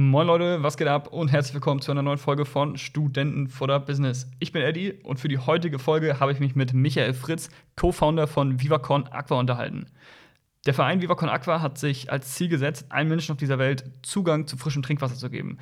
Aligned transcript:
Moin 0.00 0.28
Leute, 0.28 0.62
was 0.62 0.76
geht 0.76 0.86
ab 0.86 1.12
und 1.12 1.32
herzlich 1.32 1.54
willkommen 1.54 1.80
zu 1.80 1.90
einer 1.90 2.02
neuen 2.02 2.18
Folge 2.18 2.44
von 2.44 2.78
Studentenfutter 2.78 3.80
Business. 3.80 4.30
Ich 4.38 4.52
bin 4.52 4.62
Eddie 4.62 4.92
und 5.02 5.18
für 5.18 5.26
die 5.26 5.38
heutige 5.38 5.80
Folge 5.80 6.20
habe 6.20 6.30
ich 6.30 6.38
mich 6.38 6.54
mit 6.54 6.72
Michael 6.72 7.14
Fritz, 7.14 7.50
Co-Founder 7.74 8.28
von 8.28 8.60
VivaCon 8.60 9.08
Aqua 9.08 9.40
unterhalten. 9.40 9.86
Der 10.66 10.74
Verein 10.74 11.02
VivaCon 11.02 11.28
Aqua 11.28 11.60
hat 11.62 11.78
sich 11.78 12.12
als 12.12 12.32
Ziel 12.36 12.46
gesetzt, 12.48 12.86
allen 12.90 13.08
Menschen 13.08 13.32
auf 13.32 13.38
dieser 13.38 13.58
Welt 13.58 13.90
Zugang 14.02 14.46
zu 14.46 14.56
frischem 14.56 14.84
Trinkwasser 14.84 15.16
zu 15.16 15.30
geben. 15.30 15.58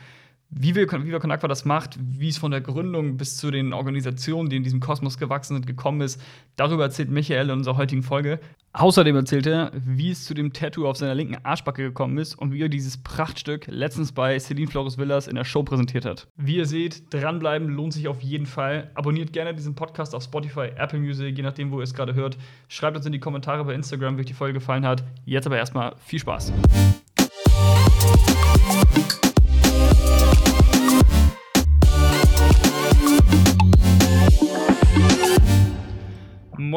Wie 0.48 0.74
Viva 0.74 1.18
Con 1.18 1.30
Aqua 1.32 1.48
das 1.48 1.64
macht, 1.64 1.98
wie 2.00 2.28
es 2.28 2.38
von 2.38 2.52
der 2.52 2.60
Gründung 2.60 3.16
bis 3.16 3.36
zu 3.36 3.50
den 3.50 3.72
Organisationen, 3.72 4.48
die 4.48 4.56
in 4.56 4.62
diesem 4.62 4.80
Kosmos 4.80 5.18
gewachsen 5.18 5.54
sind, 5.54 5.66
gekommen 5.66 6.00
ist, 6.00 6.22
darüber 6.54 6.84
erzählt 6.84 7.10
Michael 7.10 7.46
in 7.46 7.58
unserer 7.58 7.76
heutigen 7.76 8.02
Folge. 8.02 8.38
Außerdem 8.72 9.16
erzählt 9.16 9.46
er, 9.46 9.72
wie 9.74 10.10
es 10.10 10.24
zu 10.24 10.34
dem 10.34 10.52
Tattoo 10.52 10.86
auf 10.86 10.98
seiner 10.98 11.14
linken 11.14 11.38
Arschbacke 11.44 11.82
gekommen 11.82 12.18
ist 12.18 12.34
und 12.34 12.52
wie 12.52 12.62
er 12.62 12.68
dieses 12.68 12.98
Prachtstück 12.98 13.66
letztens 13.68 14.12
bei 14.12 14.38
Celine 14.38 14.70
Flores 14.70 14.98
Villas 14.98 15.28
in 15.28 15.34
der 15.34 15.44
Show 15.44 15.62
präsentiert 15.62 16.04
hat. 16.04 16.28
Wie 16.36 16.56
ihr 16.56 16.66
seht, 16.66 17.12
dranbleiben 17.12 17.68
lohnt 17.68 17.94
sich 17.94 18.06
auf 18.06 18.20
jeden 18.20 18.46
Fall. 18.46 18.90
Abonniert 18.94 19.32
gerne 19.32 19.54
diesen 19.54 19.74
Podcast 19.74 20.14
auf 20.14 20.22
Spotify, 20.22 20.70
Apple 20.76 21.00
Music, 21.00 21.36
je 21.36 21.42
nachdem, 21.42 21.70
wo 21.70 21.78
ihr 21.78 21.84
es 21.84 21.94
gerade 21.94 22.14
hört. 22.14 22.36
Schreibt 22.68 22.96
uns 22.96 23.06
in 23.06 23.12
die 23.12 23.20
Kommentare 23.20 23.64
bei 23.64 23.74
Instagram, 23.74 24.16
wie 24.16 24.20
euch 24.20 24.26
die 24.26 24.34
Folge 24.34 24.54
gefallen 24.54 24.86
hat. 24.86 25.02
Jetzt 25.24 25.46
aber 25.46 25.56
erstmal 25.56 25.94
viel 26.04 26.18
Spaß. 26.18 26.52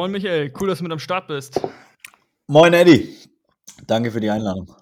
Moin 0.00 0.12
Michael, 0.12 0.50
cool, 0.58 0.68
dass 0.68 0.78
du 0.78 0.84
mit 0.84 0.92
am 0.92 0.98
Start 0.98 1.26
bist. 1.26 1.60
Moin 2.46 2.72
Eddie, 2.72 3.18
danke 3.86 4.10
für 4.10 4.18
die 4.18 4.30
Einladung. 4.30 4.74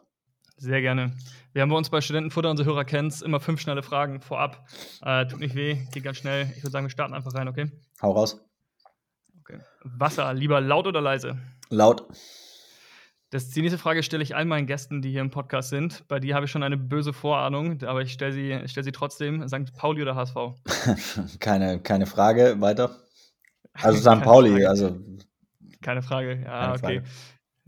Sehr 0.59 0.81
gerne. 0.81 1.13
Wir 1.53 1.63
haben 1.63 1.71
bei 1.71 1.77
uns 1.77 1.91
bei 1.91 2.01
Studentenfutter, 2.01 2.49
unsere 2.49 2.69
Hörer 2.69 2.85
kennen 2.85 3.09
es, 3.09 3.21
immer 3.21 3.41
fünf 3.41 3.61
schnelle 3.61 3.83
Fragen 3.83 4.21
vorab. 4.21 4.65
Äh, 5.03 5.27
tut 5.27 5.41
nicht 5.41 5.57
weh, 5.57 5.79
geht 5.91 6.05
ganz 6.05 6.19
schnell. 6.19 6.53
Ich 6.57 6.63
würde 6.63 6.71
sagen, 6.71 6.87
wir 6.87 6.91
starten 6.91 7.15
einfach 7.15 7.35
rein, 7.35 7.49
okay? 7.49 7.69
Hau 8.01 8.13
raus. 8.13 8.41
Okay. 9.41 9.59
Wasser, 9.83 10.33
lieber 10.35 10.61
laut 10.61 10.87
oder 10.87 11.01
leise? 11.01 11.37
Laut. 11.69 12.07
Das, 13.31 13.51
die 13.51 13.61
nächste 13.61 13.79
Frage 13.79 14.05
stelle 14.05 14.23
ich 14.23 14.37
all 14.37 14.45
meinen 14.45 14.69
Gästen, 14.69 15.03
die 15.03 15.11
hier 15.11 15.21
im 15.21 15.31
Podcast 15.31 15.71
sind. 15.71 16.07
Bei 16.07 16.21
dir 16.21 16.37
habe 16.37 16.45
ich 16.45 16.53
schon 16.53 16.63
eine 16.63 16.77
böse 16.77 17.13
Vorahnung, 17.13 17.83
aber 17.83 18.03
ich 18.03 18.13
stelle 18.13 18.33
sie, 18.33 18.69
stell 18.69 18.85
sie 18.85 18.93
trotzdem. 18.93 19.49
St. 19.49 19.75
Pauli 19.77 20.01
oder 20.01 20.15
HSV? 20.15 20.37
keine, 21.41 21.81
keine 21.81 22.07
Frage, 22.07 22.61
weiter. 22.61 23.08
Also 23.83 23.99
St. 24.01 24.23
Pauli, 24.23 24.51
Frage. 24.51 24.69
also. 24.69 24.99
Keine 25.83 26.03
Frage, 26.03 26.43
ja, 26.43 26.61
Keine 26.61 26.73
okay. 26.73 26.79
Frage. 26.81 27.03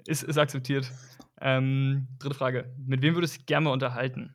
Ist, 0.06 0.22
ist 0.22 0.38
akzeptiert. 0.38 0.90
Ähm, 1.40 2.08
dritte 2.18 2.34
Frage. 2.34 2.74
Mit 2.84 3.02
wem 3.02 3.14
würdest 3.14 3.34
du 3.34 3.38
dich 3.38 3.46
gerne 3.46 3.64
mal 3.64 3.72
unterhalten, 3.72 4.34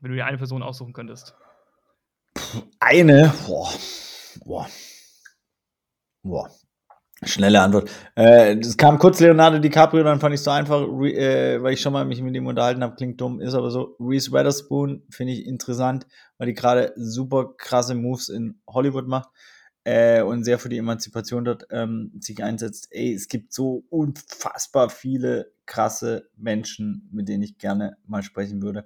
wenn 0.00 0.10
du 0.10 0.16
dir 0.16 0.26
eine 0.26 0.38
Person 0.38 0.62
aussuchen 0.62 0.92
könntest? 0.92 1.34
Eine? 2.78 3.32
Boah. 3.46 3.70
Boah. 4.44 4.68
Boah. 6.22 6.50
Schnelle 7.22 7.60
Antwort. 7.60 7.90
Äh, 8.16 8.56
es 8.58 8.78
kam 8.78 8.98
kurz 8.98 9.20
Leonardo 9.20 9.58
DiCaprio, 9.58 10.02
dann 10.02 10.20
fand 10.20 10.32
ich 10.32 10.40
es 10.40 10.44
so 10.44 10.50
einfach, 10.50 10.80
äh, 10.80 11.62
weil 11.62 11.74
ich 11.74 11.80
schon 11.82 11.92
mal 11.92 12.06
mich 12.06 12.22
mit 12.22 12.34
ihm 12.34 12.46
unterhalten 12.46 12.82
habe, 12.82 12.94
klingt 12.94 13.20
dumm, 13.20 13.40
ist 13.40 13.52
aber 13.52 13.70
so. 13.70 13.94
Reese 14.00 14.32
Witherspoon 14.32 15.02
finde 15.10 15.34
ich 15.34 15.44
interessant, 15.44 16.06
weil 16.38 16.46
die 16.46 16.54
gerade 16.54 16.94
super 16.96 17.52
krasse 17.58 17.94
Moves 17.94 18.30
in 18.30 18.62
Hollywood 18.66 19.06
macht 19.06 19.28
äh, 19.84 20.22
und 20.22 20.44
sehr 20.44 20.58
für 20.58 20.68
die 20.68 20.78
Emanzipation 20.78 21.44
dort 21.44 21.66
ähm, 21.70 22.12
sich 22.20 22.42
einsetzt. 22.42 22.88
Ey, 22.90 23.14
es 23.14 23.28
gibt 23.28 23.52
so 23.52 23.84
unfassbar 23.90 24.90
viele 24.90 25.52
krasse 25.66 26.28
Menschen, 26.36 27.08
mit 27.12 27.28
denen 27.28 27.42
ich 27.42 27.58
gerne 27.58 27.96
mal 28.06 28.22
sprechen 28.22 28.62
würde. 28.62 28.84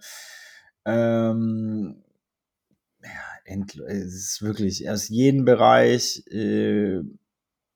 Ähm, 0.84 2.02
ja, 3.02 3.84
es 3.86 4.14
ist 4.14 4.42
wirklich 4.42 4.88
aus 4.88 5.08
jedem 5.08 5.44
Bereich. 5.44 6.24
Äh, 6.28 7.00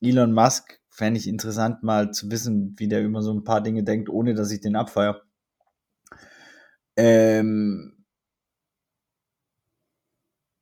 Elon 0.01 0.33
Musk 0.33 0.81
fände 0.91 1.19
ich 1.21 1.29
interessant, 1.29 1.83
mal 1.83 2.13
zu 2.13 2.31
wissen, 2.31 2.75
wie 2.79 2.89
der 2.89 3.05
über 3.05 3.23
so 3.23 3.33
ein 3.33 3.45
paar 3.45 3.63
Dinge 3.63 3.85
denkt, 3.85 4.09
ohne 4.11 4.35
dass 4.35 4.51
ich 4.51 4.61
den 4.61 4.77
abfeiere. 4.77 5.23
Ähm, 6.97 8.05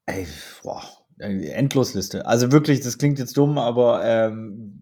ey, 0.07 0.27
boah, 0.63 0.83
äh, 0.83 0.96
Endlosliste. 1.19 2.27
Also 2.27 2.53
wirklich, 2.53 2.81
das 2.81 2.99
klingt 2.99 3.19
jetzt 3.19 3.37
dumm, 3.37 3.59
aber 3.59 4.05
ähm, 4.05 4.81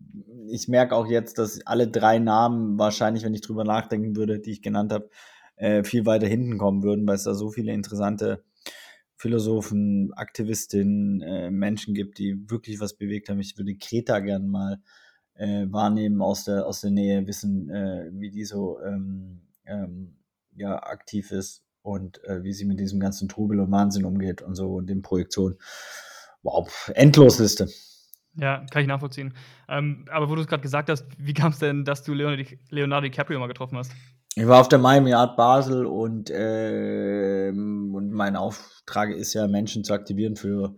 ich 0.49 0.69
merke 0.69 0.95
auch 0.95 1.07
jetzt, 1.07 1.39
dass 1.39 1.65
alle 1.67 1.89
drei 1.89 2.19
Namen 2.19 2.79
wahrscheinlich, 2.79 3.25
wenn 3.25 3.35
ich 3.35 3.41
drüber 3.41 3.65
nachdenken 3.65 4.17
würde, 4.17 4.41
die 4.41 4.53
ich 4.53 4.63
genannt 4.63 4.93
habe, 4.93 5.11
äh, 5.57 5.85
viel 5.85 6.07
weiter 6.07 6.27
hinten 6.27 6.59
kommen 6.59 6.83
würden, 6.83 7.07
weil 7.07 7.17
es 7.17 7.25
da 7.25 7.35
so 7.35 7.51
viele 7.51 7.73
interessante 7.73 8.43
Philosophen, 9.17 10.13
Aktivistinnen, 10.15 11.23
äh, 11.23 11.51
Menschen 11.51 11.95
gibt, 11.95 12.19
die 12.19 12.51
wirklich 12.51 12.81
was 12.81 12.95
bewegt 12.95 13.29
haben. 13.29 13.41
Ich 13.41 13.57
würde 13.57 13.77
Kreta 13.77 14.19
gern 14.19 14.49
mal 14.49 14.81
äh, 15.35 15.67
wahrnehmen 15.71 16.21
aus 16.21 16.45
der, 16.45 16.67
aus 16.67 16.81
der 16.81 16.91
Nähe, 16.91 17.27
wissen, 17.27 17.71
äh, 17.71 18.11
wie 18.13 18.31
die 18.31 18.45
so 18.45 18.81
ähm, 18.81 19.41
ähm, 19.67 20.17
ja, 20.57 20.83
aktiv 20.83 21.31
ist 21.31 21.63
und 21.83 22.23
äh, 22.25 22.43
wie 22.43 22.53
sie 22.53 22.65
mit 22.65 22.81
diesem 22.81 23.01
ganzen 23.01 23.29
Trubel 23.29 23.61
und 23.61 23.71
Wahnsinn 23.71 24.05
umgeht 24.05 24.43
und 24.43 24.55
so 24.55 24.75
und 24.75 24.89
den 24.89 25.03
Projektionen 25.03 25.59
wow, 26.45 26.93
Endlosliste. 26.95 27.69
Ja, 28.37 28.65
kann 28.71 28.83
ich 28.83 28.89
nachvollziehen. 28.89 29.35
Ähm, 29.69 30.07
aber 30.11 30.29
wo 30.29 30.35
du 30.35 30.43
es 30.43 30.47
gerade 30.47 30.63
gesagt 30.63 30.91
hast, 30.91 31.07
wie 31.19 31.35
kam 31.35 31.53
es 31.53 31.59
denn, 31.59 31.85
dass 31.85 32.03
du 32.03 32.15
Leonardo, 32.15 32.45
Leonardo 32.71 33.09
DiCaprio 33.09 33.39
mal 33.39 33.47
getroffen 33.47 33.79
hast? 33.79 33.93
Ich 34.37 34.47
war 34.47 34.61
auf 34.61 34.69
der 34.69 34.81
Miami 34.81 35.13
Art 35.13 35.37
Basel 35.37 35.87
und, 35.87 36.31
äh, 36.31 37.51
und 37.51 38.11
mein 38.11 38.37
Auftrag 38.37 39.11
ist 39.11 39.35
ja, 39.35 39.47
Menschen 39.47 39.85
zu 39.85 39.93
aktivieren 39.93 40.35
für 40.35 40.75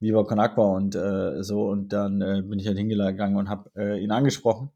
Viva 0.00 0.24
Con 0.24 0.38
Aqua 0.38 0.76
und 0.76 0.94
äh, 0.94 1.42
so. 1.42 1.68
Und 1.68 1.92
dann 1.94 2.20
äh, 2.20 2.42
bin 2.42 2.58
ich 2.58 2.66
halt 2.66 2.76
hingegangen 2.76 3.36
und 3.36 3.48
habe 3.48 3.70
äh, 3.76 3.98
ihn 3.98 4.10
angesprochen 4.10 4.70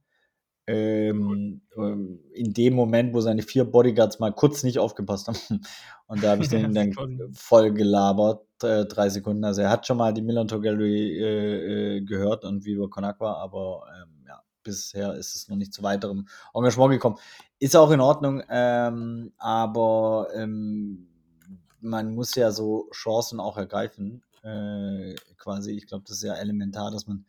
ähm, 0.66 1.62
ähm, 1.76 2.20
in 2.32 2.52
dem 2.52 2.74
Moment, 2.74 3.12
wo 3.14 3.20
seine 3.20 3.42
vier 3.42 3.64
Bodyguards 3.64 4.20
mal 4.20 4.32
kurz 4.32 4.62
nicht 4.62 4.78
aufgepasst 4.78 5.28
haben. 5.28 5.38
Und 6.06 6.22
da 6.22 6.30
habe 6.30 6.42
ich 6.42 6.48
den 6.50 6.74
dann 6.74 6.94
voll 7.32 7.72
gelabert, 7.72 8.44
äh, 8.62 8.84
drei 8.84 9.08
Sekunden. 9.08 9.44
Also 9.44 9.62
er 9.62 9.70
hat 9.70 9.86
schon 9.86 9.96
mal 9.96 10.12
die 10.12 10.22
Millantor 10.22 10.60
Gallery 10.60 11.18
äh, 11.18 11.96
äh, 11.96 12.00
gehört 12.02 12.44
und 12.44 12.64
Viva 12.64 12.86
Con 12.86 13.04
Aqua, 13.04 13.34
aber 13.34 13.86
ähm, 13.96 14.24
ja, 14.26 14.40
bisher 14.62 15.14
ist 15.14 15.34
es 15.34 15.48
noch 15.48 15.56
nicht 15.56 15.72
zu 15.72 15.82
weiterem 15.82 16.28
Engagement 16.54 16.92
gekommen. 16.92 17.16
Ist 17.58 17.76
auch 17.76 17.90
in 17.90 18.00
Ordnung, 18.00 18.42
ähm, 18.48 19.32
aber 19.38 20.28
ähm, 20.34 21.08
man 21.80 22.14
muss 22.14 22.34
ja 22.34 22.50
so 22.50 22.88
Chancen 22.92 23.40
auch 23.40 23.56
ergreifen. 23.56 24.22
Äh, 24.42 25.14
quasi, 25.38 25.72
ich 25.72 25.86
glaube, 25.86 26.04
das 26.06 26.18
ist 26.18 26.24
ja 26.24 26.34
elementar, 26.34 26.90
dass 26.90 27.06
man 27.06 27.24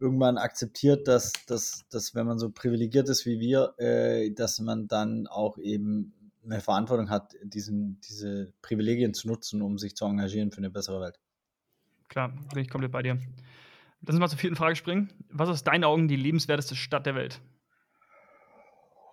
irgendwann 0.00 0.38
akzeptiert, 0.38 1.08
dass, 1.08 1.32
dass, 1.46 1.86
dass 1.90 2.14
wenn 2.14 2.26
man 2.26 2.38
so 2.38 2.50
privilegiert 2.50 3.08
ist 3.08 3.26
wie 3.26 3.40
wir, 3.40 3.74
äh, 3.78 4.30
dass 4.30 4.60
man 4.60 4.88
dann 4.88 5.26
auch 5.26 5.58
eben 5.58 6.14
eine 6.44 6.60
Verantwortung 6.60 7.10
hat, 7.10 7.34
diesen, 7.42 8.00
diese 8.08 8.52
Privilegien 8.62 9.14
zu 9.14 9.28
nutzen, 9.28 9.60
um 9.62 9.78
sich 9.78 9.94
zu 9.96 10.04
engagieren 10.04 10.50
für 10.50 10.58
eine 10.58 10.70
bessere 10.70 11.00
Welt. 11.00 11.18
Klar, 12.08 12.32
bin 12.52 12.62
ich 12.62 12.70
komplett 12.70 12.92
bei 12.92 13.02
dir. 13.02 13.18
Lass 14.02 14.14
uns 14.14 14.20
mal 14.20 14.28
zur 14.28 14.38
vierten 14.38 14.56
Frage 14.56 14.76
springen. 14.76 15.10
Was 15.30 15.48
ist 15.48 15.54
aus 15.54 15.64
deinen 15.64 15.84
Augen 15.84 16.08
die 16.08 16.16
lebenswerteste 16.16 16.76
Stadt 16.76 17.04
der 17.04 17.14
Welt? 17.14 17.40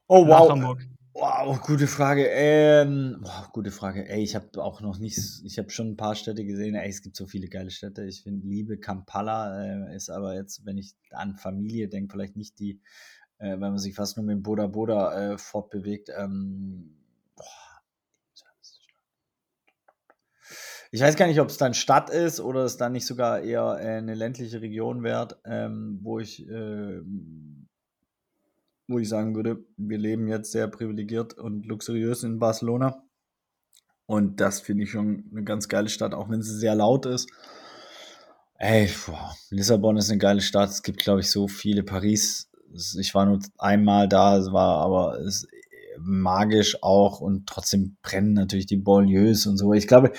Oh, 0.08 0.28
wow. 0.28 0.48
Nach 0.48 0.56
Hamburg. 0.56 0.86
Wow, 1.18 1.62
gute 1.62 1.88
Frage. 1.88 2.28
Ähm, 2.28 3.20
boah, 3.22 3.48
gute 3.54 3.72
Frage. 3.72 4.06
Ey, 4.06 4.22
ich 4.22 4.36
habe 4.36 4.62
auch 4.62 4.82
noch 4.82 4.98
nicht, 4.98 5.18
ich 5.46 5.58
habe 5.58 5.70
schon 5.70 5.92
ein 5.92 5.96
paar 5.96 6.14
Städte 6.14 6.44
gesehen. 6.44 6.76
Ey, 6.76 6.90
es 6.90 7.02
gibt 7.02 7.16
so 7.16 7.26
viele 7.26 7.48
geile 7.48 7.72
Städte. 7.72 8.04
Ich 8.04 8.24
finde, 8.24 8.46
liebe 8.46 8.78
Kampala 8.78 9.88
äh, 9.92 9.96
ist 9.96 10.10
aber 10.10 10.36
jetzt, 10.36 10.66
wenn 10.66 10.78
ich 10.78 10.94
an 11.12 11.38
Familie 11.38 11.88
denke, 11.88 12.12
vielleicht 12.12 12.36
nicht 12.36 12.60
die, 12.60 12.82
äh, 13.38 13.52
wenn 13.52 13.60
man 13.62 13.78
sich 13.78 13.96
fast 13.96 14.18
nur 14.18 14.26
mit 14.26 14.44
Boda 14.44 14.68
Boda 14.68 15.36
äh, 15.36 15.38
fortbewegt. 15.38 16.10
Ähm, 16.18 16.98
ich 20.92 21.00
weiß 21.00 21.16
gar 21.16 21.28
nicht, 21.28 21.40
ob 21.40 21.48
es 21.48 21.56
dann 21.56 21.74
Stadt 21.74 22.10
ist 22.10 22.42
oder 22.42 22.66
es 22.66 22.76
dann 22.76 22.92
nicht 22.92 23.06
sogar 23.06 23.40
eher 23.40 23.78
äh, 23.80 24.00
eine 24.00 24.16
ländliche 24.16 24.60
Region 24.60 25.02
wird, 25.02 25.40
ähm, 25.46 25.98
wo 26.02 26.20
ich 26.20 26.46
äh, 26.46 27.00
wo 28.88 29.00
ich 29.00 29.10
sagen 29.10 29.36
würde, 29.36 29.64
wir 29.78 29.98
leben 29.98 30.28
jetzt 30.28 30.52
sehr 30.52 30.68
privilegiert 30.68 31.38
und 31.38 31.66
luxuriös 31.66 32.24
in 32.24 32.40
Barcelona. 32.40 33.04
Und 34.06 34.40
das 34.40 34.62
finde 34.62 34.84
ich 34.84 34.92
schon 34.92 35.26
eine 35.32 35.44
ganz 35.44 35.68
geile 35.68 35.90
Stadt, 35.90 36.14
auch 36.14 36.30
wenn 36.30 36.42
sie 36.42 36.58
sehr 36.58 36.76
laut 36.76 37.06
ist. 37.06 37.30
Ey, 38.58 38.90
boah, 39.06 39.36
Lissabon 39.50 39.98
ist 39.98 40.10
eine 40.10 40.20
geile 40.20 40.42
Stadt. 40.42 40.70
Es 40.70 40.84
gibt, 40.84 41.00
glaube 41.00 41.22
ich, 41.22 41.32
so 41.32 41.48
viele. 41.48 41.84
Paris, 41.84 42.50
ich 43.00 43.14
war 43.16 43.26
nur 43.26 43.40
einmal 43.58 44.08
da, 44.08 44.38
es 44.38 44.52
war 44.52 44.84
aber 44.84 45.20
es 45.20 45.48
magisch 45.98 46.78
auch 46.84 47.22
und 47.22 47.48
trotzdem 47.48 47.98
brennen 48.02 48.34
natürlich 48.34 48.66
die 48.66 48.78
Banlieues 48.78 49.46
und 49.48 49.58
so. 49.58 49.74
Ich 49.74 49.88
glaube, 49.88 50.12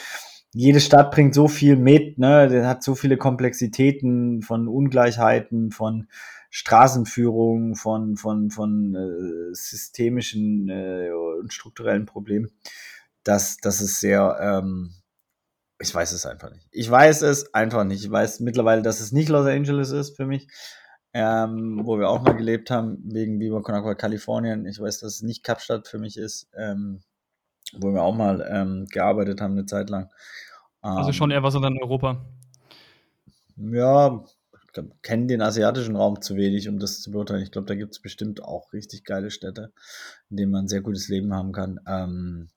jede 0.52 0.80
Stadt 0.80 1.10
bringt 1.10 1.34
so 1.34 1.48
viel 1.48 1.76
mit, 1.76 2.18
ne? 2.18 2.48
Der 2.48 2.66
hat 2.66 2.82
so 2.82 2.94
viele 2.94 3.16
Komplexitäten 3.18 4.42
von 4.42 4.68
Ungleichheiten, 4.68 5.70
von 5.70 6.08
Straßenführung, 6.50 7.74
von, 7.74 8.16
von, 8.16 8.50
von 8.50 8.94
äh, 8.94 9.54
systemischen 9.54 10.68
äh, 10.68 11.10
und 11.40 11.52
strukturellen 11.52 12.06
Problemen, 12.06 12.50
das, 13.24 13.56
das 13.58 13.80
ist 13.80 14.00
sehr, 14.00 14.38
ähm, 14.40 14.94
ich 15.80 15.94
weiß 15.94 16.12
es 16.12 16.24
einfach 16.26 16.50
nicht. 16.50 16.66
Ich 16.70 16.90
weiß 16.90 17.22
es 17.22 17.52
einfach 17.54 17.84
nicht. 17.84 18.04
Ich 18.04 18.10
weiß 18.10 18.40
mittlerweile, 18.40 18.82
dass 18.82 19.00
es 19.00 19.12
nicht 19.12 19.28
Los 19.28 19.46
Angeles 19.46 19.90
ist 19.90 20.16
für 20.16 20.26
mich, 20.26 20.48
ähm, 21.12 21.82
wo 21.84 21.98
wir 21.98 22.08
auch 22.08 22.22
mal 22.22 22.36
gelebt 22.36 22.70
haben, 22.70 22.98
wegen 23.04 23.40
Viva 23.40 23.60
Con 23.60 23.74
Agua 23.74 23.94
Kalifornien. 23.94 24.66
Ich 24.66 24.80
weiß, 24.80 25.00
dass 25.00 25.16
es 25.16 25.22
nicht 25.22 25.42
Kapstadt 25.42 25.88
für 25.88 25.98
mich 25.98 26.16
ist, 26.16 26.48
ähm, 26.56 27.00
wo 27.78 27.92
wir 27.92 28.02
auch 28.02 28.14
mal 28.14 28.46
ähm, 28.48 28.86
gearbeitet 28.86 29.40
haben 29.40 29.52
eine 29.52 29.66
Zeit 29.66 29.90
lang. 29.90 30.10
also 30.80 31.12
schon 31.12 31.30
eher 31.30 31.42
was 31.42 31.54
in 31.54 31.64
Europa. 31.64 32.24
Ja, 33.56 34.24
kenne 35.02 35.26
den 35.26 35.42
asiatischen 35.42 35.96
Raum 35.96 36.20
zu 36.20 36.36
wenig, 36.36 36.68
um 36.68 36.78
das 36.78 37.00
zu 37.00 37.10
beurteilen. 37.10 37.42
Ich 37.42 37.50
glaube, 37.50 37.66
da 37.66 37.74
gibt 37.74 37.94
es 37.94 38.00
bestimmt 38.00 38.42
auch 38.42 38.72
richtig 38.72 39.04
geile 39.04 39.30
Städte, 39.30 39.72
in 40.30 40.36
denen 40.36 40.52
man 40.52 40.64
ein 40.64 40.68
sehr 40.68 40.80
gutes 40.80 41.08
Leben 41.08 41.34
haben 41.34 41.52
kann. 41.52 41.80
Ähm, 41.86 42.48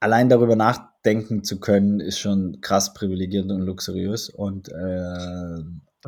allein 0.00 0.28
darüber 0.28 0.56
nachdenken 0.56 1.44
zu 1.44 1.60
können, 1.60 2.00
ist 2.00 2.18
schon 2.18 2.60
krass 2.60 2.94
privilegiert 2.94 3.50
und 3.50 3.60
luxuriös. 3.60 4.28
Und 4.28 4.68
äh, 4.68 5.62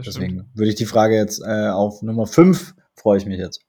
deswegen 0.05 0.51
würde 0.55 0.71
ich 0.71 0.77
die 0.77 0.87
Frage 0.87 1.17
jetzt 1.17 1.43
äh, 1.43 1.69
auf 1.69 2.03
Nummer 2.03 2.27
5 2.27 2.75
freue 2.97 3.19
ich 3.19 3.27
mich 3.27 3.39
jetzt. 3.39 3.61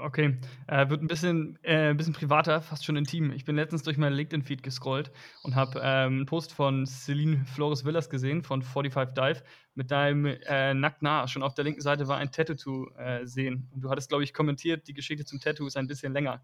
Okay, 0.00 0.38
äh, 0.66 0.88
wird 0.88 1.02
ein 1.02 1.06
bisschen, 1.06 1.58
äh, 1.62 1.90
ein 1.90 1.96
bisschen 1.96 2.12
privater, 2.12 2.60
fast 2.60 2.84
schon 2.84 2.96
intim. 2.96 3.32
Ich 3.32 3.44
bin 3.44 3.56
letztens 3.56 3.82
durch 3.82 3.96
meinen 3.96 4.14
LinkedIn-Feed 4.14 4.62
gescrollt 4.62 5.10
und 5.42 5.54
habe 5.54 5.80
ähm, 5.82 6.16
einen 6.16 6.26
Post 6.26 6.52
von 6.52 6.86
Celine 6.86 7.44
Flores 7.46 7.84
Villas 7.84 8.10
gesehen 8.10 8.42
von 8.42 8.62
45 8.62 9.14
Dive 9.14 9.42
mit 9.74 9.90
deinem 9.90 10.26
äh, 10.26 10.74
nackt 10.74 11.02
nah. 11.02 11.26
Schon 11.28 11.42
auf 11.42 11.54
der 11.54 11.64
linken 11.64 11.80
Seite 11.80 12.08
war 12.08 12.18
ein 12.18 12.30
Tattoo 12.30 12.54
zu 12.54 12.88
äh, 12.96 13.24
sehen. 13.26 13.68
Und 13.72 13.82
du 13.82 13.90
hattest, 13.90 14.08
glaube 14.08 14.24
ich, 14.24 14.34
kommentiert, 14.34 14.86
die 14.86 14.94
Geschichte 14.94 15.24
zum 15.24 15.40
Tattoo 15.40 15.66
ist 15.66 15.76
ein 15.76 15.86
bisschen 15.86 16.12
länger. 16.12 16.42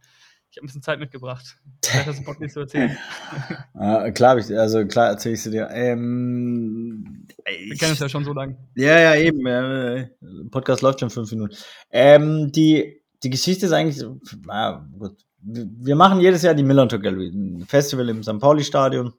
Ich 0.51 0.57
habe 0.57 0.65
ein 0.65 0.69
bisschen 0.69 0.83
Zeit 0.83 0.99
mitgebracht. 0.99 1.59
Vielleicht 1.85 2.07
hast 2.07 2.21
du 2.21 2.25
Bock, 2.25 2.39
dir 2.39 2.49
zu 2.49 2.61
erzählen. 2.61 2.97
ah, 3.75 4.11
klar, 4.13 4.39
ich, 4.39 4.57
also 4.57 4.87
klar 4.87 5.09
erzähle 5.09 5.35
ich 5.35 5.43
sie 5.43 5.51
dir. 5.51 5.69
Ähm, 5.71 7.27
Wir 7.47 7.77
kennen 7.77 7.93
es 7.93 7.99
ja 7.99 8.09
schon 8.09 8.25
so 8.25 8.33
lange. 8.33 8.57
Ja, 8.75 8.99
ja, 8.99 9.15
eben. 9.15 9.47
Äh, 9.47 10.09
Podcast 10.51 10.81
läuft 10.81 11.01
schon 11.01 11.11
fünf 11.11 11.31
Minuten. 11.33 11.55
Ähm, 11.91 12.51
die 12.51 13.03
die 13.23 13.31
Geschichte 13.31 13.67
ist 13.67 13.73
eigentlich, 13.73 14.05
na 14.47 14.87
gut, 14.99 15.17
wir 15.41 15.97
machen 15.97 16.21
jedes 16.21 16.43
Jahr 16.43 16.55
die 16.55 16.63
Millantor 16.63 16.99
Gallery, 16.99 17.29
ein 17.29 17.65
Festival 17.67 18.09
im 18.09 18.23
St. 18.23 18.39
Pauli-Stadion, 18.39 19.15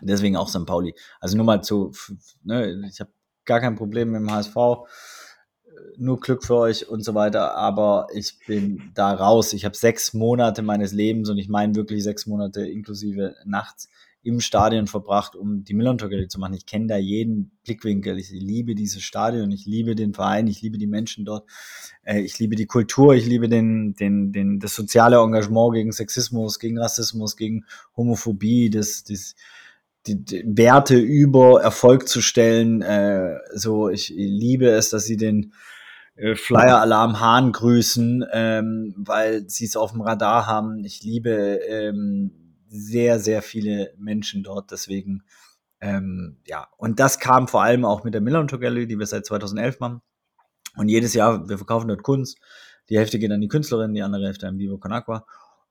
deswegen 0.00 0.36
auch 0.36 0.48
St. 0.48 0.66
Pauli. 0.66 0.94
Also 1.20 1.36
nur 1.36 1.46
mal 1.46 1.62
zu, 1.62 1.92
ne, 2.42 2.88
ich 2.88 3.00
habe 3.00 3.10
gar 3.44 3.60
kein 3.60 3.76
Problem 3.76 4.10
mit 4.10 4.20
dem 4.20 4.30
HSV, 4.30 4.56
nur 5.98 6.20
Glück 6.20 6.44
für 6.44 6.56
euch 6.56 6.88
und 6.88 7.04
so 7.04 7.14
weiter, 7.14 7.54
aber 7.54 8.08
ich 8.12 8.38
bin 8.46 8.90
da 8.94 9.12
raus. 9.12 9.52
Ich 9.52 9.64
habe 9.64 9.76
sechs 9.76 10.12
Monate 10.14 10.62
meines 10.62 10.92
Lebens 10.92 11.28
und 11.30 11.38
ich 11.38 11.48
meine 11.48 11.74
wirklich 11.74 12.02
sechs 12.02 12.26
Monate 12.26 12.66
inklusive 12.66 13.34
nachts 13.44 13.88
im 14.26 14.40
Stadion 14.40 14.88
verbracht, 14.88 15.36
um 15.36 15.62
die 15.62 15.72
Millantor 15.72 16.08
Gallery 16.08 16.26
zu 16.26 16.40
machen. 16.40 16.54
Ich 16.54 16.66
kenne 16.66 16.88
da 16.88 16.96
jeden 16.96 17.52
Blickwinkel. 17.64 18.18
Ich 18.18 18.30
liebe 18.30 18.74
dieses 18.74 19.02
Stadion, 19.02 19.52
ich 19.52 19.66
liebe 19.66 19.94
den 19.94 20.14
Verein, 20.14 20.48
ich 20.48 20.60
liebe 20.62 20.78
die 20.78 20.88
Menschen 20.88 21.24
dort, 21.24 21.48
äh, 22.02 22.20
ich 22.20 22.38
liebe 22.38 22.56
die 22.56 22.66
Kultur, 22.66 23.14
ich 23.14 23.24
liebe 23.24 23.48
den, 23.48 23.94
den, 23.94 24.32
den, 24.32 24.58
das 24.58 24.74
soziale 24.74 25.18
Engagement 25.18 25.74
gegen 25.74 25.92
Sexismus, 25.92 26.58
gegen 26.58 26.78
Rassismus, 26.78 27.36
gegen 27.36 27.64
Homophobie, 27.96 28.68
das, 28.68 29.04
das, 29.04 29.36
die, 30.08 30.24
die 30.24 30.42
Werte 30.44 30.96
über 30.96 31.62
Erfolg 31.62 32.08
zu 32.08 32.20
stellen. 32.20 32.82
Äh, 32.82 33.36
so, 33.54 33.88
ich 33.88 34.08
liebe 34.08 34.68
es, 34.70 34.90
dass 34.90 35.04
sie 35.04 35.16
den 35.16 35.52
äh, 36.16 36.34
Flyer-Alarm 36.34 37.20
Hahn 37.20 37.52
grüßen, 37.52 38.24
ähm, 38.32 38.94
weil 38.96 39.48
sie 39.48 39.66
es 39.66 39.76
auf 39.76 39.92
dem 39.92 40.00
Radar 40.00 40.46
haben. 40.46 40.84
Ich 40.84 41.04
liebe 41.04 41.60
ähm, 41.68 42.45
sehr, 42.68 43.18
sehr 43.18 43.42
viele 43.42 43.92
Menschen 43.96 44.42
dort. 44.42 44.70
Deswegen, 44.70 45.22
ähm, 45.80 46.38
ja, 46.46 46.68
und 46.76 47.00
das 47.00 47.18
kam 47.18 47.48
vor 47.48 47.62
allem 47.62 47.84
auch 47.84 48.04
mit 48.04 48.14
der 48.14 48.20
Miller 48.20 48.44
Gallery, 48.46 48.86
die 48.86 48.98
wir 48.98 49.06
seit 49.06 49.26
2011 49.26 49.80
machen. 49.80 50.02
Und 50.76 50.88
jedes 50.88 51.14
Jahr, 51.14 51.48
wir 51.48 51.56
verkaufen 51.58 51.88
dort 51.88 52.02
Kunst. 52.02 52.38
Die 52.88 52.98
Hälfte 52.98 53.18
geht 53.18 53.32
an 53.32 53.40
die 53.40 53.48
Künstlerin, 53.48 53.94
die 53.94 54.02
andere 54.02 54.26
Hälfte 54.26 54.46
an 54.46 54.58
Vivo 54.58 54.78
Con 54.78 54.92
Aqua. 54.92 55.26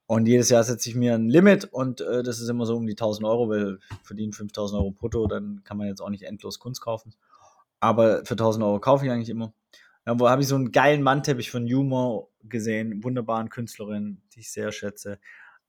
Und 0.07 0.27
jedes 0.27 0.49
Jahr 0.49 0.63
setze 0.63 0.89
ich 0.89 0.95
mir 0.95 1.15
ein 1.15 1.29
Limit 1.29 1.65
und 1.65 2.01
äh, 2.01 2.21
das 2.21 2.39
ist 2.39 2.49
immer 2.49 2.67
so 2.67 2.75
um 2.75 2.85
die 2.85 2.93
1000 2.93 3.25
Euro, 3.25 3.49
weil 3.49 3.79
verdienen 4.03 4.33
5000 4.33 4.79
Euro 4.79 4.91
brutto, 4.91 5.25
dann 5.25 5.63
kann 5.63 5.77
man 5.77 5.87
jetzt 5.87 5.99
auch 5.99 6.11
nicht 6.11 6.23
endlos 6.23 6.59
Kunst 6.59 6.81
kaufen. 6.81 7.15
Aber 7.79 8.23
für 8.23 8.33
1000 8.33 8.63
Euro 8.63 8.79
kaufe 8.79 9.05
ich 9.05 9.11
eigentlich 9.11 9.29
immer. 9.29 9.53
Ja, 10.05 10.19
wo 10.19 10.29
habe 10.29 10.43
ich 10.43 10.47
so 10.47 10.55
einen 10.55 10.71
geilen 10.71 11.01
Mannteppich 11.01 11.49
von 11.49 11.65
Humor 11.65 12.29
gesehen, 12.43 13.03
wunderbaren 13.03 13.49
Künstlerin, 13.49 14.21
die 14.35 14.41
ich 14.41 14.51
sehr 14.51 14.71
schätze 14.71 15.19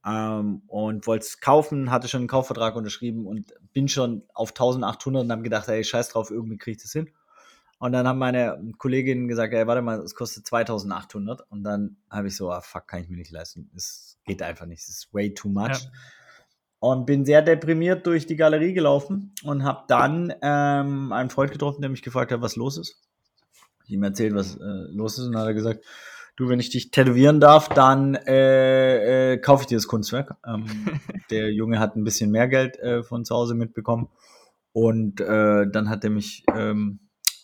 ähm, 0.06 0.62
und 0.68 1.06
wollte 1.06 1.26
es 1.26 1.40
kaufen, 1.40 1.90
hatte 1.90 2.08
schon 2.08 2.20
einen 2.20 2.28
Kaufvertrag 2.28 2.76
unterschrieben 2.76 3.26
und 3.26 3.52
bin 3.72 3.88
schon 3.88 4.22
auf 4.32 4.50
1800 4.50 5.24
und 5.24 5.32
habe 5.32 5.42
gedacht, 5.42 5.68
ey, 5.68 5.82
scheiß 5.82 6.10
drauf, 6.10 6.30
irgendwie 6.30 6.58
kriege 6.58 6.76
ich 6.76 6.82
das 6.82 6.92
hin. 6.92 7.10
Und 7.78 7.92
dann 7.92 8.06
haben 8.08 8.18
meine 8.18 8.58
Kolleginnen 8.78 9.28
gesagt, 9.28 9.52
ey, 9.52 9.66
warte 9.66 9.82
mal, 9.82 9.98
es 10.00 10.14
kostet 10.14 10.46
2800. 10.46 11.42
Und 11.50 11.62
dann 11.62 11.96
habe 12.08 12.28
ich 12.28 12.36
so, 12.36 12.50
ah, 12.50 12.62
fuck, 12.62 12.86
kann 12.86 13.02
ich 13.02 13.08
mir 13.08 13.16
nicht 13.16 13.32
leisten. 13.32 13.70
Es 13.76 14.18
geht 14.24 14.42
einfach 14.42 14.64
nicht, 14.66 14.80
es 14.80 14.88
ist 14.88 15.12
way 15.12 15.34
too 15.34 15.48
much. 15.48 15.68
Ja. 15.68 15.90
Und 16.78 17.04
bin 17.04 17.24
sehr 17.24 17.42
deprimiert 17.42 18.06
durch 18.06 18.26
die 18.26 18.36
Galerie 18.36 18.72
gelaufen 18.72 19.34
und 19.42 19.64
habe 19.64 19.84
dann 19.88 20.32
ähm, 20.40 21.12
einen 21.12 21.30
Freund 21.30 21.50
getroffen, 21.50 21.80
der 21.80 21.90
mich 21.90 22.02
gefragt 22.02 22.32
hat, 22.32 22.42
was 22.42 22.56
los 22.56 22.78
ist. 22.78 23.02
Ich 23.86 23.92
ihm 23.92 24.02
erzählt, 24.02 24.34
was 24.34 24.56
äh, 24.56 24.92
los 24.92 25.18
ist 25.18 25.26
und 25.26 25.32
dann 25.32 25.42
hat 25.42 25.48
er 25.48 25.54
gesagt, 25.54 25.84
du, 26.36 26.48
wenn 26.48 26.60
ich 26.60 26.70
dich 26.70 26.90
tätowieren 26.90 27.40
darf, 27.40 27.68
dann 27.68 28.14
äh, 28.14 29.32
äh, 29.32 29.38
kaufe 29.38 29.62
ich 29.62 29.66
dir 29.66 29.76
das 29.76 29.88
Kunstwerk. 29.88 30.36
Ähm, 30.46 30.66
der 31.30 31.52
Junge 31.52 31.78
hat 31.78 31.96
ein 31.96 32.04
bisschen 32.04 32.30
mehr 32.30 32.48
Geld 32.48 32.78
äh, 32.78 33.02
von 33.02 33.24
zu 33.24 33.34
Hause 33.34 33.54
mitbekommen 33.54 34.08
und 34.72 35.20
äh, 35.20 35.66
dann 35.70 35.88
hat 35.88 36.04
er 36.04 36.10
mich 36.10 36.44
ähm, 36.54 37.00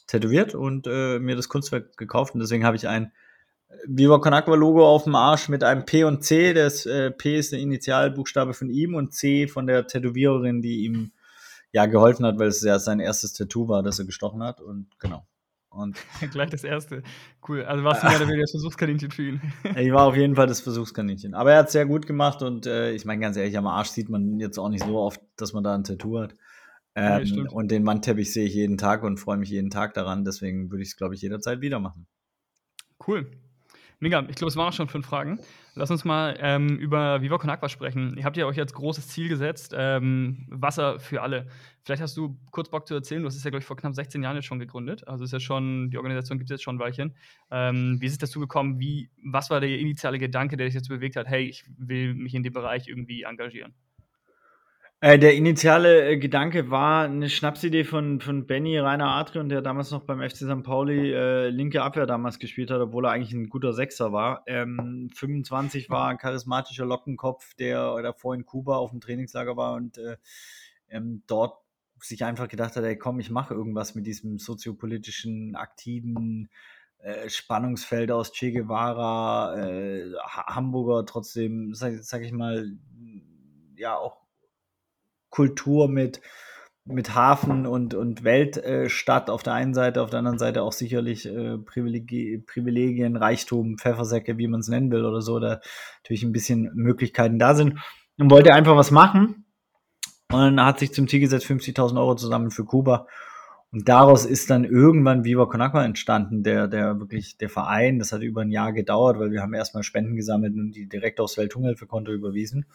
tätowiert 0.06 0.54
und 0.54 0.86
äh, 0.86 1.18
mir 1.18 1.36
das 1.36 1.48
Kunstwerk 1.48 1.96
gekauft 1.96 2.34
und 2.34 2.40
deswegen 2.40 2.64
habe 2.64 2.76
ich 2.76 2.86
ein 2.86 3.12
Viva 3.86 4.18
Con 4.18 4.34
Aqua 4.34 4.54
Logo 4.54 4.86
auf 4.86 5.04
dem 5.04 5.14
Arsch 5.14 5.48
mit 5.48 5.64
einem 5.64 5.86
P 5.86 6.04
und 6.04 6.22
C. 6.22 6.52
Das 6.52 6.84
äh, 6.84 7.10
P 7.10 7.38
ist 7.38 7.52
der 7.52 7.58
Initialbuchstabe 7.58 8.52
von 8.52 8.68
ihm 8.68 8.94
und 8.94 9.14
C 9.14 9.48
von 9.48 9.66
der 9.66 9.86
Tätowiererin, 9.86 10.60
die 10.60 10.84
ihm 10.84 11.12
ja 11.72 11.86
geholfen 11.86 12.26
hat, 12.26 12.38
weil 12.38 12.48
es 12.48 12.62
ja 12.62 12.78
sein 12.78 13.00
erstes 13.00 13.32
Tattoo 13.32 13.68
war, 13.68 13.82
das 13.82 13.98
er 13.98 14.04
gestochen 14.04 14.42
hat 14.42 14.60
und 14.60 14.88
genau. 14.98 15.26
Und 15.72 15.96
Gleich 16.30 16.50
das 16.50 16.64
erste. 16.64 17.02
Cool. 17.46 17.64
Also 17.64 17.84
warst 17.84 18.02
du 18.02 18.06
mehr 18.06 18.16
oder 18.16 18.26
weniger 18.26 18.42
das 18.42 18.50
Versuchskaninchen 18.52 19.10
für 19.10 19.28
ihn. 19.28 19.40
ich 19.76 19.92
war 19.92 20.06
auf 20.06 20.16
jeden 20.16 20.36
Fall 20.36 20.46
das 20.46 20.60
Versuchskaninchen. 20.60 21.34
Aber 21.34 21.52
er 21.52 21.58
hat 21.58 21.66
es 21.66 21.72
sehr 21.72 21.86
gut 21.86 22.06
gemacht 22.06 22.42
und 22.42 22.66
äh, 22.66 22.92
ich 22.92 23.04
meine 23.04 23.20
ganz 23.20 23.36
ehrlich, 23.36 23.56
am 23.56 23.66
Arsch 23.66 23.88
sieht 23.88 24.08
man 24.08 24.38
jetzt 24.38 24.58
auch 24.58 24.68
nicht 24.68 24.84
so 24.84 24.98
oft, 24.98 25.20
dass 25.36 25.52
man 25.52 25.64
da 25.64 25.74
ein 25.74 25.84
Tattoo 25.84 26.20
hat. 26.20 26.36
Ähm, 26.94 27.24
ja, 27.24 27.44
und 27.50 27.70
den 27.70 27.86
Wandteppich 27.86 28.32
sehe 28.32 28.46
ich 28.46 28.54
jeden 28.54 28.76
Tag 28.76 29.02
und 29.02 29.18
freue 29.18 29.38
mich 29.38 29.48
jeden 29.48 29.70
Tag 29.70 29.94
daran. 29.94 30.24
Deswegen 30.24 30.70
würde 30.70 30.82
ich 30.82 30.90
es, 30.90 30.96
glaube 30.96 31.14
ich, 31.14 31.22
jederzeit 31.22 31.60
wieder 31.62 31.78
machen. 31.78 32.06
Cool. 33.06 33.30
Mega, 33.98 34.20
ich 34.28 34.36
glaube, 34.36 34.50
es 34.50 34.56
waren 34.56 34.68
auch 34.68 34.72
schon 34.72 34.88
fünf 34.88 35.06
Fragen. 35.06 35.40
Lass 35.74 35.90
uns 35.90 36.04
mal 36.04 36.36
ähm, 36.38 36.76
über 36.76 37.22
Viva 37.22 37.38
Con 37.38 37.48
Aqua 37.48 37.68
sprechen. 37.70 38.14
Ihr 38.18 38.24
habt 38.24 38.36
ja 38.36 38.44
euch 38.44 38.58
als 38.60 38.74
großes 38.74 39.08
Ziel 39.08 39.30
gesetzt, 39.30 39.74
ähm, 39.74 40.46
Wasser 40.50 41.00
für 41.00 41.22
alle. 41.22 41.46
Vielleicht 41.82 42.02
hast 42.02 42.14
du 42.16 42.38
kurz 42.50 42.68
Bock 42.68 42.86
zu 42.86 42.94
erzählen, 42.94 43.22
du 43.22 43.26
hast 43.26 43.36
es 43.36 43.44
ja, 43.44 43.50
glaube 43.50 43.62
ich, 43.62 43.66
vor 43.66 43.76
knapp 43.76 43.94
16 43.94 44.22
Jahren 44.22 44.36
jetzt 44.36 44.44
schon 44.44 44.58
gegründet. 44.58 45.08
Also 45.08 45.24
ist 45.24 45.32
ja 45.32 45.40
schon, 45.40 45.90
die 45.90 45.96
Organisation 45.96 46.38
gibt 46.38 46.50
es 46.50 46.56
jetzt 46.56 46.62
schon 46.62 46.76
ein 46.76 46.78
Weilchen. 46.78 47.16
Ähm, 47.50 47.96
wie 48.00 48.06
ist 48.06 48.12
es 48.12 48.18
dazu 48.18 48.38
gekommen? 48.38 48.80
Wie, 48.80 49.08
was 49.24 49.48
war 49.48 49.60
der 49.60 49.78
initiale 49.78 50.18
Gedanke, 50.18 50.58
der 50.58 50.66
dich 50.66 50.74
jetzt 50.74 50.88
bewegt 50.88 51.16
hat, 51.16 51.26
hey, 51.26 51.44
ich 51.44 51.64
will 51.78 52.14
mich 52.14 52.34
in 52.34 52.42
dem 52.42 52.52
Bereich 52.52 52.86
irgendwie 52.88 53.22
engagieren? 53.22 53.74
Äh, 55.04 55.18
der 55.18 55.34
initiale 55.34 56.10
äh, 56.10 56.16
Gedanke 56.16 56.70
war 56.70 57.06
eine 57.06 57.28
Schnapsidee 57.28 57.82
von, 57.82 58.20
von 58.20 58.46
Benny 58.46 58.78
Rainer 58.78 59.08
Adrian, 59.16 59.48
der 59.48 59.60
damals 59.60 59.90
noch 59.90 60.04
beim 60.04 60.20
FC 60.20 60.36
St. 60.36 60.62
Pauli 60.62 61.12
äh, 61.12 61.48
linke 61.48 61.82
Abwehr 61.82 62.06
damals 62.06 62.38
gespielt 62.38 62.70
hat, 62.70 62.80
obwohl 62.80 63.06
er 63.06 63.10
eigentlich 63.10 63.32
ein 63.32 63.48
guter 63.48 63.72
Sechser 63.72 64.12
war. 64.12 64.44
Ähm, 64.46 65.10
25 65.12 65.90
war 65.90 66.06
ein 66.06 66.18
charismatischer 66.18 66.86
Lockenkopf, 66.86 67.54
der 67.54 68.00
davor 68.00 68.36
in 68.36 68.46
Kuba 68.46 68.76
auf 68.76 68.92
dem 68.92 69.00
Trainingslager 69.00 69.56
war 69.56 69.74
und 69.74 69.98
äh, 69.98 70.18
ähm, 70.88 71.24
dort 71.26 71.58
sich 71.98 72.24
einfach 72.24 72.46
gedacht 72.46 72.76
hat, 72.76 72.84
ey 72.84 72.96
komm, 72.96 73.18
ich 73.18 73.30
mache 73.30 73.54
irgendwas 73.54 73.96
mit 73.96 74.06
diesem 74.06 74.38
soziopolitischen, 74.38 75.56
aktiven 75.56 76.48
Spannungsfeld 77.26 78.12
aus 78.12 78.32
Che 78.32 78.52
Guevara, 78.52 79.56
Hamburger 80.24 81.04
trotzdem, 81.04 81.74
sag, 81.74 81.94
sag 82.04 82.22
ich 82.22 82.30
mal, 82.30 82.76
ja 83.74 83.96
auch 83.96 84.21
Kultur 85.32 85.88
mit, 85.88 86.20
mit 86.84 87.16
Hafen 87.16 87.66
und, 87.66 87.94
und 87.94 88.22
Weltstadt 88.22 89.30
auf 89.30 89.42
der 89.42 89.54
einen 89.54 89.74
Seite, 89.74 90.02
auf 90.02 90.10
der 90.10 90.20
anderen 90.20 90.38
Seite 90.38 90.62
auch 90.62 90.72
sicherlich 90.72 91.26
äh, 91.26 91.58
Privilegien, 91.58 92.44
Privilegien, 92.46 93.16
Reichtum, 93.16 93.78
Pfeffersäcke, 93.78 94.38
wie 94.38 94.46
man 94.46 94.60
es 94.60 94.68
nennen 94.68 94.92
will 94.92 95.04
oder 95.04 95.22
so, 95.22 95.40
da 95.40 95.60
natürlich 96.02 96.22
ein 96.22 96.32
bisschen 96.32 96.70
Möglichkeiten 96.74 97.38
da 97.38 97.54
sind. 97.54 97.78
Und 98.18 98.30
wollte 98.30 98.52
einfach 98.52 98.76
was 98.76 98.90
machen 98.90 99.46
und 100.30 100.62
hat 100.62 100.78
sich 100.78 100.92
zum 100.92 101.08
Ziel 101.08 101.20
gesetzt, 101.20 101.46
50.000 101.46 101.98
Euro 101.98 102.14
zusammen 102.14 102.50
für 102.50 102.64
Kuba. 102.64 103.06
Und 103.72 103.88
daraus 103.88 104.26
ist 104.26 104.50
dann 104.50 104.64
irgendwann 104.64 105.24
Viva 105.24 105.46
Con 105.46 105.62
entstanden, 105.62 106.42
der, 106.42 106.68
der 106.68 107.00
wirklich, 107.00 107.38
der 107.38 107.48
Verein. 107.48 107.98
Das 107.98 108.12
hat 108.12 108.20
über 108.20 108.42
ein 108.42 108.50
Jahr 108.50 108.74
gedauert, 108.74 109.18
weil 109.18 109.30
wir 109.30 109.40
haben 109.40 109.54
erstmal 109.54 109.82
Spenden 109.82 110.14
gesammelt 110.14 110.54
und 110.54 110.72
die 110.72 110.88
direkt 110.90 111.20
aufs 111.20 111.38
Welthungerhilfekonto 111.38 112.12
überwiesen. 112.12 112.66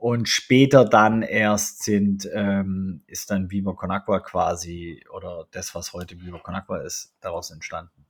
Und 0.00 0.30
später 0.30 0.86
dann 0.86 1.20
erst 1.20 1.82
sind, 1.82 2.26
ähm, 2.32 3.02
ist 3.06 3.30
dann 3.30 3.50
Viva 3.50 3.74
Con 3.74 3.90
Agua 3.90 4.20
quasi, 4.20 5.04
oder 5.12 5.46
das, 5.50 5.74
was 5.74 5.92
heute 5.92 6.18
Viva 6.18 6.38
Con 6.38 6.54
Agua 6.54 6.78
ist, 6.78 7.14
daraus 7.20 7.50
entstanden. 7.50 8.06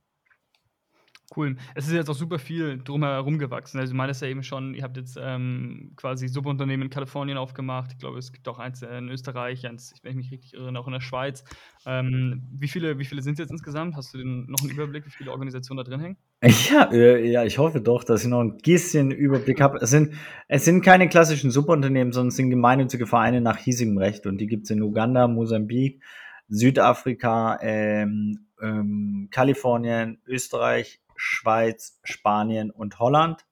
Cool. 1.35 1.57
Es 1.75 1.87
ist 1.87 1.93
jetzt 1.93 2.09
auch 2.09 2.15
super 2.15 2.39
viel 2.39 2.81
drumherum 2.81 3.37
gewachsen. 3.39 3.77
Also, 3.77 3.91
du 3.91 3.97
meintest 3.97 4.21
ja 4.21 4.29
eben 4.29 4.41
schon, 4.41 4.73
ihr 4.73 4.83
habt 4.83 4.95
jetzt 4.95 5.17
ähm, 5.21 5.91
quasi 5.97 6.29
Subunternehmen 6.29 6.85
in 6.85 6.89
Kalifornien 6.89 7.37
aufgemacht. 7.37 7.91
Ich 7.91 7.97
glaube, 7.97 8.19
es 8.19 8.31
gibt 8.31 8.47
auch 8.47 8.59
eins 8.59 8.81
in 8.83 9.09
Österreich, 9.09 9.67
eins, 9.67 9.93
wenn 10.01 10.11
ich 10.11 10.17
mich 10.17 10.31
richtig 10.31 10.53
irre, 10.53 10.77
auch 10.79 10.87
in 10.87 10.93
der 10.93 11.01
Schweiz. 11.01 11.43
Ähm, 11.85 12.47
wie 12.53 12.69
viele, 12.69 12.99
wie 12.99 13.05
viele 13.05 13.21
sind 13.21 13.33
es 13.33 13.39
jetzt 13.39 13.51
insgesamt? 13.51 13.97
Hast 13.97 14.13
du 14.13 14.19
denn 14.19 14.45
noch 14.45 14.61
einen 14.61 14.71
Überblick, 14.71 15.05
wie 15.05 15.11
viele 15.11 15.31
Organisationen 15.31 15.83
da 15.83 15.89
drin 15.89 15.99
hängen? 15.99 16.17
Ja, 16.43 16.91
äh, 16.91 17.29
ja, 17.29 17.43
ich 17.43 17.59
hoffe 17.59 17.81
doch, 17.81 18.03
dass 18.03 18.23
ich 18.23 18.27
noch 18.27 18.39
ein 18.41 18.57
bisschen 18.57 19.11
Überblick 19.11 19.61
habe. 19.61 19.77
Es 19.77 19.91
sind, 19.91 20.15
es 20.47 20.65
sind 20.65 20.81
keine 20.81 21.07
klassischen 21.07 21.51
Subunternehmen, 21.51 22.11
sondern 22.13 22.29
es 22.29 22.35
sind 22.35 22.49
gemeinnützige 22.49 23.05
Vereine 23.05 23.41
nach 23.41 23.57
hiesigem 23.57 23.99
Recht. 23.99 24.25
Und 24.25 24.39
die 24.39 24.47
gibt 24.47 24.63
es 24.63 24.71
in 24.71 24.81
Uganda, 24.81 25.27
Mosambik, 25.27 26.01
Südafrika, 26.47 27.59
ähm, 27.61 28.47
ähm, 28.59 29.27
Kalifornien, 29.29 30.19
Österreich, 30.25 30.99
Schweiz, 31.15 31.99
Spanien 32.03 32.71
und 32.71 32.97
Holland. 32.97 33.45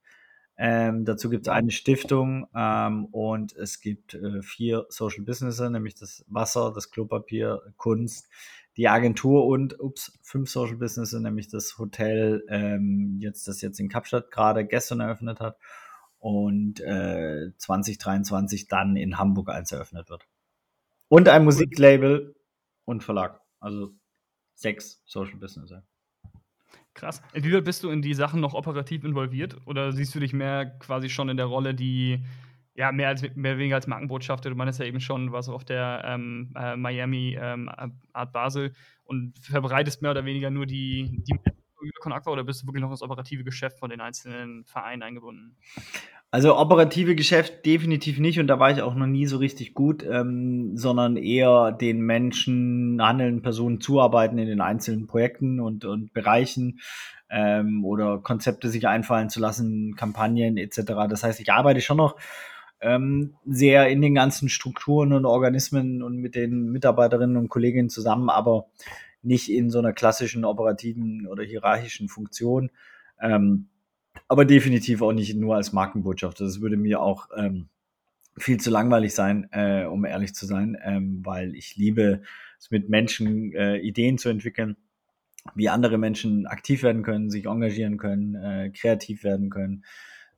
Ähm, 0.58 1.06
dazu 1.06 1.30
gibt 1.30 1.48
es 1.48 1.54
eine 1.54 1.72
Stiftung 1.72 2.48
ähm, 2.56 3.06
und 3.12 3.56
es 3.56 3.80
gibt 3.82 4.16
äh, 4.16 4.42
vier 4.42 4.88
Social 4.90 5.24
Businesses, 5.24 5.70
nämlich 5.70 5.96
das 5.96 6.26
Wasser, 6.28 6.74
das 6.74 6.90
Klopapier, 6.92 7.62
Kunst, 7.78 8.28
die 8.78 8.88
Agentur 8.88 9.46
und 9.46 9.80
ups, 9.80 10.18
fünf 10.22 10.50
Social 10.50 10.78
Businesses, 10.78 11.20
nämlich 11.20 11.50
das 11.50 11.78
Hotel, 11.78 12.46
ähm, 12.50 13.18
jetzt, 13.20 13.48
das 13.48 13.62
jetzt 13.62 13.80
in 13.80 13.90
Kapstadt 13.90 14.32
gerade 14.32 14.66
gestern 14.66 15.00
eröffnet 15.00 15.40
hat 15.40 15.58
und 16.20 16.80
äh, 16.82 17.52
2023 17.58 18.68
dann 18.68 18.96
in 18.96 19.18
Hamburg 19.18 19.50
eins 19.50 19.72
eröffnet 19.72 20.10
wird. 20.10 20.28
Und 21.08 21.28
ein 21.28 21.44
Musiklabel 21.44 22.36
und 22.86 23.04
Verlag. 23.04 23.42
Also 23.60 23.94
sechs 24.54 25.02
Social 25.06 25.38
Businesses. 25.38 25.84
Krass. 26.94 27.22
Inwieweit 27.34 27.64
bist 27.64 27.84
du 27.84 27.90
in 27.90 28.02
die 28.02 28.14
Sachen 28.14 28.42
noch 28.42 28.54
operativ 28.54 29.04
involviert? 29.04 29.56
Oder 29.66 29.92
siehst 29.92 30.14
du 30.14 30.20
dich 30.20 30.34
mehr 30.34 30.66
quasi 30.80 31.10
schon 31.10 31.30
in 31.30 31.38
der 31.38 31.46
Rolle, 31.46 31.74
die 31.74 32.26
ja 32.76 32.92
mehr 32.92 33.10
als 33.10 33.24
mehr 33.36 33.58
weniger 33.58 33.76
als 33.76 33.88
Markenbotschafter? 33.88 34.50
Du 34.50 34.56
meinst 34.56 34.80
ja 34.80 34.86
eben 34.86 35.00
schon, 35.00 35.32
was 35.32 35.50
auf 35.50 35.66
der 35.66 36.04
ähm, 36.06 36.54
äh, 36.56 36.76
Miami 36.76 37.38
ähm, 37.40 37.70
Art 38.14 38.32
Basel 38.32 38.74
und 39.04 39.38
verbreitest 39.40 40.02
mehr 40.02 40.12
oder 40.12 40.26
weniger 40.26 40.50
nur 40.50 40.66
die, 40.66 41.24
die 41.28 41.40
Con 42.00 42.12
Aqua 42.14 42.34
oder 42.34 42.44
bist 42.44 42.62
du 42.62 42.68
wirklich 42.68 42.82
noch 42.82 42.92
das 42.92 43.02
operative 43.02 43.44
Geschäft 43.44 43.80
von 43.80 43.90
den 43.90 44.02
einzelnen 44.02 44.66
Vereinen 44.66 45.04
eingebunden? 45.04 45.56
Also 46.32 46.58
operative 46.58 47.16
Geschäft 47.16 47.66
definitiv 47.66 48.20
nicht 48.20 48.40
und 48.40 48.48
da 48.48 48.60
war 48.60 48.70
ich 48.70 48.82
auch 48.84 48.94
noch 48.94 49.08
nie 49.08 49.26
so 49.26 49.38
richtig 49.38 49.74
gut, 49.74 50.04
ähm, 50.04 50.78
sondern 50.78 51.18
eher 51.18 51.72
den 51.72 52.02
Menschen, 52.02 53.00
handelnden 53.02 53.42
Personen 53.42 53.82
zuarbeiten 53.82 54.38
in 54.38 54.48
den 54.48 54.62
einzelnen 54.62 55.08
Projekten 55.08 55.60
und, 55.60 55.86
und 55.86 56.14
Bereichen 56.14 56.82
ähm, 57.32 57.84
oder 57.84 58.20
Konzepte 58.20 58.70
sich 58.70 58.88
einfallen 58.88 59.30
zu 59.30 59.40
lassen, 59.40 59.96
Kampagnen 59.96 60.58
etc. 60.58 60.82
Das 61.10 61.24
heißt, 61.24 61.40
ich 61.40 61.52
arbeite 61.52 61.82
schon 61.82 61.98
noch 61.98 62.16
ähm, 62.82 63.36
sehr 63.46 63.90
in 63.90 64.02
den 64.02 64.16
ganzen 64.16 64.50
Strukturen 64.50 65.14
und 65.14 65.26
Organismen 65.26 66.02
und 66.02 66.18
mit 66.18 66.36
den 66.36 66.72
Mitarbeiterinnen 66.72 67.38
und 67.38 67.50
Kolleginnen 67.50 67.90
zusammen, 67.90 68.30
aber 68.30 68.68
nicht 69.22 69.50
in 69.52 69.70
so 69.70 69.80
einer 69.80 69.94
klassischen 69.94 70.46
operativen 70.46 71.28
oder 71.28 71.44
hierarchischen 71.44 72.08
Funktion. 72.08 72.72
Ähm, 73.22 73.68
aber 74.28 74.46
definitiv 74.46 75.02
auch 75.02 75.12
nicht 75.12 75.36
nur 75.36 75.56
als 75.56 75.74
Markenbotschafter. 75.74 76.46
Das 76.46 76.62
würde 76.62 76.78
mir 76.78 77.02
auch 77.02 77.30
ähm, 77.36 77.70
viel 78.38 78.60
zu 78.60 78.70
langweilig 78.70 79.14
sein, 79.14 79.50
äh, 79.52 79.86
um 79.86 80.06
ehrlich 80.06 80.34
zu 80.34 80.46
sein, 80.46 80.78
ähm, 80.84 81.22
weil 81.26 81.56
ich 81.56 81.76
liebe 81.76 82.22
es 82.60 82.72
mit 82.72 82.90
Menschen 82.90 83.54
äh, 83.54 83.78
Ideen 83.78 84.18
zu 84.18 84.30
entwickeln, 84.30 84.78
wie 85.56 85.70
andere 85.70 85.98
Menschen 85.98 86.48
aktiv 86.48 86.84
werden 86.84 87.04
können, 87.04 87.30
sich 87.30 87.46
engagieren 87.46 87.98
können, 87.98 88.36
äh, 88.36 88.72
kreativ 88.74 89.24
werden 89.24 89.50
können, 89.50 89.84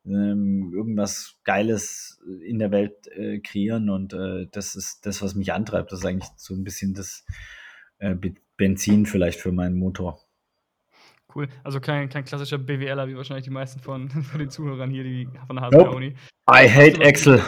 ähm, 0.05 0.71
irgendwas 0.73 1.37
Geiles 1.43 2.19
in 2.43 2.59
der 2.59 2.71
Welt 2.71 3.07
äh, 3.07 3.39
kreieren 3.39 3.89
und 3.89 4.13
äh, 4.13 4.47
das 4.51 4.75
ist 4.75 5.05
das, 5.05 5.21
was 5.21 5.35
mich 5.35 5.53
antreibt. 5.53 5.91
Das 5.91 5.99
ist 5.99 6.05
eigentlich 6.05 6.29
so 6.37 6.53
ein 6.53 6.63
bisschen 6.63 6.93
das 6.93 7.25
äh, 7.99 8.15
Benzin 8.57 9.05
vielleicht 9.05 9.39
für 9.39 9.51
meinen 9.51 9.77
Motor. 9.77 10.19
Cool. 11.33 11.47
Also 11.63 11.79
kein, 11.79 12.09
kein 12.09 12.25
klassischer 12.25 12.57
BWLer, 12.57 13.07
wie 13.07 13.15
wahrscheinlich 13.15 13.45
die 13.45 13.51
meisten 13.51 13.79
von, 13.79 14.09
von 14.23 14.39
den 14.39 14.49
Zuhörern 14.49 14.89
hier, 14.89 15.03
die 15.03 15.27
von 15.47 15.55
der. 15.55 15.69
Nope. 15.71 16.13
I 16.49 16.67
hate 16.67 16.99
Excel. 17.01 17.41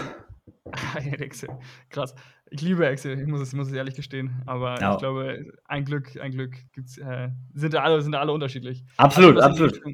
I 0.96 1.12
hate 1.12 1.24
Excel. 1.24 1.50
Krass. 1.90 2.16
Ich 2.50 2.62
liebe 2.62 2.86
Excel, 2.86 3.20
ich 3.20 3.28
muss 3.28 3.42
es, 3.42 3.54
muss 3.54 3.68
es 3.68 3.74
ehrlich 3.74 3.96
gestehen. 3.96 4.44
Aber 4.46 4.80
ja. 4.80 4.94
ich 4.94 5.00
glaube, 5.00 5.52
ein 5.66 5.86
Glück, 5.86 6.20
ein 6.22 6.32
Glück 6.32 6.56
gibt's, 6.72 6.98
äh, 7.00 7.30
sind, 7.54 7.76
alle, 7.76 8.02
sind 8.02 8.14
alle 8.14 8.32
unterschiedlich. 8.32 8.84
Absolut, 8.98 9.38
hast 9.38 9.44
absolut. 9.44 9.74
Richtung, 9.74 9.94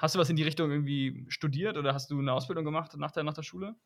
hast 0.00 0.14
du 0.14 0.18
was 0.18 0.30
in 0.30 0.36
die 0.36 0.42
Richtung 0.42 0.70
irgendwie 0.70 1.24
studiert 1.28 1.76
oder 1.76 1.94
hast 1.94 2.10
du 2.10 2.18
eine 2.18 2.32
Ausbildung 2.32 2.64
gemacht 2.64 2.96
nach 2.96 3.10
der, 3.10 3.22
nach 3.22 3.34
der 3.34 3.42
Schule? 3.42 3.76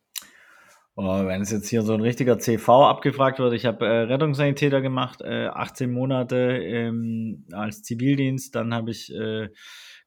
Oh, 0.97 1.27
wenn 1.27 1.43
es 1.43 1.51
jetzt 1.51 1.69
hier 1.69 1.83
so 1.83 1.93
ein 1.93 2.01
richtiger 2.01 2.39
CV 2.39 2.87
abgefragt 2.87 3.41
wird, 3.41 3.53
ich 3.53 3.67
habe 3.67 3.85
äh, 3.85 4.03
Rettungssanitäter 4.03 4.81
gemacht, 4.81 5.23
äh, 5.23 5.49
18 5.49 5.93
Monate 5.93 6.37
ähm, 6.37 7.47
als 7.51 7.83
Zivildienst, 7.83 8.55
dann 8.55 8.73
habe 8.73 8.93
ich 8.93 9.13
äh, 9.13 9.49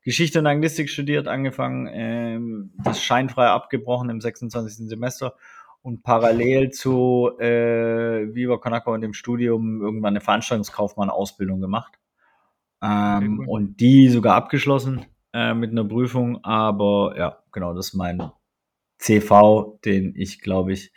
Geschichte 0.04 0.40
und 0.40 0.48
Anglistik 0.48 0.90
studiert, 0.90 1.28
angefangen, 1.28 1.90
ähm, 1.92 2.72
das 2.82 3.04
scheinfrei 3.04 3.48
abgebrochen 3.48 4.10
im 4.10 4.22
26. 4.22 4.88
Semester 4.88 5.36
und 5.82 6.04
parallel 6.04 6.72
zu 6.72 7.32
äh, 7.38 8.34
Viva 8.34 8.56
Konaka 8.56 8.90
und 8.90 9.02
dem 9.02 9.14
Studium 9.14 9.82
irgendwann 9.82 10.14
eine 10.14 10.22
Veranstaltungskaufmann-Ausbildung 10.22 11.60
gemacht. 11.60 12.00
Ähm, 12.82 12.90
okay, 12.90 13.28
cool. 13.40 13.46
Und 13.50 13.82
die 13.82 14.08
sogar 14.08 14.36
abgeschlossen 14.36 15.06
äh, 15.38 15.54
mit 15.54 15.70
einer 15.70 15.86
Prüfung, 15.86 16.44
aber 16.44 17.14
ja, 17.16 17.44
genau, 17.52 17.76
das 17.76 17.90
ist 17.90 17.94
mein 17.94 18.32
CV, 18.98 19.80
den 19.86 20.16
ich 20.16 20.42
glaube 20.42 20.74
ich, 20.74 20.92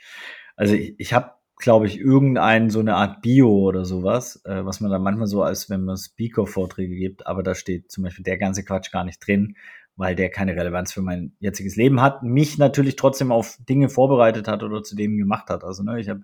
also 0.56 0.74
ich, 0.74 0.94
ich 0.98 1.12
habe 1.12 1.32
glaube 1.56 1.86
ich 1.86 1.98
irgendeinen 1.98 2.70
so 2.70 2.80
eine 2.80 2.94
Art 2.94 3.20
Bio 3.20 3.50
oder 3.50 3.84
sowas, 3.84 4.42
äh, 4.46 4.64
was 4.64 4.80
man 4.80 4.90
da 4.90 4.98
manchmal 4.98 5.26
so 5.26 5.42
als 5.42 5.68
wenn 5.68 5.84
man 5.84 5.98
Speaker-Vorträge 5.98 6.96
gibt, 6.96 7.26
aber 7.26 7.42
da 7.42 7.54
steht 7.54 7.92
zum 7.92 8.04
Beispiel 8.04 8.24
der 8.24 8.38
ganze 8.38 8.64
Quatsch 8.64 8.90
gar 8.90 9.04
nicht 9.04 9.18
drin, 9.26 9.56
weil 9.96 10.16
der 10.16 10.30
keine 10.30 10.56
Relevanz 10.56 10.90
für 10.94 11.02
mein 11.02 11.32
jetziges 11.40 11.76
Leben 11.76 12.00
hat, 12.00 12.22
mich 12.22 12.56
natürlich 12.56 12.96
trotzdem 12.96 13.32
auf 13.32 13.58
Dinge 13.68 13.90
vorbereitet 13.90 14.48
hat 14.48 14.62
oder 14.62 14.82
zu 14.82 14.96
dem 14.96 15.18
gemacht 15.18 15.50
hat. 15.50 15.64
Also 15.64 15.82
ne, 15.82 16.00
ich 16.00 16.08
habe 16.08 16.22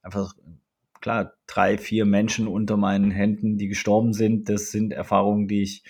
einfach 0.00 0.34
klar 1.02 1.34
drei, 1.46 1.76
vier 1.76 2.06
Menschen 2.06 2.48
unter 2.48 2.78
meinen 2.78 3.10
Händen, 3.10 3.58
die 3.58 3.68
gestorben 3.68 4.14
sind. 4.14 4.48
Das 4.48 4.70
sind 4.70 4.94
Erfahrungen, 4.94 5.48
die 5.48 5.60
ich 5.60 5.84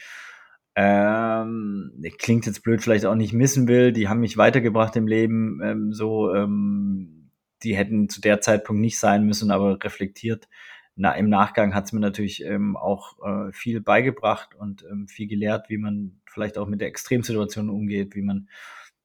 ähm, 0.75 1.93
klingt 2.19 2.47
jetzt 2.47 2.62
blöd, 2.62 2.83
vielleicht 2.83 3.05
auch 3.05 3.14
nicht 3.14 3.33
missen 3.33 3.69
will. 3.69 3.93
Die 3.93 4.09
haben 4.09 4.21
mich 4.21 4.37
weitergebracht 4.37 4.97
im 4.97 5.07
Leben. 5.07 5.61
Ähm, 5.62 5.93
so, 5.93 6.35
ähm, 6.35 7.31
die 7.62 7.76
hätten 7.76 8.09
zu 8.09 8.21
der 8.21 8.41
Zeitpunkt 8.41 8.81
nicht 8.81 8.99
sein 8.99 9.25
müssen, 9.25 9.50
aber 9.50 9.83
reflektiert. 9.83 10.49
Na, 10.95 11.12
Im 11.12 11.29
Nachgang 11.29 11.75
hat 11.75 11.87
es 11.87 11.93
mir 11.93 12.00
natürlich 12.00 12.45
ähm, 12.45 12.76
auch 12.76 13.17
äh, 13.25 13.52
viel 13.52 13.81
beigebracht 13.81 14.55
und 14.55 14.85
ähm, 14.91 15.09
viel 15.09 15.26
gelehrt, 15.26 15.71
wie 15.71 15.79
man 15.79 16.21
vielleicht 16.26 16.59
auch 16.59 16.69
mit 16.69 16.81
der 16.81 16.88
Extremsituation 16.88 17.71
umgeht, 17.71 18.14
wie 18.14 18.23
man 18.23 18.49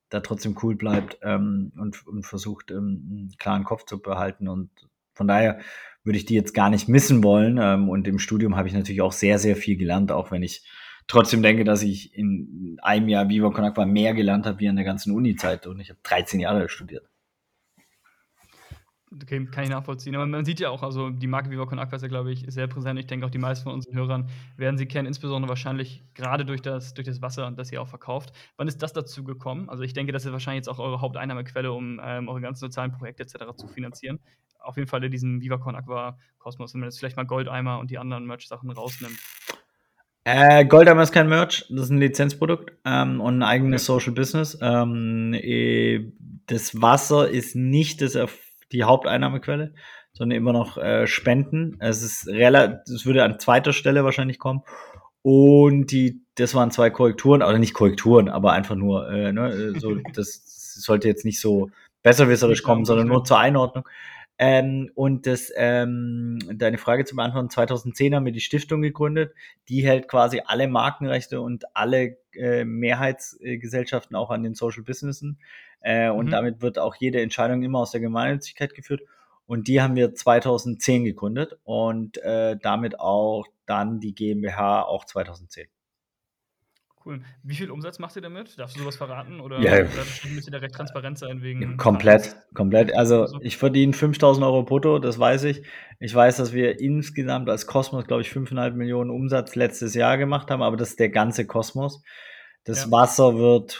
da 0.09 0.19
trotzdem 0.21 0.57
cool 0.63 0.75
bleibt 0.75 1.19
ähm, 1.21 1.71
und, 1.77 2.05
und 2.07 2.25
versucht, 2.25 2.71
ähm, 2.71 3.07
einen 3.09 3.35
klaren 3.37 3.63
Kopf 3.63 3.85
zu 3.85 4.01
behalten. 4.01 4.47
Und 4.47 4.69
von 5.13 5.27
daher 5.27 5.59
würde 6.03 6.17
ich 6.17 6.25
die 6.25 6.35
jetzt 6.35 6.53
gar 6.53 6.69
nicht 6.69 6.87
missen 6.87 7.23
wollen. 7.23 7.57
Ähm, 7.61 7.89
und 7.89 8.07
im 8.07 8.19
Studium 8.19 8.55
habe 8.55 8.67
ich 8.67 8.73
natürlich 8.73 9.01
auch 9.01 9.11
sehr, 9.11 9.39
sehr 9.39 9.55
viel 9.55 9.77
gelernt, 9.77 10.11
auch 10.11 10.31
wenn 10.31 10.43
ich 10.43 10.65
trotzdem 11.07 11.41
denke, 11.41 11.63
dass 11.63 11.81
ich 11.81 12.13
in 12.13 12.77
einem 12.81 13.09
Jahr 13.09 13.29
Viva 13.29 13.49
Con 13.49 13.65
Agua 13.65 13.85
mehr 13.85 14.13
gelernt 14.13 14.45
habe 14.45 14.59
wie 14.59 14.69
an 14.69 14.75
der 14.75 14.85
ganzen 14.85 15.13
Uni-Zeit 15.13 15.65
und 15.67 15.79
ich 15.79 15.89
habe 15.89 15.99
13 16.03 16.39
Jahre 16.39 16.69
studiert. 16.69 17.09
Okay, 19.21 19.45
kann 19.45 19.63
ich 19.63 19.69
nachvollziehen. 19.69 20.15
Aber 20.15 20.25
man 20.25 20.43
sieht 20.43 20.59
ja 20.59 20.69
auch, 20.69 20.83
also 20.83 21.09
die 21.09 21.27
Marke 21.27 21.49
Viva 21.49 21.65
Con 21.65 21.79
Aqua 21.79 21.95
ist 21.95 22.01
ja, 22.01 22.09
glaube 22.09 22.31
ich, 22.33 22.43
sehr 22.49 22.67
präsent. 22.67 22.99
Ich 22.99 23.07
denke 23.07 23.25
auch 23.25 23.29
die 23.29 23.37
meisten 23.37 23.63
von 23.63 23.73
unseren 23.73 23.95
Hörern 23.95 24.29
werden 24.57 24.77
sie 24.77 24.85
kennen, 24.85 25.07
insbesondere 25.07 25.47
wahrscheinlich 25.47 26.03
gerade 26.13 26.43
durch 26.43 26.61
das, 26.61 26.93
durch 26.93 27.07
das 27.07 27.21
Wasser, 27.21 27.49
das 27.51 27.71
ihr 27.71 27.81
auch 27.81 27.87
verkauft. 27.87 28.33
Wann 28.57 28.67
ist 28.67 28.83
das 28.83 28.91
dazu 28.91 29.23
gekommen? 29.23 29.69
Also 29.69 29.83
ich 29.83 29.93
denke, 29.93 30.11
das 30.11 30.25
ist 30.25 30.33
wahrscheinlich 30.33 30.59
jetzt 30.59 30.67
auch 30.67 30.79
eure 30.79 30.99
Haupteinnahmequelle, 30.99 31.71
um 31.71 32.01
ähm, 32.03 32.27
eure 32.27 32.41
ganzen 32.41 32.59
sozialen 32.59 32.91
Projekte 32.91 33.23
etc. 33.23 33.55
zu 33.55 33.69
finanzieren. 33.69 34.19
Auf 34.59 34.75
jeden 34.75 34.89
Fall 34.89 35.01
in 35.05 35.11
diesem 35.11 35.39
Viva 35.39 35.57
Con 35.57 35.75
Aqua 35.75 36.17
Kosmos, 36.37 36.73
wenn 36.73 36.81
man 36.81 36.89
jetzt 36.89 36.99
vielleicht 36.99 37.15
mal 37.15 37.25
Goldeimer 37.25 37.79
und 37.79 37.89
die 37.89 37.99
anderen 37.99 38.25
Merch-Sachen 38.25 38.69
rausnimmt. 38.69 39.17
Äh, 40.29 40.65
Goldhammer 40.65 41.03
ist 41.03 41.13
kein 41.13 41.29
Merch, 41.29 41.65
das 41.69 41.83
ist 41.83 41.89
ein 41.89 41.99
Lizenzprodukt 41.99 42.73
ähm, 42.83 43.21
und 43.21 43.37
ein 43.37 43.43
eigenes 43.43 43.89
okay. 43.89 43.99
Social 43.99 44.13
Business. 44.13 44.57
Ähm, 44.61 45.33
äh, 45.33 46.11
das 46.47 46.81
Wasser 46.81 47.29
ist 47.29 47.55
nicht 47.55 48.01
das, 48.01 48.17
die 48.73 48.83
Haupteinnahmequelle, 48.83 49.73
sondern 50.11 50.37
immer 50.37 50.51
noch 50.51 50.77
äh, 50.77 51.07
Spenden. 51.07 51.77
Es 51.79 52.03
ist 52.03 52.27
relativ, 52.27 52.93
es 52.93 53.05
würde 53.05 53.23
an 53.23 53.39
zweiter 53.39 53.71
Stelle 53.71 54.03
wahrscheinlich 54.03 54.37
kommen. 54.37 54.63
Und 55.21 55.93
die, 55.93 56.19
das 56.35 56.53
waren 56.53 56.71
zwei 56.71 56.89
Korrekturen, 56.89 57.41
oder 57.41 57.57
nicht 57.57 57.73
Korrekturen, 57.73 58.27
aber 58.27 58.51
einfach 58.51 58.75
nur, 58.75 59.09
äh, 59.09 59.31
ne, 59.31 59.49
äh, 59.49 59.79
so, 59.79 59.95
das 60.13 60.41
sollte 60.75 61.07
jetzt 61.07 61.23
nicht 61.23 61.39
so 61.39 61.69
besserwisserisch 62.03 62.63
kommen, 62.63 62.83
sondern 62.83 63.07
nur 63.07 63.23
zur 63.23 63.39
Einordnung. 63.39 63.87
Ähm, 64.39 64.91
und 64.93 65.25
das, 65.25 65.51
ähm, 65.55 66.37
deine 66.53 66.77
Frage 66.77 67.05
zu 67.05 67.15
beantworten, 67.15 67.49
2010 67.49 68.13
haben 68.13 68.25
wir 68.25 68.31
die 68.31 68.39
Stiftung 68.39 68.81
gegründet. 68.81 69.33
Die 69.67 69.83
hält 69.83 70.07
quasi 70.07 70.41
alle 70.45 70.67
Markenrechte 70.67 71.41
und 71.41 71.65
alle 71.75 72.17
äh, 72.33 72.63
Mehrheitsgesellschaften 72.63 74.15
auch 74.15 74.29
an 74.29 74.43
den 74.43 74.53
Social 74.53 74.83
Businessen. 74.83 75.39
Äh, 75.81 76.09
und 76.09 76.27
mhm. 76.27 76.31
damit 76.31 76.61
wird 76.61 76.77
auch 76.77 76.95
jede 76.95 77.21
Entscheidung 77.21 77.63
immer 77.63 77.79
aus 77.79 77.91
der 77.91 78.01
Gemeinnützigkeit 78.01 78.75
geführt. 78.75 79.01
Und 79.47 79.67
die 79.67 79.81
haben 79.81 79.95
wir 79.95 80.13
2010 80.13 81.05
gegründet 81.05 81.57
und 81.63 82.17
äh, 82.17 82.57
damit 82.61 82.99
auch 82.99 83.45
dann 83.65 83.99
die 83.99 84.13
GmbH 84.13 84.83
auch 84.83 85.05
2010. 85.05 85.67
Cool. 87.07 87.21
Wie 87.41 87.55
viel 87.55 87.71
Umsatz 87.71 87.99
macht 87.99 88.17
ihr 88.17 88.21
damit? 88.21 88.59
Darfst 88.59 88.75
du 88.75 88.81
sowas 88.81 88.97
verraten? 88.97 89.39
Oder 89.39 89.61
ja, 89.61 89.85
müsst 90.29 90.45
ihr 90.45 90.51
da 90.51 90.57
recht 90.57 90.75
transparent 90.75 91.17
sein 91.17 91.41
wegen. 91.41 91.77
Komplett, 91.77 92.35
komplett. 92.53 92.93
Also, 92.93 93.39
ich 93.39 93.55
verdiene 93.55 93.93
5000 93.93 94.45
Euro 94.45 94.63
brutto, 94.63 94.99
das 94.99 95.17
weiß 95.17 95.45
ich. 95.45 95.63
Ich 96.01 96.13
weiß, 96.13 96.35
dass 96.35 96.51
wir 96.51 96.81
insgesamt 96.81 97.49
als 97.49 97.65
Kosmos, 97.65 98.07
glaube 98.07 98.23
ich, 98.23 98.27
5,5 98.29 98.71
Millionen 98.73 99.09
Umsatz 99.09 99.55
letztes 99.55 99.93
Jahr 99.93 100.17
gemacht 100.17 100.51
haben, 100.51 100.61
aber 100.61 100.75
das 100.75 100.89
ist 100.89 100.99
der 100.99 101.07
ganze 101.07 101.47
Kosmos. 101.47 102.03
Das 102.65 102.83
ja. 102.83 102.91
Wasser 102.91 103.37
wird, 103.37 103.79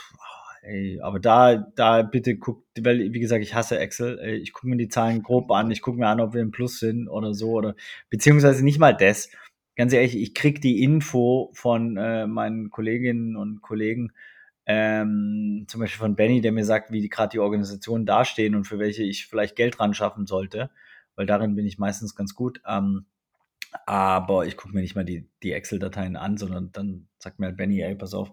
ey, 0.62 0.98
aber 1.02 1.20
da, 1.20 1.56
da 1.76 2.00
bitte 2.00 2.38
guckt, 2.38 2.66
weil, 2.80 3.12
wie 3.12 3.20
gesagt, 3.20 3.42
ich 3.42 3.54
hasse 3.54 3.78
Excel. 3.78 4.40
Ich 4.42 4.54
gucke 4.54 4.68
mir 4.68 4.78
die 4.78 4.88
Zahlen 4.88 5.22
grob 5.22 5.50
an. 5.50 5.70
Ich 5.70 5.82
gucke 5.82 5.98
mir 5.98 6.06
an, 6.08 6.20
ob 6.20 6.32
wir 6.32 6.40
im 6.40 6.50
Plus 6.50 6.78
sind 6.78 7.08
oder 7.08 7.34
so 7.34 7.50
oder, 7.50 7.74
beziehungsweise 8.08 8.64
nicht 8.64 8.78
mal 8.78 8.96
das. 8.96 9.28
Ganz 9.78 9.92
ehrlich, 9.92 10.16
ich 10.16 10.34
krieg 10.34 10.60
die 10.60 10.82
Info 10.82 11.50
von 11.54 11.96
äh, 11.96 12.26
meinen 12.26 12.68
Kolleginnen 12.68 13.36
und 13.36 13.62
Kollegen, 13.62 14.10
ähm, 14.66 15.66
zum 15.68 15.80
Beispiel 15.80 16.00
von 16.00 16.16
Benny, 16.16 16.40
der 16.40 16.50
mir 16.50 16.64
sagt, 16.64 16.90
wie 16.90 17.08
gerade 17.08 17.30
die 17.30 17.38
Organisationen 17.38 18.04
dastehen 18.04 18.56
und 18.56 18.64
für 18.64 18.80
welche 18.80 19.04
ich 19.04 19.28
vielleicht 19.28 19.54
Geld 19.54 19.78
ran 19.78 19.94
schaffen 19.94 20.26
sollte, 20.26 20.70
weil 21.14 21.26
darin 21.26 21.54
bin 21.54 21.64
ich 21.64 21.78
meistens 21.78 22.16
ganz 22.16 22.34
gut. 22.34 22.60
Ähm, 22.66 23.06
aber 23.86 24.46
ich 24.46 24.56
gucke 24.56 24.74
mir 24.74 24.80
nicht 24.80 24.96
mal 24.96 25.04
die, 25.04 25.28
die 25.44 25.52
Excel-Dateien 25.52 26.16
an, 26.16 26.38
sondern 26.38 26.72
dann 26.72 27.06
sagt 27.20 27.38
mir 27.38 27.46
halt 27.46 27.56
Benny, 27.56 27.80
ey, 27.80 27.94
pass 27.94 28.14
auf, 28.14 28.32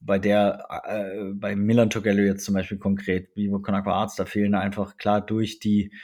bei 0.00 0.18
der, 0.18 0.66
äh, 0.84 1.32
bei 1.32 1.56
Milan 1.56 1.88
Togello 1.88 2.20
jetzt 2.20 2.44
zum 2.44 2.52
Beispiel 2.54 2.76
konkret, 2.76 3.30
wie 3.36 3.50
Conakwa 3.50 3.94
Arts, 3.94 4.16
da 4.16 4.26
fehlen 4.26 4.54
einfach 4.54 4.98
klar 4.98 5.22
durch 5.22 5.60
die, 5.60 5.94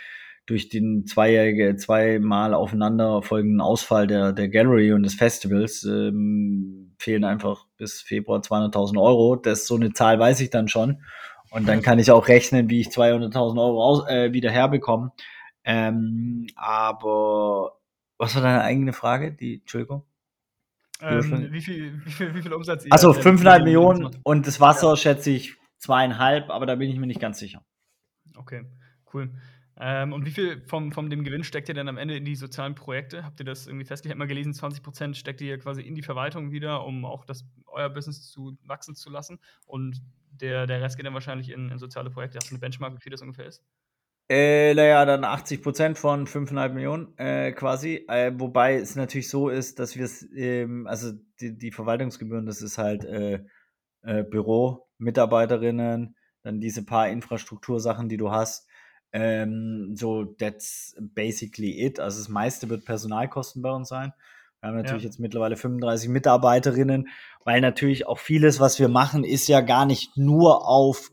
durch 0.47 0.69
den 0.69 1.07
zweijährige, 1.07 1.77
zweimal 1.77 2.55
aufeinander 2.55 3.23
folgenden 3.23 3.61
Ausfall 3.61 4.07
der, 4.07 4.33
der 4.33 4.49
Gallery 4.49 4.93
und 4.93 5.05
des 5.05 5.15
Festivals, 5.15 5.85
ähm, 5.85 6.95
fehlen 6.99 7.25
einfach 7.25 7.67
bis 7.77 8.01
Februar 8.01 8.41
200.000 8.41 9.01
Euro. 9.01 9.37
Das 9.37 9.67
so 9.67 9.77
eine 9.77 9.93
Zahl 9.93 10.19
weiß 10.19 10.41
ich 10.41 10.51
dann 10.51 10.69
schon. 10.69 11.03
Und 11.51 11.67
dann 11.69 11.83
kann 11.83 11.99
ich 11.99 12.11
auch 12.11 12.29
rechnen, 12.29 12.69
wie 12.69 12.81
ich 12.81 12.89
200.000 12.89 13.61
Euro 13.61 13.85
aus, 13.85 14.09
äh, 14.09 14.33
wieder 14.33 14.51
herbekomme. 14.51 15.13
Ähm, 15.65 16.47
aber 16.55 17.73
was 18.19 18.35
war 18.35 18.43
deine 18.43 18.63
eigene 18.63 18.93
Frage? 18.93 19.33
Die, 19.33 19.61
Entschuldigung. 19.61 20.05
Ähm, 21.03 21.49
wie, 21.51 21.61
viel, 21.61 22.05
wie, 22.05 22.11
viel, 22.11 22.35
wie 22.35 22.43
viel 22.43 22.53
Umsatz 22.53 22.87
Also 22.91 23.13
5,5 23.13 23.65
Millionen 23.65 24.11
und 24.23 24.47
das 24.47 24.61
Wasser 24.61 24.91
ja. 24.91 24.97
schätze 24.97 25.31
ich 25.31 25.57
zweieinhalb, 25.79 26.51
aber 26.51 26.67
da 26.67 26.75
bin 26.75 26.91
ich 26.91 26.99
mir 26.99 27.07
nicht 27.07 27.21
ganz 27.21 27.39
sicher. 27.39 27.65
Okay, 28.37 28.67
cool. 29.15 29.31
Ähm, 29.83 30.13
und 30.13 30.27
wie 30.27 30.31
viel 30.31 30.61
vom, 30.67 30.93
vom 30.93 31.09
dem 31.09 31.25
Gewinn 31.25 31.43
steckt 31.43 31.69
ihr 31.71 31.75
denn 31.75 31.89
am 31.89 31.97
Ende 31.97 32.15
in 32.15 32.27
die 32.27 32.37
sozialen 32.37 32.75
Projekte? 32.75 33.25
Habt 33.25 33.41
ihr 33.41 33.47
das 33.47 33.67
irgendwie 33.67 33.87
festgelegt? 33.87 34.13
Ich 34.13 34.15
habe 34.15 34.19
mal 34.19 34.27
gelesen, 34.27 34.53
20 34.53 34.83
Prozent 34.83 35.17
steckt 35.17 35.41
ihr 35.41 35.59
quasi 35.59 35.81
in 35.81 35.95
die 35.95 36.03
Verwaltung 36.03 36.53
wieder, 36.53 36.85
um 36.85 37.07
auch 37.07 37.25
das, 37.25 37.47
euer 37.67 37.89
Business 37.89 38.31
zu 38.31 38.59
wachsen 38.63 38.95
zu 38.95 39.09
lassen. 39.09 39.39
Und 39.65 40.03
der, 40.33 40.67
der 40.67 40.83
Rest 40.83 40.99
geht 40.99 41.07
dann 41.07 41.15
wahrscheinlich 41.15 41.51
in, 41.51 41.71
in 41.71 41.79
soziale 41.79 42.11
Projekte. 42.11 42.37
Hast 42.37 42.51
du 42.51 42.55
eine 42.55 42.61
Benchmark, 42.61 42.95
wie 42.95 43.01
viel 43.01 43.11
das 43.11 43.23
ungefähr 43.23 43.47
ist? 43.47 43.65
Äh, 44.29 44.75
naja, 44.75 45.05
dann 45.07 45.25
80 45.25 45.63
Prozent 45.63 45.99
von 45.99 46.27
5,5 46.27 46.69
Millionen 46.69 47.19
äh, 47.19 47.51
quasi. 47.53 48.05
Äh, 48.07 48.33
wobei 48.37 48.75
es 48.75 48.97
natürlich 48.97 49.31
so 49.31 49.49
ist, 49.49 49.79
dass 49.79 49.97
wir 49.97 50.05
es, 50.05 50.29
ähm, 50.37 50.87
also 50.87 51.13
die, 51.41 51.57
die 51.57 51.73
Verwaltungsgebühren, 51.73 52.45
das 52.45 52.61
ist 52.61 52.77
halt 52.77 53.05
äh, 53.07 53.41
äh, 54.03 54.23
Büro, 54.25 54.87
Mitarbeiterinnen, 54.99 56.17
dann 56.43 56.61
diese 56.61 56.85
paar 56.85 57.09
Infrastruktursachen, 57.09 58.09
die 58.09 58.19
du 58.19 58.31
hast. 58.31 58.69
Ähm, 59.13 59.95
so, 59.97 60.25
that's 60.25 60.97
basically 61.01 61.81
it. 61.81 61.99
Also 61.99 62.19
das 62.19 62.29
meiste 62.29 62.69
wird 62.69 62.85
Personalkosten 62.85 63.63
bei 63.63 63.71
uns 63.71 63.89
sein. 63.89 64.13
Wir 64.61 64.69
haben 64.69 64.77
natürlich 64.77 65.03
ja. 65.05 65.09
jetzt 65.09 65.19
mittlerweile 65.19 65.57
35 65.57 66.11
Mitarbeiterinnen, 66.11 67.09
weil 67.45 67.61
natürlich 67.61 68.07
auch 68.07 68.19
vieles, 68.19 68.61
was 68.61 68.79
wir 68.79 68.89
machen, 68.89 69.25
ist 69.25 69.49
ja 69.49 69.63
gar 69.63 69.87
nicht 69.87 70.17
nur 70.17 70.69
auf 70.69 71.11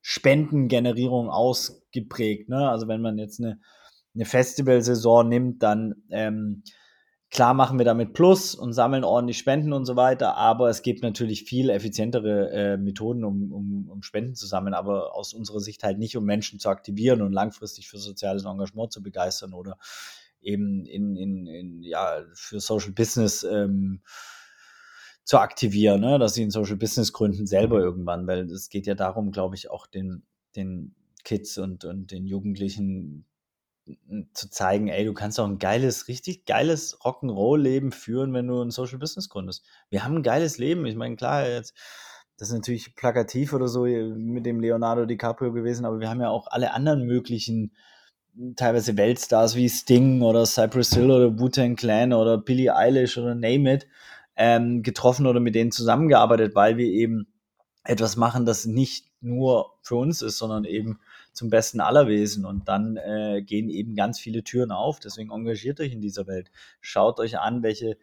Spendengenerierung 0.00 1.28
ausgeprägt. 1.28 2.48
Ne? 2.48 2.70
Also 2.70 2.86
wenn 2.86 3.02
man 3.02 3.18
jetzt 3.18 3.40
eine, 3.40 3.60
eine 4.14 4.24
Festivalsaison 4.24 5.28
nimmt, 5.28 5.62
dann 5.62 5.96
ähm, 6.10 6.62
klar 7.30 7.54
machen 7.54 7.78
wir 7.78 7.84
damit 7.84 8.14
Plus 8.14 8.54
und 8.54 8.72
sammeln 8.72 9.04
ordentlich 9.04 9.38
Spenden 9.38 9.72
und 9.72 9.84
so 9.84 9.96
weiter, 9.96 10.36
aber 10.36 10.68
es 10.70 10.82
gibt 10.82 11.02
natürlich 11.02 11.44
viel 11.44 11.70
effizientere 11.70 12.50
äh, 12.50 12.76
Methoden, 12.76 13.24
um, 13.24 13.52
um, 13.52 13.88
um 13.90 14.02
Spenden 14.02 14.34
zu 14.34 14.46
sammeln, 14.46 14.74
aber 14.74 15.14
aus 15.14 15.34
unserer 15.34 15.60
Sicht 15.60 15.82
halt 15.82 15.98
nicht, 15.98 16.16
um 16.16 16.24
Menschen 16.24 16.58
zu 16.58 16.68
aktivieren 16.68 17.22
und 17.22 17.32
langfristig 17.32 17.88
für 17.88 17.98
soziales 17.98 18.44
Engagement 18.44 18.92
zu 18.92 19.02
begeistern 19.02 19.52
oder 19.52 19.78
eben 20.40 20.86
in, 20.86 21.16
in, 21.16 21.46
in 21.46 21.82
ja, 21.82 22.24
für 22.34 22.60
Social 22.60 22.92
Business 22.92 23.42
ähm, 23.42 24.00
zu 25.24 25.38
aktivieren, 25.38 26.00
ne? 26.00 26.18
dass 26.18 26.34
sie 26.34 26.42
ein 26.42 26.50
Social 26.50 26.76
Business 26.76 27.12
gründen 27.12 27.46
selber 27.46 27.80
irgendwann, 27.80 28.26
weil 28.26 28.50
es 28.50 28.70
geht 28.70 28.86
ja 28.86 28.94
darum, 28.94 29.30
glaube 29.30 29.56
ich, 29.56 29.70
auch 29.70 29.86
den, 29.86 30.22
den 30.56 30.94
Kids 31.24 31.58
und, 31.58 31.84
und 31.84 32.10
den 32.10 32.26
Jugendlichen 32.26 33.26
zu 34.32 34.50
zeigen, 34.50 34.88
ey, 34.88 35.04
du 35.04 35.14
kannst 35.14 35.38
auch 35.40 35.46
ein 35.46 35.58
geiles, 35.58 36.08
richtig 36.08 36.44
geiles 36.44 36.98
Rock'n'Roll-Leben 37.00 37.92
führen, 37.92 38.32
wenn 38.34 38.46
du 38.46 38.62
ein 38.62 38.70
Social 38.70 38.98
Business 38.98 39.28
gründest. 39.28 39.64
Wir 39.90 40.04
haben 40.04 40.16
ein 40.16 40.22
geiles 40.22 40.58
Leben. 40.58 40.86
Ich 40.86 40.96
meine, 40.96 41.16
klar, 41.16 41.48
jetzt, 41.48 41.74
das 42.36 42.48
ist 42.48 42.54
natürlich 42.54 42.94
plakativ 42.94 43.52
oder 43.52 43.68
so 43.68 43.84
mit 43.84 44.46
dem 44.46 44.60
Leonardo 44.60 45.06
DiCaprio 45.06 45.52
gewesen, 45.52 45.84
aber 45.84 46.00
wir 46.00 46.08
haben 46.08 46.20
ja 46.20 46.30
auch 46.30 46.46
alle 46.48 46.72
anderen 46.72 47.04
möglichen 47.04 47.72
teilweise 48.56 48.96
Weltstars 48.96 49.56
wie 49.56 49.68
Sting 49.68 50.22
oder 50.22 50.46
Cypress 50.46 50.94
Hill 50.94 51.10
oder 51.10 51.38
Wu-Tang 51.38 51.76
Clan 51.76 52.12
oder 52.12 52.38
Billie 52.38 52.74
Eilish 52.74 53.18
oder 53.18 53.34
Name 53.34 53.74
It 53.74 53.86
ähm, 54.36 54.82
getroffen 54.82 55.26
oder 55.26 55.40
mit 55.40 55.54
denen 55.54 55.72
zusammengearbeitet, 55.72 56.54
weil 56.54 56.76
wir 56.76 56.86
eben 56.86 57.26
etwas 57.84 58.16
machen, 58.16 58.46
das 58.46 58.66
nicht 58.66 59.06
nur 59.20 59.74
für 59.82 59.96
uns 59.96 60.22
ist, 60.22 60.38
sondern 60.38 60.64
eben 60.64 61.00
zum 61.38 61.50
besten 61.50 61.80
aller 61.80 62.08
Wesen. 62.08 62.44
Und 62.44 62.68
dann 62.68 62.96
äh, 62.96 63.42
gehen 63.42 63.70
eben 63.70 63.94
ganz 63.94 64.18
viele 64.18 64.44
Türen 64.44 64.72
auf. 64.72 65.00
Deswegen 65.00 65.30
engagiert 65.30 65.80
euch 65.80 65.92
in 65.92 66.00
dieser 66.00 66.26
Welt. 66.26 66.50
Schaut 66.80 67.20
euch 67.20 67.38
an, 67.38 67.62
welche 67.62 67.96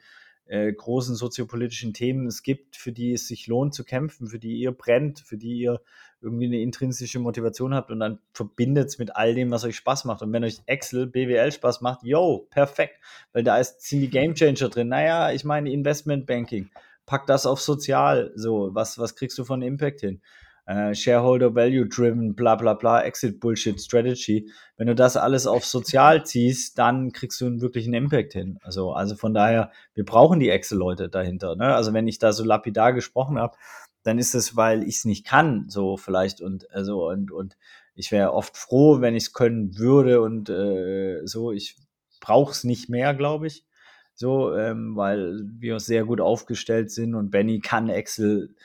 äh, 0.45 0.71
großen 0.71 1.15
soziopolitischen 1.15 1.93
Themen 1.93 2.27
es 2.27 2.43
gibt, 2.43 2.75
für 2.75 2.91
die 2.91 3.13
es 3.13 3.27
sich 3.27 3.47
lohnt 3.47 3.73
zu 3.73 3.83
kämpfen, 3.83 4.27
für 4.27 4.39
die 4.39 4.57
ihr 4.57 4.71
brennt, 4.71 5.19
für 5.19 5.37
die 5.37 5.57
ihr 5.57 5.81
irgendwie 6.21 6.45
eine 6.45 6.61
intrinsische 6.61 7.19
Motivation 7.19 7.75
habt 7.75 7.91
und 7.91 7.99
dann 7.99 8.19
verbindet 8.33 8.87
es 8.87 8.97
mit 8.97 9.15
all 9.15 9.35
dem, 9.35 9.51
was 9.51 9.63
euch 9.63 9.75
Spaß 9.75 10.05
macht. 10.05 10.21
Und 10.21 10.31
wenn 10.33 10.43
euch 10.43 10.61
Excel, 10.65 11.07
BWL 11.07 11.51
Spaß 11.51 11.81
macht, 11.81 12.03
yo, 12.03 12.47
perfekt, 12.49 12.99
weil 13.33 13.43
da 13.43 13.57
ist, 13.57 13.81
sind 13.81 14.01
die 14.01 14.09
Game 14.09 14.33
Changer 14.33 14.69
drin. 14.69 14.87
Naja, 14.87 15.31
ich 15.31 15.43
meine 15.43 15.71
Investment 15.71 16.25
Banking, 16.25 16.69
pack 17.05 17.27
das 17.27 17.45
auf 17.45 17.59
sozial, 17.61 18.31
so, 18.35 18.69
was, 18.73 18.97
was 18.97 19.15
kriegst 19.15 19.37
du 19.37 19.43
von 19.43 19.61
Impact 19.61 20.01
hin? 20.01 20.21
Äh, 20.65 20.95
Shareholder 20.95 21.53
Value 21.53 21.87
Driven, 21.87 22.35
bla 22.35 22.55
bla 22.55 22.73
bla, 22.73 23.01
Exit 23.03 23.39
Bullshit 23.39 23.79
Strategy. 23.79 24.49
Wenn 24.77 24.87
du 24.87 24.95
das 24.95 25.15
alles 25.15 25.45
auf 25.45 25.65
sozial 25.65 26.25
ziehst, 26.25 26.79
dann 26.79 27.11
kriegst 27.11 27.39
du 27.39 27.45
einen 27.45 27.61
wirklichen 27.61 27.93
Impact 27.93 28.33
hin. 28.33 28.57
Also, 28.63 28.93
also 28.93 29.15
von 29.15 29.33
daher, 29.33 29.71
wir 29.93 30.05
brauchen 30.05 30.39
die 30.39 30.49
Excel-Leute 30.49 31.09
dahinter. 31.09 31.55
Ne? 31.55 31.75
Also 31.75 31.93
wenn 31.93 32.07
ich 32.07 32.17
da 32.17 32.33
so 32.33 32.43
lapidar 32.43 32.93
gesprochen 32.93 33.37
habe, 33.37 33.55
dann 34.03 34.19
ist 34.19 34.35
es, 34.35 34.55
weil 34.55 34.83
ich 34.83 34.97
es 34.97 35.05
nicht 35.05 35.25
kann, 35.25 35.65
so 35.69 35.97
vielleicht 35.97 36.41
und 36.41 36.69
also 36.71 37.09
und 37.09 37.31
und 37.31 37.57
ich 37.95 38.11
wäre 38.11 38.33
oft 38.33 38.57
froh, 38.57 39.01
wenn 39.01 39.15
ich 39.15 39.25
es 39.25 39.33
können 39.33 39.77
würde 39.77 40.21
und 40.21 40.49
äh, 40.49 41.21
so. 41.25 41.51
Ich 41.51 41.77
brauche 42.21 42.51
es 42.51 42.63
nicht 42.63 42.89
mehr, 42.89 43.13
glaube 43.13 43.47
ich, 43.47 43.65
so, 44.13 44.55
ähm, 44.55 44.95
weil 44.95 45.41
wir 45.59 45.79
sehr 45.79 46.05
gut 46.05 46.21
aufgestellt 46.21 46.91
sind 46.91 47.15
und 47.15 47.31
Benny 47.31 47.59
kann 47.59 47.89
Excel 47.89 48.55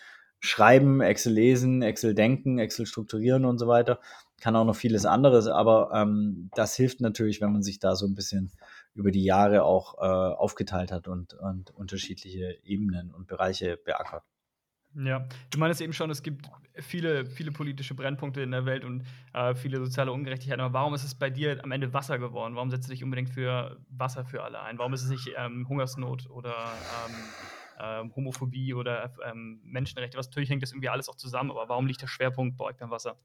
schreiben, 0.41 1.01
Excel 1.01 1.35
lesen, 1.35 1.83
Excel 1.83 2.15
denken, 2.15 2.59
Excel 2.59 2.87
strukturieren 2.87 3.45
und 3.45 3.59
so 3.59 3.69
weiter. 3.69 4.01
Kann 4.41 4.57
auch 4.57 4.65
noch 4.65 4.77
vieles 4.77 5.05
anderes, 5.05 5.47
aber 5.47 5.91
ähm, 5.95 6.51
das 6.55 6.75
hilft 6.75 7.01
natürlich, 7.01 7.41
wenn 7.41 7.53
man 7.53 7.63
sich 7.63 7.79
da 7.79 7.95
so 7.95 8.07
ein 8.07 8.15
bisschen 8.15 8.51
über 8.95 9.11
die 9.11 9.25
Jahre 9.25 9.65
auch 9.65 9.99
äh, 9.99 10.35
aufgeteilt 10.35 10.93
hat 10.93 11.09
und, 11.09 11.35
und 11.35 11.71
unterschiedliche 11.73 12.59
Ebenen 12.65 13.11
und 13.11 13.27
Bereiche 13.27 13.77
beackert. 13.77 14.25
Ja, 14.95 15.29
du 15.51 15.59
meinst 15.59 15.81
eben 15.81 15.93
schon, 15.93 16.11
es 16.11 16.23
gibt 16.23 16.47
viele, 16.75 17.25
viele 17.25 17.53
politische 17.53 17.95
Brennpunkte 17.95 18.41
in 18.41 18.51
der 18.51 18.67
Welt 18.67 18.85
und 18.85 19.05
äh, 19.35 19.55
viele 19.55 19.79
soziale 19.79 20.11
Ungerechtigkeiten. 20.11 20.61
Aber 20.61 20.75
warum 20.75 20.95
ist 20.95 21.05
es 21.05 21.15
bei 21.15 21.31
dir 21.31 21.63
am 21.63 21.71
Ende 21.71 21.93
Wasser 21.93 22.19
geworden? 22.19 22.57
Warum 22.57 22.71
setzt 22.71 22.89
du 22.89 22.93
dich 22.93 23.05
unbedingt 23.05 23.31
für 23.31 23.79
Wasser 23.89 24.25
für 24.25 24.43
alle 24.43 24.61
ein? 24.61 24.79
Warum 24.79 24.93
ist 24.93 25.05
es 25.05 25.11
nicht 25.11 25.31
ähm, 25.37 25.69
Hungersnot 25.69 26.29
oder 26.29 26.51
ähm, 26.51 27.15
ähm, 27.83 28.15
Homophobie 28.17 28.75
oder 28.75 29.13
ähm, 29.25 29.61
Menschenrechte? 29.65 30.19
Was 30.19 30.27
natürlich 30.29 30.51
hängt 30.51 30.63
das 30.63 30.73
irgendwie 30.73 30.89
alles 30.91 31.09
auch 31.09 31.17
zusammen, 31.17 31.51
aber 31.51 31.69
warum 31.69 31.87
liegt 31.87 32.03
der 32.03 32.07
Schwerpunkt 32.09 32.57
bei 32.57 32.65
euch 32.67 32.77
beim 32.77 32.91
Wasser? 32.91 33.19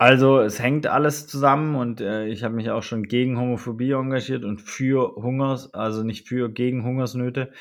Also, 0.00 0.40
es 0.40 0.60
hängt 0.60 0.86
alles 0.86 1.26
zusammen 1.26 1.74
und, 1.74 2.02
äh, 2.02 2.26
ich 2.26 2.44
habe 2.44 2.54
mich 2.54 2.68
auch 2.70 2.82
schon 2.82 3.04
gegen 3.04 3.38
Homophobie 3.38 3.92
engagiert 3.92 4.44
und 4.44 4.60
für 4.60 5.14
Hungers 5.16 5.72
also 5.72 6.02
nicht 6.02 6.28
für 6.28 6.50
gegen 6.52 6.84
Hungersnöte. 6.84 7.52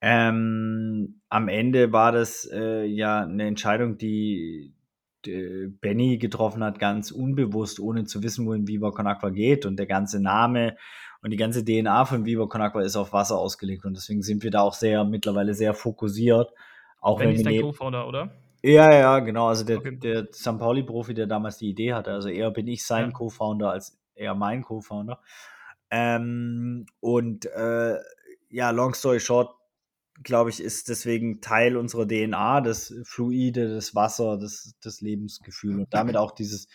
Ähm, 0.00 1.20
am 1.28 1.48
Ende 1.48 1.92
war 1.92 2.10
das, 2.12 2.48
äh, 2.50 2.84
ja 2.86 3.26
'ne 3.26 3.44
Entscheidung, 3.46 3.98
die 3.98 4.74
d 5.26 5.68
Benny 5.80 6.18
getroffen 6.18 6.62
hat, 6.64 6.78
ganz 6.78 7.10
unbewusst, 7.10 7.80
ohne 7.80 8.04
zu 8.04 8.22
wissen, 8.22 8.46
wohin 8.46 8.68
Viva 8.68 8.90
Con 8.90 9.06
Aqua 9.06 9.30
geht. 9.30 9.66
Und 9.66 9.76
der 9.76 9.86
ganze 9.86 10.20
Name 10.20 10.76
und 11.22 11.30
die 11.30 11.36
ganze 11.36 11.64
DNA 11.64 12.04
von 12.04 12.24
Viva 12.24 12.46
Con 12.46 12.62
Aqua 12.62 12.82
ist 12.82 12.96
auf 12.96 13.12
Wasser 13.12 13.38
ausgelegt 13.38 13.84
und 13.84 13.96
deswegen 13.96 14.22
sind 14.22 14.42
wir 14.42 14.50
da 14.50 14.62
auch 14.62 14.74
sehr 14.74 15.04
mittlerweile 15.04 15.54
sehr 15.54 15.72
fokussiert, 15.74 16.50
auch 17.00 17.18
Benny 17.18 17.32
wenn 17.32 17.40
ist 17.40 17.46
neb 17.46 17.62
Co-Founder, 17.62 18.06
oder? 18.08 18.32
Ja, 18.62 18.92
ja, 18.92 19.18
genau. 19.18 19.48
Also 19.48 19.64
der 19.64 19.78
Okay. 19.78 19.96
der 19.96 20.28
St. 20.32 20.58
Pauli-Profi, 20.58 21.14
der 21.14 21.26
damals 21.26 21.58
die 21.58 21.68
Idee 21.70 21.94
hatte. 21.94 22.12
Also 22.12 22.28
eher 22.28 22.50
bin 22.52 22.68
ich 22.68 22.84
sein 22.86 23.06
Ja. 23.06 23.10
Co-Founder 23.10 23.70
als 23.70 23.98
er 24.14 24.34
mein 24.34 24.62
Co-Founder. 24.62 25.20
Ähm, 25.90 26.86
und, 27.00 27.46
äh, 27.46 27.96
ja, 28.50 28.70
long 28.70 28.94
story 28.94 29.20
short, 29.20 29.54
glaube 30.24 30.50
ich, 30.50 30.60
ist 30.62 30.88
deswegen 30.88 31.40
Teil 31.40 31.76
unserer 31.76 32.06
DNA, 32.06 32.60
das 32.60 32.94
Fluide, 33.04 33.74
das 33.74 33.94
Wasser, 33.94 34.38
das 34.38 34.74
das 34.82 35.00
Lebensgefühl 35.00 35.78
und 35.80 35.94
damit 35.94 36.16
auch 36.16 36.32
dieses 36.32 36.66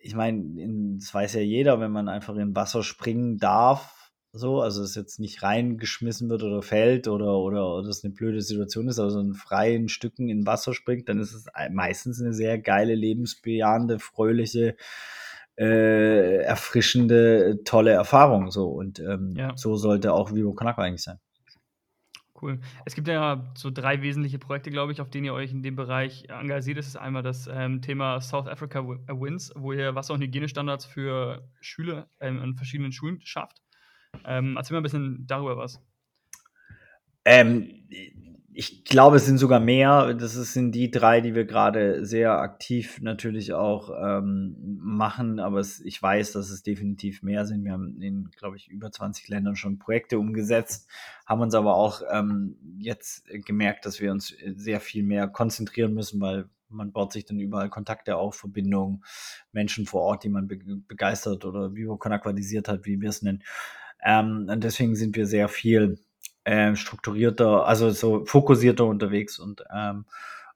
ich 0.00 0.14
meine, 0.14 0.38
in 0.60 0.98
das 0.98 1.12
weiß 1.14 1.34
ja 1.34 1.40
jeder, 1.40 1.80
wenn 1.80 1.90
man 1.92 2.08
einfach 2.08 2.36
in 2.36 2.54
Wasser 2.54 2.82
springen 2.82 3.38
darf, 3.38 4.10
so, 4.32 4.60
also 4.60 4.82
es 4.82 4.94
jetzt 4.94 5.18
nicht 5.18 5.42
reingeschmissen 5.42 6.28
wird 6.28 6.42
oder 6.42 6.60
fällt 6.62 7.08
oder 7.08 7.38
oder 7.38 7.74
oder 7.74 7.88
es 7.88 8.02
'ne 8.04 8.10
blöde 8.10 8.42
Situation 8.42 8.88
ist, 8.88 8.98
also 8.98 9.18
in 9.20 9.32
freien 9.34 9.88
Stücken 9.88 10.28
in 10.28 10.46
Wasser 10.46 10.74
springt, 10.74 11.08
dann 11.08 11.18
ist 11.20 11.32
es 11.32 11.46
ei 11.54 11.70
meistens 11.70 12.20
'ne 12.20 12.34
sehr 12.34 12.58
geile, 12.58 12.94
lebensbejahende, 12.94 13.98
fröhliche, 13.98 14.76
äh, 15.56 16.36
erfrischende, 16.42 17.60
tolle 17.64 17.92
Erfahrung 17.92 18.50
so 18.50 18.68
und, 18.68 19.00
ähm, 19.00 19.36
Ja. 19.36 19.56
so 19.56 19.76
sollte 19.76 20.12
auch 20.12 20.30
Con 20.32 20.66
Aqua 20.68 20.84
eigentlich 20.84 21.02
sein. 21.02 21.18
Cool. 22.40 22.60
Es 22.84 22.94
gibt 22.94 23.08
ja 23.08 23.50
so 23.56 23.70
3 23.70 24.02
wesentliche 24.02 24.38
Projekte, 24.38 24.70
glaube 24.70 24.92
ich, 24.92 25.00
auf 25.00 25.08
denen 25.10 25.24
ihr 25.24 25.32
euch 25.34 25.52
in 25.52 25.62
dem 25.62 25.74
Bereich 25.76 26.24
engagiert. 26.28 26.76
Das 26.78 26.86
ist 26.86 26.96
einmal 26.96 27.22
das, 27.22 27.48
ähm, 27.50 27.80
Thema 27.80 28.20
South 28.20 28.46
Africa 28.46 28.80
äh, 28.80 29.12
Wins, 29.12 29.52
wo 29.56 29.72
ihr 29.72 29.94
Wasser 29.94 30.14
und 30.14 30.20
Hygienestandards 30.22 30.84
für 30.84 31.48
Schüler, 31.60 32.10
ähm, 32.20 32.40
an 32.42 32.54
verschiedenen 32.54 32.92
Schulen 32.92 33.20
schafft. 33.24 33.62
Ähm, 34.26 34.56
erzähl 34.56 34.74
mal 34.74 34.80
'n 34.80 34.82
bisschen 34.84 35.26
darüber 35.26 35.56
was. 35.56 35.80
Ähm, 37.24 37.88
ich 38.58 38.84
glaube, 38.84 39.16
es 39.16 39.26
sind 39.26 39.36
sogar 39.36 39.60
mehr. 39.60 40.14
Das 40.14 40.32
sind 40.32 40.72
die 40.72 40.90
3, 40.90 41.20
die 41.20 41.34
wir 41.34 41.44
grade 41.44 42.06
sehr 42.06 42.38
aktiv 42.38 42.98
natürlich 43.02 43.52
auch, 43.52 43.90
ähm, 43.90 44.56
machen, 44.80 45.40
aber 45.40 45.60
es 45.60 45.80
ich 45.80 46.02
weiß, 46.02 46.32
dass 46.32 46.48
es 46.48 46.62
definitiv 46.62 47.22
mehr 47.22 47.44
sind. 47.44 47.64
Wir 47.64 47.72
haben 47.72 48.00
in, 48.00 48.30
glaube 48.30 48.56
ich, 48.56 48.68
über 48.68 48.90
20 48.90 49.28
Ländern 49.28 49.56
schon 49.56 49.78
Projekte 49.78 50.18
umgesetzt, 50.18 50.88
haben 51.26 51.42
uns 51.42 51.54
aber 51.54 51.74
auch, 51.74 52.00
ähm, 52.10 52.56
jetzt 52.78 53.26
gemerkt, 53.44 53.84
dass 53.84 54.00
wir 54.00 54.10
uns, 54.10 54.34
sehr 54.54 54.80
viel 54.80 55.02
mehr 55.02 55.28
konzentrieren 55.28 55.92
müssen, 55.92 56.18
weil 56.20 56.48
man 56.70 56.92
baut 56.92 57.12
sich 57.12 57.26
dann 57.26 57.38
überall 57.38 57.68
Kontakte 57.68 58.16
auf, 58.16 58.36
Verbindungen, 58.36 59.04
Menschen 59.52 59.84
vor 59.84 60.00
Ort, 60.00 60.24
die 60.24 60.30
man 60.30 60.48
beg 60.48 60.64
begeistert 60.88 61.44
oder 61.44 61.70
Aquatisiert 62.10 62.68
hat, 62.68 62.86
wie 62.86 63.00
wir's 63.02 63.20
nennen. 63.20 63.42
Ähm, 64.02 64.48
und 64.50 64.64
deswegen 64.64 64.96
sind 64.96 65.16
wir 65.16 65.26
sehr 65.26 65.48
viel, 65.48 65.98
äh, 66.46 66.76
strukturierter 66.76 67.66
also 67.66 67.90
so 67.90 68.24
fokussierter 68.26 68.86
unterwegs 68.86 69.38
und, 69.38 69.62
ähm 69.74 70.06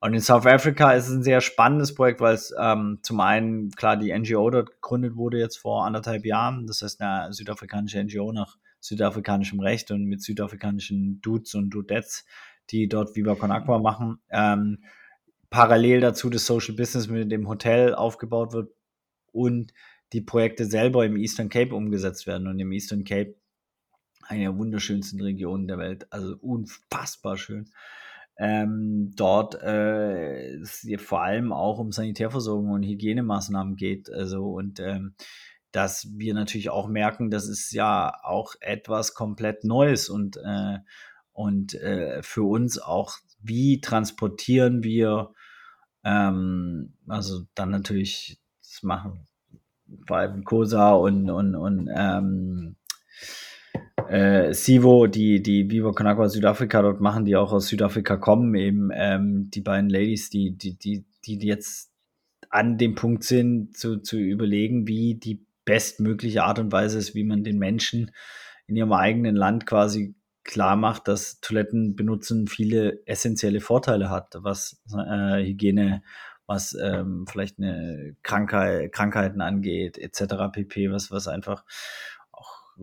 und 0.02 0.14
in 0.14 0.20
South 0.22 0.46
Africa 0.46 0.92
ist 0.92 1.08
es 1.08 1.14
'n 1.14 1.22
sehr 1.22 1.42
spannendes 1.42 1.94
Projekt, 1.94 2.22
weil's, 2.22 2.54
ähm, 2.58 3.00
zum 3.02 3.20
einen 3.20 3.70
klar 3.72 3.98
die 3.98 4.12
NGO 4.12 4.48
dort 4.50 4.70
gegründet 4.72 5.14
wurde 5.16 5.38
jetzt 5.38 5.58
vor 5.58 5.84
1 5.86 5.94
1/2 5.94 6.24
Jahren. 6.24 6.66
Das 6.66 6.80
heißt, 6.82 7.00
'ne 7.00 7.28
südafrikanische 7.32 7.98
NGO 8.02 8.32
nach 8.32 8.56
südafrikanischem 8.80 9.60
Recht 9.60 9.90
und 9.90 10.06
mit 10.06 10.22
südafrikanischen 10.22 11.20
Dudes 11.20 11.54
und 11.54 11.68
Dudettes, 11.70 12.24
die 12.70 12.88
dort 12.88 13.14
Viva 13.16 13.34
Con 13.34 13.50
Aqua 13.52 13.78
machen. 13.78 14.20
Ähm, 14.30 14.78
parallel 15.50 16.00
dazu 16.00 16.30
das 16.30 16.46
Social 16.46 16.76
Business 16.76 17.08
mit 17.08 17.30
dem 17.32 17.48
Hotel 17.48 17.94
aufgebaut 17.94 18.52
wird 18.54 18.72
und 19.32 19.72
die 20.14 20.22
Projekte 20.22 20.64
selber 20.66 21.04
im 21.06 21.16
Eastern 21.18 21.48
Cape 21.50 21.74
umgesetzt 21.74 22.26
werden. 22.26 22.48
Und 22.48 22.58
im 22.60 22.72
Eastern 22.72 23.04
Cape, 23.04 23.34
eine 24.30 24.44
der 24.44 24.56
wunderschönsten 24.56 25.20
Regionen 25.20 25.66
der 25.66 25.78
Welt, 25.78 26.06
also 26.12 26.36
unfassbar 26.40 27.36
schön. 27.36 27.68
Ähm, 28.38 29.12
dort, 29.16 29.60
äh, 29.60 30.54
es 30.54 30.86
vor 30.98 31.22
allem 31.22 31.52
auch 31.52 31.78
um 31.78 31.92
Sanitärversorgung 31.92 32.70
und 32.70 32.84
Hygienemaßnahmen 32.84 33.76
geht, 33.76 34.10
also 34.10 34.52
und, 34.52 34.80
ähm, 34.80 35.14
dass 35.72 36.08
wir 36.16 36.34
natürlich 36.34 36.70
auch 36.70 36.88
merken, 36.88 37.30
das 37.30 37.48
ist 37.48 37.72
ja 37.72 38.12
auch 38.22 38.54
etwas 38.60 39.14
komplett 39.14 39.64
Neues 39.64 40.08
und, 40.08 40.36
äh 40.38 40.78
und, 41.32 41.74
äh, 41.74 42.22
für 42.22 42.42
uns 42.42 42.78
auch, 42.78 43.16
wie 43.40 43.80
transportieren 43.80 44.82
wir, 44.82 45.32
ähm 46.04 46.94
also 47.08 47.42
dann 47.54 47.70
natürlich 47.70 48.40
das 48.62 48.82
machen 48.82 49.26
vor 50.06 50.18
allem 50.18 50.44
Kosa 50.44 50.92
und 50.92 51.30
und 51.30 51.54
und, 51.56 51.90
ähm, 51.94 52.76
äh, 54.10 54.52
Sivo, 54.54 55.06
die 55.06 55.42
die 55.42 55.70
Viva 55.70 55.92
Con 55.92 56.06
Aqua 56.08 56.28
Südafrika 56.28 56.82
dort 56.82 57.00
machen, 57.00 57.24
die 57.24 57.36
auch 57.36 57.52
aus 57.52 57.68
Südafrika 57.68 58.16
kommen, 58.16 58.54
eben, 58.56 58.90
ähm, 58.94 59.50
die 59.52 59.60
beiden 59.62 59.90
Ladies, 59.90 60.30
die 60.30 60.52
die 60.56 60.74
die 60.78 61.04
die 61.26 61.38
jetzt 61.46 61.90
an 62.50 62.78
dem 62.78 62.94
Punkt 62.96 63.24
sind, 63.24 63.76
zu 63.76 63.98
zu 63.98 64.18
überlegen, 64.18 64.88
wie 64.88 65.14
die 65.16 65.44
bestmögliche 65.64 66.44
Art 66.44 66.58
und 66.58 66.72
Weise 66.72 66.98
ist, 66.98 67.14
wie 67.14 67.24
man 67.24 67.44
den 67.44 67.58
Menschen 67.58 68.10
in 68.66 68.76
ihrem 68.76 68.92
eigenen 68.92 69.36
Land 69.36 69.66
quasi 69.66 70.14
klarmacht, 70.44 71.06
dass 71.08 71.40
Toiletten 71.40 71.96
benutzen 71.96 72.46
viele 72.48 73.06
essenzielle 73.06 73.60
Vorteile 73.60 74.10
hat, 74.10 74.34
was, 74.40 74.82
äh, 74.96 75.44
Hygiene, 75.44 76.02
was, 76.46 76.74
ähm, 76.82 77.26
vielleicht 77.30 77.58
'ne 77.60 78.16
Krankheit 78.24 78.92
Krankheiten 78.92 79.40
angeht 79.42 79.98
et 79.98 80.14
cetera 80.16 80.48
pp., 80.48 80.90
was 80.92 81.10
was 81.12 81.28
einfach 81.28 81.64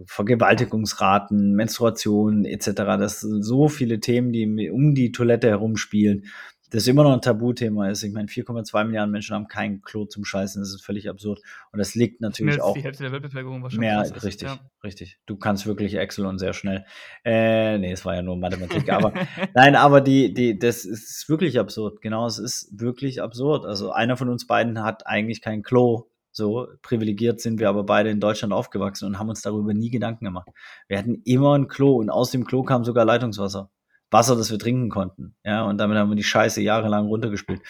Vergewaltigungsraten, 0.06 1.54
Menstruation 1.54 2.46
et 2.46 2.64
cetera. 2.64 2.98
Das 2.98 3.22
sind 3.22 3.44
so 3.44 3.68
viele 3.70 4.00
Themen, 4.00 4.32
die 4.32 4.70
um 4.70 4.96
die 4.96 5.12
Toilette 5.12 5.48
herumspielen, 5.50 6.26
das 6.70 6.86
immer 6.88 7.04
noch 7.04 7.14
'n 7.14 7.22
Tabuthema 7.22 7.90
ist. 7.90 8.04
Ich 8.04 8.12
meine, 8.12 8.28
4,2 8.28 9.08
Menschen 9.08 9.36
haben 9.36 9.48
kein 9.48 9.82
Klo 9.82 10.06
zum 10.06 10.26
Scheißen. 10.26 10.62
Das 10.62 10.70
ist 10.74 10.84
völlig 10.84 11.10
absurd. 11.10 11.42
Und 11.72 11.80
das 11.80 11.96
liegt 11.96 12.20
Mehr 12.20 12.30
natürlich 12.30 12.56
als 12.56 12.62
auch 12.64 12.74
die 12.74 12.84
Hälfte 12.84 13.04
der 13.04 13.14
Weltbevölkerung, 13.14 13.70
schon 13.70 13.80
mehr 13.80 14.02
ist, 14.02 14.24
richtig, 14.24 14.50
ja. 14.50 14.60
richtig. 14.84 15.18
Du 15.26 15.38
kannst 15.38 15.66
wirklich 15.66 15.96
Excel 15.96 16.26
und 16.26 16.40
sehr 16.40 16.54
schnell. 16.54 16.86
Äh, 17.24 17.78
ne, 17.78 17.92
es 17.92 18.04
war 18.04 18.16
ja 18.16 18.22
nur 18.22 18.36
Mathematik, 18.36 18.90
aber 18.92 19.14
nein, 19.56 19.76
aber 19.76 20.02
die 20.02 20.34
die 20.34 20.60
das 20.60 20.84
ist 20.84 21.30
wirklich 21.30 21.58
absurd. 21.58 22.02
Genau, 22.02 22.26
es 22.28 22.38
ist 22.38 22.80
wirklich 22.80 23.22
absurd. 23.22 23.66
Also, 23.66 23.92
einer 23.92 24.18
von 24.18 24.30
uns 24.30 24.46
beiden 24.46 24.84
hat 24.84 25.08
eigentlich 25.08 25.42
kein 25.42 25.64
Klo, 25.64 26.10
so. 26.38 26.68
Privilegiert 26.84 27.42
sind 27.42 27.60
wir 27.60 27.70
aber 27.70 27.84
beide 27.86 28.10
in 28.12 28.22
Deutschland 28.22 28.54
aufgewachsen 28.54 29.06
und 29.08 29.20
haben 29.20 29.30
uns 29.30 29.42
darüber 29.44 29.74
nie 29.76 29.90
Gedanken 29.92 30.26
gemacht. 30.26 30.50
Wir 30.90 31.00
hatten 31.00 31.22
immer 31.26 31.56
'n 31.56 31.68
Klo 31.70 31.98
und 31.98 32.10
aus 32.12 32.32
dem 32.32 32.46
Klo 32.46 32.64
kam 32.64 32.86
sogar 32.86 33.06
Leitungswasser. 33.06 33.70
Wasser, 34.12 34.38
das 34.38 34.52
wir 34.52 34.60
trinken 34.60 34.90
konnten, 34.90 35.36
ja, 35.46 35.64
und 35.66 35.80
damit 35.80 35.98
haben 35.98 36.10
wir 36.10 36.16
die 36.16 36.24
Scheiße 36.24 36.62
jahrelang 36.62 37.08
runtergespült. 37.08 37.62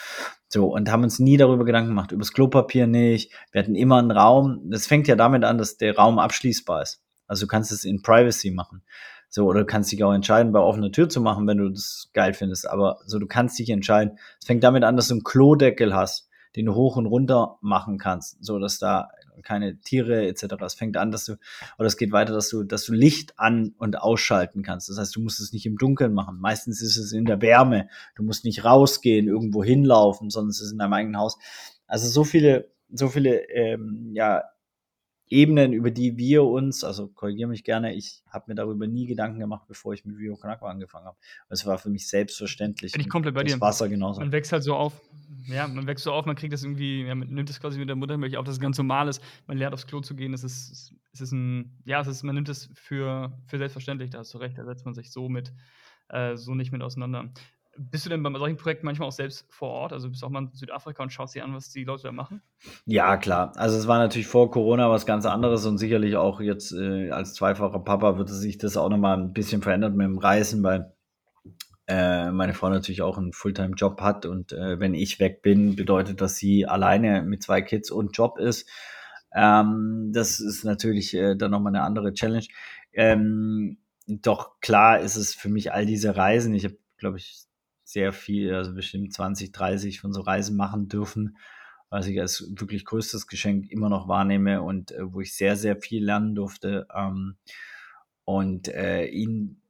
So, 0.49 0.67
und 0.73 0.91
haben 0.91 1.03
uns 1.03 1.19
nie 1.19 1.37
darüber 1.37 1.65
Gedanken 1.65 1.89
gemacht, 1.89 2.11
übers 2.11 2.31
Klopapier 2.33 2.87
nicht. 2.87 3.33
Wir 3.51 3.61
hatten 3.63 3.75
immer 3.75 3.97
'n 3.99 4.11
Raum 4.11 4.61
das 4.69 4.85
fängt 4.87 5.07
ja 5.07 5.15
damit 5.15 5.43
an, 5.45 5.57
dass 5.57 5.77
der 5.77 5.95
Raum 5.97 6.19
abschließbar 6.19 6.83
ist. 6.83 7.01
Also, 7.27 7.45
du 7.45 7.49
kannst 7.49 7.71
es 7.71 7.85
in 7.85 8.01
Privacy 8.03 8.51
machen. 8.51 8.83
So, 9.29 9.45
oder 9.47 9.61
du 9.61 9.65
kannst 9.65 9.91
dich 9.91 10.03
auch 10.03 10.13
entscheiden, 10.13 10.51
bei 10.53 10.59
offener 10.59 10.91
Tür 10.91 11.09
zu 11.09 11.21
machen, 11.21 11.47
wenn 11.47 11.57
du 11.57 11.69
das 11.69 12.09
geil 12.13 12.33
findest, 12.35 12.69
aber 12.69 12.99
so, 13.07 13.19
du 13.19 13.27
kannst 13.27 13.57
dich 13.59 13.69
entscheiden. 13.71 14.19
Es 14.39 14.45
fängt 14.47 14.63
damit 14.63 14.83
an, 14.83 14.95
dass 14.97 15.07
du 15.09 15.15
'n 15.15 15.23
Klodeckel 15.23 15.95
hast, 15.95 16.26
den 16.57 16.73
hoch 16.73 16.97
und 16.97 17.05
runter 17.05 17.57
machen 17.61 17.97
kannst, 17.97 18.43
sodass 18.43 18.79
da 18.79 19.09
keine 19.43 19.79
Tiere 19.79 20.27
et 20.27 20.37
cetera 20.37 20.65
es 20.65 20.73
fängt 20.73 20.97
an, 20.97 21.11
dass 21.11 21.25
du 21.25 21.35
oder 21.77 21.87
es 21.87 21.95
geht 21.95 22.11
weiter, 22.11 22.33
dass 22.33 22.49
du 22.49 22.63
dass 22.63 22.85
du 22.85 22.93
Licht 22.93 23.39
an 23.39 23.75
und 23.77 23.97
ausschalten 23.99 24.63
kannst. 24.63 24.89
Das 24.89 24.97
heißt, 24.97 25.15
du 25.15 25.21
musst 25.21 25.39
es 25.39 25.53
nicht 25.53 25.65
im 25.65 25.77
Dunkeln 25.77 26.13
machen. 26.13 26.39
Meistens 26.39 26.81
ist 26.81 26.97
es 26.97 27.13
in 27.13 27.25
der 27.25 27.41
Wärme. 27.41 27.87
Du 28.15 28.23
musst 28.23 28.43
nicht 28.43 28.65
rausgehen, 28.65 29.27
irgendwo 29.27 29.63
hinlaufen, 29.63 30.29
sondern 30.29 30.49
es 30.49 30.61
ist 30.61 30.71
in 30.71 30.79
deinem 30.79 30.93
eigenen 30.93 31.17
Haus. 31.17 31.37
Also, 31.85 32.09
so 32.09 32.23
viele 32.23 32.69
so 32.89 33.09
viele, 33.09 33.49
ähm, 33.49 34.11
ja, 34.13 34.43
Ebenen, 35.29 35.73
über 35.73 35.91
die 35.91 36.17
wir 36.17 36.43
uns 36.43 36.83
also, 36.83 37.07
korrigiere 37.09 37.49
mich 37.49 37.63
gerne, 37.63 37.93
ich 37.93 38.23
habe 38.29 38.45
mir 38.47 38.55
darüber 38.55 38.87
nie 38.87 39.07
Gedanken 39.07 39.39
gemacht, 39.39 39.65
bevor 39.67 39.93
ich 39.93 40.05
mit 40.05 40.15
Con 40.39 40.49
Aqua 40.49 40.69
angefangen 40.69 41.05
habe. 41.05 41.17
Es 41.49 41.65
war 41.65 41.77
für 41.77 41.89
mich 41.89 42.07
selbstverständlich 42.07 42.93
Bin 42.93 43.01
ich 43.01 43.09
komplett 43.09 43.35
bei 43.35 43.43
das 43.43 43.53
dir. 43.53 43.61
Wasser 43.61 43.89
genauso. 43.89 44.21
Man 44.21 44.31
wächst 44.31 44.51
halt 44.51 44.63
so 44.63 44.75
auf 44.75 45.01
ja, 45.49 45.67
man 45.67 45.87
wächst 45.87 46.03
so 46.03 46.11
auf, 46.13 46.25
man 46.25 46.35
kriegt 46.35 46.53
das 46.53 46.63
irgendwie 46.63 47.03
ja, 47.03 47.15
man 47.15 47.27
nimmt 47.29 47.49
das 47.49 47.59
quasi 47.59 47.79
mit 47.79 47.89
der 47.89 47.95
Muttermilch 47.95 48.37
auf, 48.37 48.45
dass 48.45 48.55
es 48.55 48.61
ganz 48.61 48.77
normal 48.77 49.07
ist. 49.07 49.21
Man 49.47 49.57
lernt 49.57 49.73
aufs 49.73 49.87
Klo 49.87 50.01
zu 50.01 50.15
gehen. 50.15 50.33
Es 50.33 50.43
ist 50.43 50.93
es 51.13 51.21
ist 51.21 51.33
'n 51.33 51.81
ja, 51.85 51.99
es 52.01 52.07
ist 52.07 52.23
man 52.23 52.35
nimmt 52.35 52.49
es 52.49 52.69
für 52.75 53.37
für 53.47 53.57
selbstverständlich, 53.57 54.09
da 54.09 54.19
hast 54.19 54.33
du 54.33 54.37
recht. 54.37 54.57
Da 54.57 54.65
setzt 54.65 54.85
man 54.85 54.93
sich 54.93 55.11
so 55.11 55.29
mit 55.29 55.53
äh, 56.09 56.35
so 56.37 56.55
nicht 56.55 56.71
mit 56.71 56.81
auseinander. 56.81 57.31
Bist 57.77 58.05
du 58.05 58.09
denn 58.09 58.23
bei 58.23 58.31
solchen 58.37 58.57
Projekten 58.57 58.85
manchmal 58.85 59.07
auch 59.07 59.13
selbst 59.13 59.45
vor 59.49 59.69
Ort? 59.69 59.93
Also 59.93 60.09
bist 60.09 60.21
du 60.21 60.25
auch 60.25 60.29
mal 60.29 60.43
in 60.43 60.53
Südafrika 60.53 61.03
und 61.03 61.11
schaust 61.11 61.35
dir 61.35 61.43
an, 61.43 61.53
was 61.53 61.69
die 61.69 61.83
Leute 61.83 62.03
da 62.03 62.11
machen? 62.11 62.41
Ja, 62.85 63.17
klar. 63.17 63.53
Also 63.55 63.77
es 63.77 63.87
war 63.87 63.99
natürlich 63.99 64.27
vor 64.27 64.51
Corona 64.51 64.89
was 64.89 65.05
ganz 65.05 65.25
anderes 65.25 65.65
und 65.65 65.77
sicherlich 65.77 66.15
auch 66.15 66.41
jetzt 66.41 66.73
äh, 66.73 67.11
als 67.11 67.33
zweifacher 67.33 67.79
Papa 67.79 68.17
wird 68.17 68.29
sich 68.29 68.57
das 68.57 68.77
auch 68.77 68.89
nochmal 68.89 69.17
ein 69.17 69.33
bisschen 69.33 69.61
verändert 69.61 69.95
mit 69.95 70.05
dem 70.05 70.17
Reisen, 70.17 70.63
weil 70.63 70.93
äh, 71.87 72.31
meine 72.31 72.53
Frau 72.53 72.69
natürlich 72.69 73.01
auch 73.01 73.17
einen 73.17 73.31
Fulltime-Job 73.33 74.01
hat 74.01 74.25
und 74.25 74.51
äh, 74.51 74.79
wenn 74.79 74.93
ich 74.93 75.19
weg 75.19 75.41
bin, 75.41 75.75
bedeutet, 75.75 76.19
dass 76.19 76.35
sie 76.35 76.65
alleine 76.65 77.21
mit 77.21 77.43
zwei 77.43 77.61
Kids 77.61 77.91
und 77.91 78.17
Job 78.17 78.37
ist. 78.39 78.69
Ähm, 79.33 80.11
das 80.13 80.39
ist 80.39 80.65
natürlich 80.65 81.13
äh, 81.13 81.35
dann 81.35 81.51
nochmal 81.51 81.73
eine 81.73 81.83
andere 81.83 82.13
Challenge. 82.13 82.45
Ähm, 82.91 83.77
doch 84.07 84.59
klar 84.59 84.99
ist 84.99 85.15
es 85.15 85.33
für 85.33 85.49
mich 85.49 85.71
all 85.71 85.85
diese 85.85 86.15
Reisen. 86.15 86.53
Ich 86.55 86.65
habe, 86.65 86.77
glaube 86.97 87.17
ich, 87.17 87.46
sehr 87.87 88.11
viel, 88.11 88.53
also 88.53 88.73
bestimmt 88.73 89.13
20, 89.13 89.53
30 89.53 90.01
von 90.01 90.11
so 90.11 90.19
Reisen 90.19 90.57
machen 90.57 90.89
dürfen, 90.89 91.37
was 91.89 92.05
ich 92.07 92.19
als 92.19 92.51
wirklich 92.59 92.83
größtes 92.83 93.27
Geschenk 93.27 93.71
immer 93.71 93.87
noch 93.87 94.09
wahrnehme 94.09 94.61
und 94.61 94.91
äh, 94.91 95.13
wo 95.13 95.21
ich 95.21 95.33
sehr, 95.33 95.55
sehr 95.55 95.77
viel 95.77 96.03
lernen 96.03 96.35
durfte. 96.35 96.85
Ähm, 96.93 97.37
und 98.25 98.67
äh, 98.67 99.05
in 99.05 99.61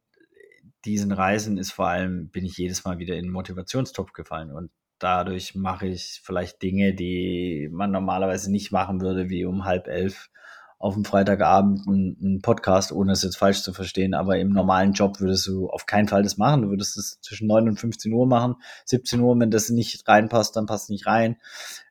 diesen 0.84 1.12
Reisen 1.12 1.60
ist 1.60 1.72
vor 1.72 1.90
allem, 1.90 2.30
bin 2.30 2.44
ich 2.44 2.58
jedes 2.58 2.86
Mal 2.86 2.98
wieder 2.98 3.16
in 3.16 3.26
den 3.26 3.32
Motivationstopf 3.32 4.14
gefallen 4.14 4.52
und 4.52 4.72
dadurch 4.98 5.54
mache 5.54 5.86
ich 5.86 6.22
vielleicht 6.24 6.64
Dinge, 6.64 6.96
die 6.96 7.70
man 7.72 7.92
normalerweise 7.92 8.52
nicht 8.52 8.72
machen 8.72 9.00
würde, 9.00 9.30
wie 9.30 9.46
um 9.46 9.64
halb 9.64 9.88
elf 9.88 10.32
auf 10.80 10.94
dem 10.94 11.06
Freitagabend 11.06 11.88
einen 11.88 12.42
Podcast, 12.42 12.92
ohne 12.92 13.14
es 13.14 13.24
jetzt 13.24 13.38
falsch 13.38 13.64
zu 13.64 13.74
verstehen, 13.74 14.14
aber 14.14 14.38
im 14.38 14.50
normalen 14.50 14.94
Job 14.94 15.20
würdest 15.20 15.48
du 15.48 15.70
auf 15.70 15.88
keinen 15.88 16.08
Fall 16.08 16.22
das 16.22 16.38
machen. 16.38 16.62
Du 16.62 16.70
würdest 16.70 16.98
es 16.98 17.20
zwischen 17.22 17.48
9 17.48 17.70
und 17.70 17.80
15 17.80 18.14
Uhr 18.14 18.28
machen. 18.28 18.56
17 18.86 19.20
Uhr, 19.20 19.40
wenn 19.40 19.50
das 19.50 19.70
nicht 19.70 20.08
reinpasst, 20.08 20.56
dann 20.56 20.68
passt 20.68 20.86
es 20.86 20.90
nicht 20.90 21.08
rein. 21.08 21.38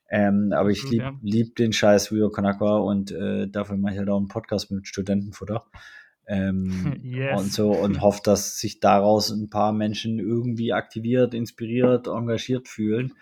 Ähm, 0.08 0.52
aber 0.54 0.70
ich 0.70 0.88
lieb, 0.88 1.02
ja. 1.02 1.12
lieb 1.20 1.56
den 1.56 1.72
Scheiß 1.72 2.12
Rio 2.12 2.30
Konakwa 2.30 2.78
und 2.78 3.10
äh, 3.10 3.48
dafür 3.48 3.76
mache 3.76 3.94
ich 3.94 3.98
halt 3.98 4.08
auch 4.08 4.18
einen 4.18 4.28
Podcast 4.28 4.70
mit 4.70 4.86
Studentenfutter. 4.86 5.64
Ähm, 6.28 6.96
yes. 7.02 7.40
und 7.40 7.52
so 7.52 7.72
und 7.72 8.00
hoffe, 8.02 8.20
dass 8.22 8.58
sich 8.58 8.78
daraus 8.78 9.30
ein 9.30 9.50
paar 9.50 9.72
Menschen 9.72 10.20
irgendwie 10.20 10.72
aktiviert, 10.72 11.34
inspiriert, 11.34 12.06
engagiert 12.06 12.68
fühlen. 12.68 13.14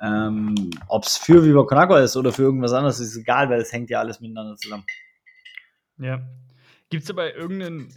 Ähm, 0.00 0.70
Ob 0.86 1.04
es 1.04 1.16
für 1.16 1.44
Viva 1.44 1.64
Conagua 1.64 2.00
ist 2.00 2.16
oder 2.16 2.32
für 2.32 2.42
irgendwas 2.42 2.72
anderes, 2.72 3.00
ist 3.00 3.16
egal, 3.16 3.50
weil 3.50 3.60
es 3.60 3.72
hängt 3.72 3.90
ja 3.90 3.98
alles 3.98 4.20
miteinander 4.20 4.56
zusammen. 4.56 4.84
Ja. 5.98 6.20
Gibt 6.90 7.02
es 7.02 7.08
dabei 7.08 7.32
irgendeinen, 7.32 7.88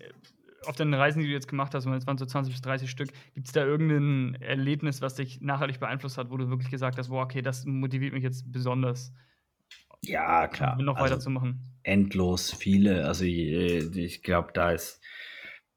auf 0.65 0.75
den 0.75 0.93
Reisen, 0.93 1.21
die 1.21 1.27
du 1.27 1.33
jetzt 1.33 1.47
gemacht 1.47 1.73
hast, 1.73 1.85
und 1.85 1.93
jetzt 1.93 2.07
waren 2.07 2.17
so 2.17 2.25
20 2.25 2.53
bis 2.53 2.61
30 2.61 2.89
Stück, 2.89 3.09
gibt 3.33 3.47
es 3.47 3.53
da 3.53 3.65
irgendein 3.65 4.41
Erlebnis, 4.41 5.01
was 5.01 5.15
dich 5.15 5.41
nachhaltig 5.41 5.79
beeinflusst 5.79 6.17
hat, 6.17 6.29
wo 6.29 6.37
du 6.37 6.49
wirklich 6.49 6.69
gesagt 6.69 6.97
hast, 6.97 7.09
wow, 7.09 7.23
okay, 7.23 7.41
das 7.41 7.65
motiviert 7.65 8.13
mich 8.13 8.23
jetzt 8.23 8.51
besonders? 8.51 9.13
Ja, 10.01 10.47
klar. 10.47 10.81
Noch 10.81 10.97
also, 10.97 11.11
weiterzumachen. 11.11 11.59
Endlos 11.83 12.51
viele. 12.51 13.05
Also 13.05 13.23
ich, 13.23 13.95
ich 13.95 14.23
glaube, 14.23 14.49
da 14.53 14.71
ist. 14.71 15.01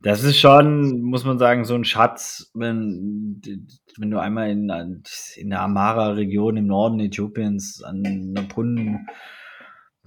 Das 0.01 0.23
ist 0.23 0.39
schon, 0.39 1.01
muss 1.01 1.25
man 1.25 1.39
sagen, 1.39 1.65
so 1.65 1.75
ein 1.75 1.85
Schatz, 1.85 2.51
wenn, 2.53 3.41
wenn 3.97 4.11
du 4.11 4.19
einmal 4.19 4.51
in, 4.51 4.71
in 5.37 5.51
der 5.51 5.63
Amara-Region 5.63 6.59
im 6.59 6.67
Norden 6.67 7.01
Äthiopiens 7.01 7.83
an 7.83 8.05
einer 8.05 8.43
Brunnen 8.47 9.07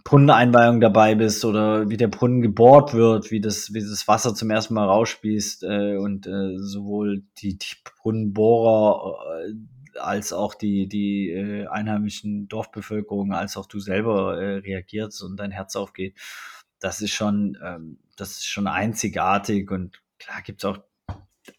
Brunneneinweihung 0.08 0.80
dabei 0.80 1.16
bist 1.16 1.44
oder 1.44 1.90
wie 1.90 1.98
der 1.98 2.08
Brunnen 2.08 2.42
gebohrt 2.42 2.94
wird, 2.94 3.30
wie 3.30 3.42
das, 3.42 3.74
wie 3.74 3.82
das 3.82 4.08
Wasser 4.08 4.34
zum 4.34 4.50
ersten 4.50 4.74
Mal 4.74 4.86
rausspießt 4.86 5.64
äh, 5.64 5.98
und 5.98 6.26
äh, 6.28 6.58
sowohl 6.60 7.24
die, 7.40 7.58
die 7.58 7.76
Brunnenbohrer 7.84 9.18
äh, 9.50 10.00
als 10.00 10.32
auch 10.32 10.56
die, 10.56 10.88
die 10.88 11.32
äh, 11.32 11.68
einheimischen 11.68 12.48
Dorfbevölkerung, 12.48 13.34
als 13.34 13.58
auch 13.58 13.66
du 13.66 13.82
selber 13.82 14.42
äh, 14.42 14.60
reagierst 14.60 15.22
und 15.24 15.36
dein 15.36 15.52
Herz 15.52 15.76
aufgeht. 15.76 16.16
Das 16.80 17.02
ist 17.02 17.12
schon, 17.12 17.58
ähm, 17.62 18.00
das 18.16 18.32
ist 18.32 18.46
schon 18.46 18.68
einzigartig 18.68 19.70
und 19.72 20.02
klar 20.20 20.42
gibt's 20.42 20.64
auch 20.64 20.78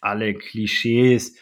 alle 0.00 0.32
Klischees, 0.32 1.34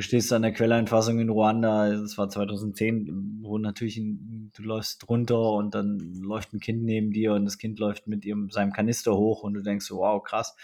du 0.00 0.04
stehst 0.04 0.32
an 0.32 0.40
der 0.40 0.54
Quelleinfassung 0.54 1.20
in 1.20 1.28
Ruanda, 1.28 1.90
das 1.90 2.16
war 2.16 2.30
2010, 2.30 3.40
wo 3.42 3.58
natürlich 3.58 3.98
ein, 3.98 4.50
du 4.56 4.62
läufst 4.62 5.06
runter 5.10 5.52
und 5.52 5.74
dann 5.74 5.98
läuft 6.22 6.54
ein 6.54 6.60
Kind 6.60 6.84
neben 6.84 7.10
dir 7.10 7.34
und 7.34 7.44
das 7.44 7.58
Kind 7.58 7.78
läuft 7.78 8.06
mit 8.06 8.24
ihrem, 8.24 8.48
seinem 8.48 8.72
Kanister 8.72 9.14
hoch 9.14 9.42
und 9.42 9.52
du 9.52 9.62
denkst, 9.62 9.90
wow, 9.90 10.22
krass, 10.22 10.56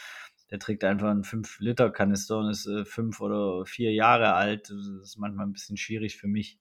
der 0.51 0.59
trägt 0.59 0.85
einfach 0.85 1.11
einen 1.11 1.23
5-Liter-Kanister 1.23 2.39
und 2.39 2.49
ist 2.49 2.67
äh, 2.67 2.87
fünf 2.87 3.21
oder 3.21 3.67
vier 3.67 3.93
Jahre 3.93 4.33
alt. 4.33 4.71
Das 4.71 4.87
ist 5.03 5.19
manchmal 5.19 5.45
ein 5.45 5.53
bisschen 5.53 5.77
schwierig 5.77 6.17
für 6.17 6.29
mich, 6.29 6.59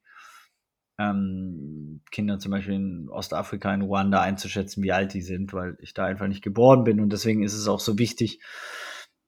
ähm, 0.98 2.02
Kinder 2.10 2.38
zum 2.38 2.50
Beispiel 2.50 2.74
in 2.74 3.08
Ostafrika, 3.08 3.72
in 3.72 3.80
Ruanda 3.80 4.20
einzuschätzen, 4.20 4.82
wie 4.82 4.92
alt 4.92 5.14
die 5.14 5.22
sind, 5.22 5.54
weil 5.54 5.78
ich 5.80 5.94
da 5.94 6.04
einfach 6.04 6.28
nicht 6.28 6.42
geboren 6.42 6.84
bin 6.84 7.00
und 7.00 7.10
deswegen 7.10 7.42
ist 7.42 7.54
es 7.54 7.68
auch 7.68 7.80
so 7.80 7.98
wichtig, 7.98 8.40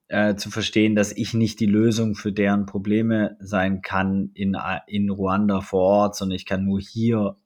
äh, 0.09 0.35
zu 0.35 0.49
verstehen, 0.49 0.95
dass 0.95 1.11
ich 1.11 1.33
nicht 1.33 1.59
die 1.59 1.67
Lösung 1.67 2.15
für 2.15 2.31
deren 2.31 2.65
Probleme 2.65 3.37
sein 3.39 3.81
kann 3.81 4.31
in, 4.33 4.57
in 4.87 5.09
Ruanda 5.09 5.61
vor 5.61 5.81
Ort, 5.81 6.15
sondern 6.15 6.35
ich 6.35 6.45
kann 6.45 6.65
nur 6.65 6.79
hier 6.79 7.37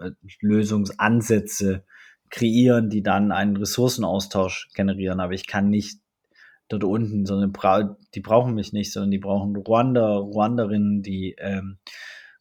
äh, 0.00 0.10
Lösungsansätze 0.40 1.84
kreieren, 2.28 2.90
die 2.90 3.02
dann 3.02 3.30
einen 3.30 3.56
Ressourcenaustausch 3.56 4.70
generieren. 4.74 5.20
Aber 5.20 5.32
ich 5.32 5.46
kann 5.46 5.70
nicht 5.70 6.00
dort 6.68 6.84
unten, 6.84 7.24
sondern 7.24 7.52
bra 7.52 7.96
die 8.14 8.20
brauchen 8.20 8.54
mich 8.54 8.72
nicht, 8.72 8.92
sondern 8.92 9.10
die 9.10 9.18
brauchen 9.18 9.54
Ruanda, 9.54 10.16
Ruanderinnen, 10.16 11.02
die 11.02 11.36
ähm, 11.38 11.78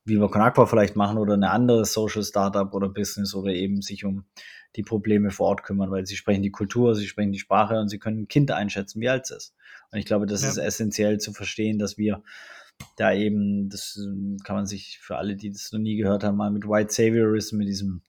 Viva 0.06 0.28
Con 0.28 0.41
Aqua 0.41 0.65
vielleicht 0.65 0.95
machen 0.95 1.17
oder 1.17 1.36
eine 1.36 1.52
andere 1.52 1.86
Social 1.86 2.24
Startup 2.24 2.74
oder 2.74 2.89
Business 2.89 3.36
oder 3.36 3.52
eben 3.54 3.82
sich 3.82 4.06
um 4.06 4.26
die 4.75 4.84
Probleme 4.84 5.31
vor 5.31 5.47
Ort 5.47 5.63
kümmern, 5.63 5.91
weil 5.91 6.05
sie 6.05 6.15
sprechen 6.15 6.43
die 6.43 6.51
Kultur, 6.51 6.95
sie 6.95 7.07
sprechen 7.07 7.31
die 7.31 7.39
Sprache 7.39 7.79
und 7.79 7.89
sie 7.89 7.99
können 7.99 8.21
ein 8.21 8.27
Kind 8.27 8.51
einschätzen, 8.51 9.01
wie 9.01 9.10
alt 9.10 9.25
es 9.25 9.31
ist. 9.31 9.55
Und 9.91 9.99
ich 9.99 10.05
glaube, 10.05 10.25
das 10.25 10.43
ja. 10.43 10.49
ist 10.49 10.57
essentiell 10.57 11.19
zu 11.19 11.34
verstehen, 11.34 11.77
dass 11.77 11.97
wir 11.97 12.23
da 12.95 13.13
eben, 13.13 13.69
das 13.69 13.99
kann 14.43 14.55
man 14.55 14.65
sich 14.65 14.99
für 14.99 15.17
alle, 15.17 15.36
die 15.36 15.51
das 15.51 15.71
noch 15.71 15.79
nie 15.79 15.97
gehört 15.97 16.23
haben, 16.23 16.38
mal 16.38 16.51
mit 16.51 16.67
White 16.67 16.93
Saviorism, 16.93 17.57
mit 17.57 17.67
diesem 17.67 18.01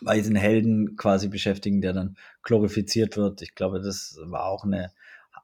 weißen 0.00 0.34
Helden 0.36 0.96
quasi 0.96 1.28
beschäftigen, 1.28 1.80
der 1.80 1.92
dann 1.92 2.16
glorifiziert 2.42 3.16
wird. 3.16 3.42
Ich 3.42 3.54
glaube, 3.54 3.80
das 3.80 4.18
war 4.24 4.46
auch 4.46 4.64
eine 4.64 4.92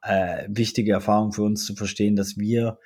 äh, 0.02 0.46
wichtige 0.48 0.92
Erfahrung 0.92 1.32
für 1.32 1.42
uns 1.42 1.64
zu 1.64 1.74
verstehen, 1.74 2.16
dass 2.16 2.36
wir 2.36 2.78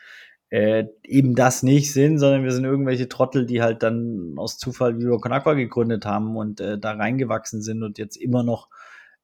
äh, 0.51 0.85
eben 1.03 1.35
das 1.35 1.63
nicht 1.63 1.93
sind, 1.93 2.19
sondern 2.19 2.45
wir 2.45 2.53
sind 2.53 2.65
irgendwelche 2.65 3.09
Trottel, 3.09 3.47
die 3.47 3.63
halt 3.63 3.83
dann 3.83 4.35
aus 4.37 4.59
Zufall 4.59 4.99
Viva 4.99 5.19
Con 5.19 5.33
Aqua 5.33 5.55
gegründet 5.55 6.07
haben 6.07 6.37
und 6.37 6.61
äh, 6.61 6.79
da 6.79 6.93
reingewachsen 6.93 7.63
sind 7.63 7.83
und 7.83 7.99
jetzt 7.99 8.17
immer 8.17 8.43
noch 8.43 8.69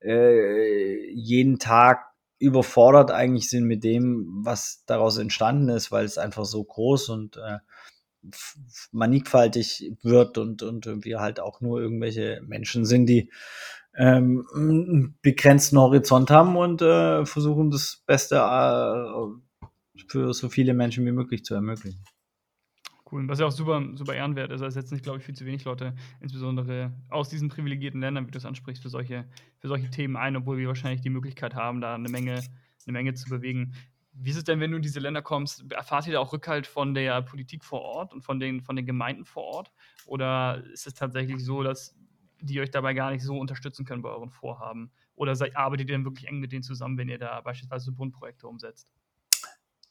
äh, 0.03 1.11
jeden 1.13 1.59
Tag 1.59 2.07
überfordert 2.39 3.11
eigentlich 3.11 3.51
sind 3.51 3.65
mit 3.65 3.85
dem, 3.85 4.41
was 4.43 4.83
daraus 4.87 5.19
entstanden 5.19 5.69
ist, 5.69 5.93
weil 5.93 6.07
es 6.07 6.17
einfach 6.17 6.47
so 6.47 6.65
groß 6.65 7.11
und 7.11 7.37
äh, 7.37 7.59
mannigfaltig 8.93 9.93
wird 10.03 10.39
und, 10.39 10.63
und 10.63 10.87
wir 11.05 11.21
halt 11.21 11.39
auch 11.39 11.61
nur 11.61 11.81
irgendwelche 11.81 12.41
Menschen 12.47 12.85
sind, 12.87 13.07
die 13.07 13.31
ähm, 13.97 14.47
einen 14.55 15.19
begrenzten 15.23 15.79
Horizont 15.79 16.31
haben 16.31 16.57
und 16.57 16.81
äh, 16.83 17.25
versuchen 17.27 17.71
das 17.71 18.03
Beste 18.07 18.37
äh, 18.37 19.50
für 20.09 20.33
so 20.33 20.49
viele 20.49 20.75
Menschen 20.75 21.07
wie 21.07 21.13
möglich 21.13 21.45
zu 21.45 21.55
ermöglichen. 21.55 22.03
Cool. 23.11 23.27
Was 23.29 23.41
ja 23.41 23.47
auch 23.47 23.53
super, 23.53 23.85
super 23.95 24.15
ehrenwert 24.15 24.53
ist. 24.53 24.63
Also 24.63 24.79
jetzt 24.79 24.93
nicht, 24.93 25.03
glaube 25.03 25.19
ich, 25.19 25.25
viel 25.25 25.35
zu 25.35 25.45
wenig 25.45 25.65
Leute, 25.65 25.95
insbesondere 26.21 26.93
aus 27.09 27.29
diesen 27.29 27.49
privilegierten 27.49 28.01
Ländern, 28.01 28.27
wie 28.27 28.31
du 28.31 28.39
es 28.39 28.45
ansprichst, 28.45 28.83
für 28.83 28.89
solche, 28.89 29.25
für 29.59 29.69
solche 29.69 29.91
Themen 29.91 30.17
ein, 30.17 30.37
obwohl 30.37 30.59
wir 30.59 30.69
wahrscheinlich 30.69 31.01
die 31.01 31.11
Möglichkeit 31.11 31.55
haben, 31.55 31.81
da 31.81 31.95
eine 31.95 32.09
Menge, 32.09 32.35
eine 32.35 32.93
Menge 32.93 33.15
zu 33.15 33.29
bewegen. 33.29 33.75
Wie 34.13 34.31
ist 34.31 34.37
es 34.37 34.45
denn, 34.45 34.61
wenn 34.61 34.71
du 34.71 34.77
in 34.77 34.83
diese 34.83 35.01
Länder 35.01 35.23
kommst? 35.23 35.73
Erfahrt 35.73 36.07
ihr 36.07 36.13
da 36.13 36.21
auch 36.21 36.33
Rückhalt 36.33 36.67
von 36.67 36.95
der 36.95 37.23
Politik 37.23 37.65
vor 37.65 37.81
Ort 37.81 38.13
und 38.13 38.23
von 38.23 38.39
den, 38.39 38.61
von 38.61 38.77
den 38.77 38.87
Gemeinden 38.87 39.25
vor 39.25 39.45
Ort? 39.45 39.73
Oder 40.07 40.63
ist 40.73 40.87
es 40.87 40.95
tatsächlich 40.95 41.45
so, 41.45 41.63
dass 41.63 41.97
die 42.41 42.61
euch 42.61 42.71
dabei 42.71 42.95
gar 42.95 43.11
nicht 43.11 43.23
so 43.23 43.39
unterstützen 43.39 43.85
können 43.85 44.03
bei 44.03 44.11
euren 44.11 44.31
Vorhaben? 44.31 44.93
Oder 45.17 45.35
seid, 45.35 45.57
arbeitet 45.57 45.89
ihr 45.89 45.97
denn 45.97 46.05
wirklich 46.05 46.29
eng 46.29 46.39
mit 46.39 46.53
denen 46.53 46.63
zusammen, 46.63 46.97
wenn 46.97 47.09
ihr 47.09 47.19
da 47.19 47.41
beispielsweise 47.41 47.93
Bundprojekte 47.93 48.47
umsetzt? 48.47 48.93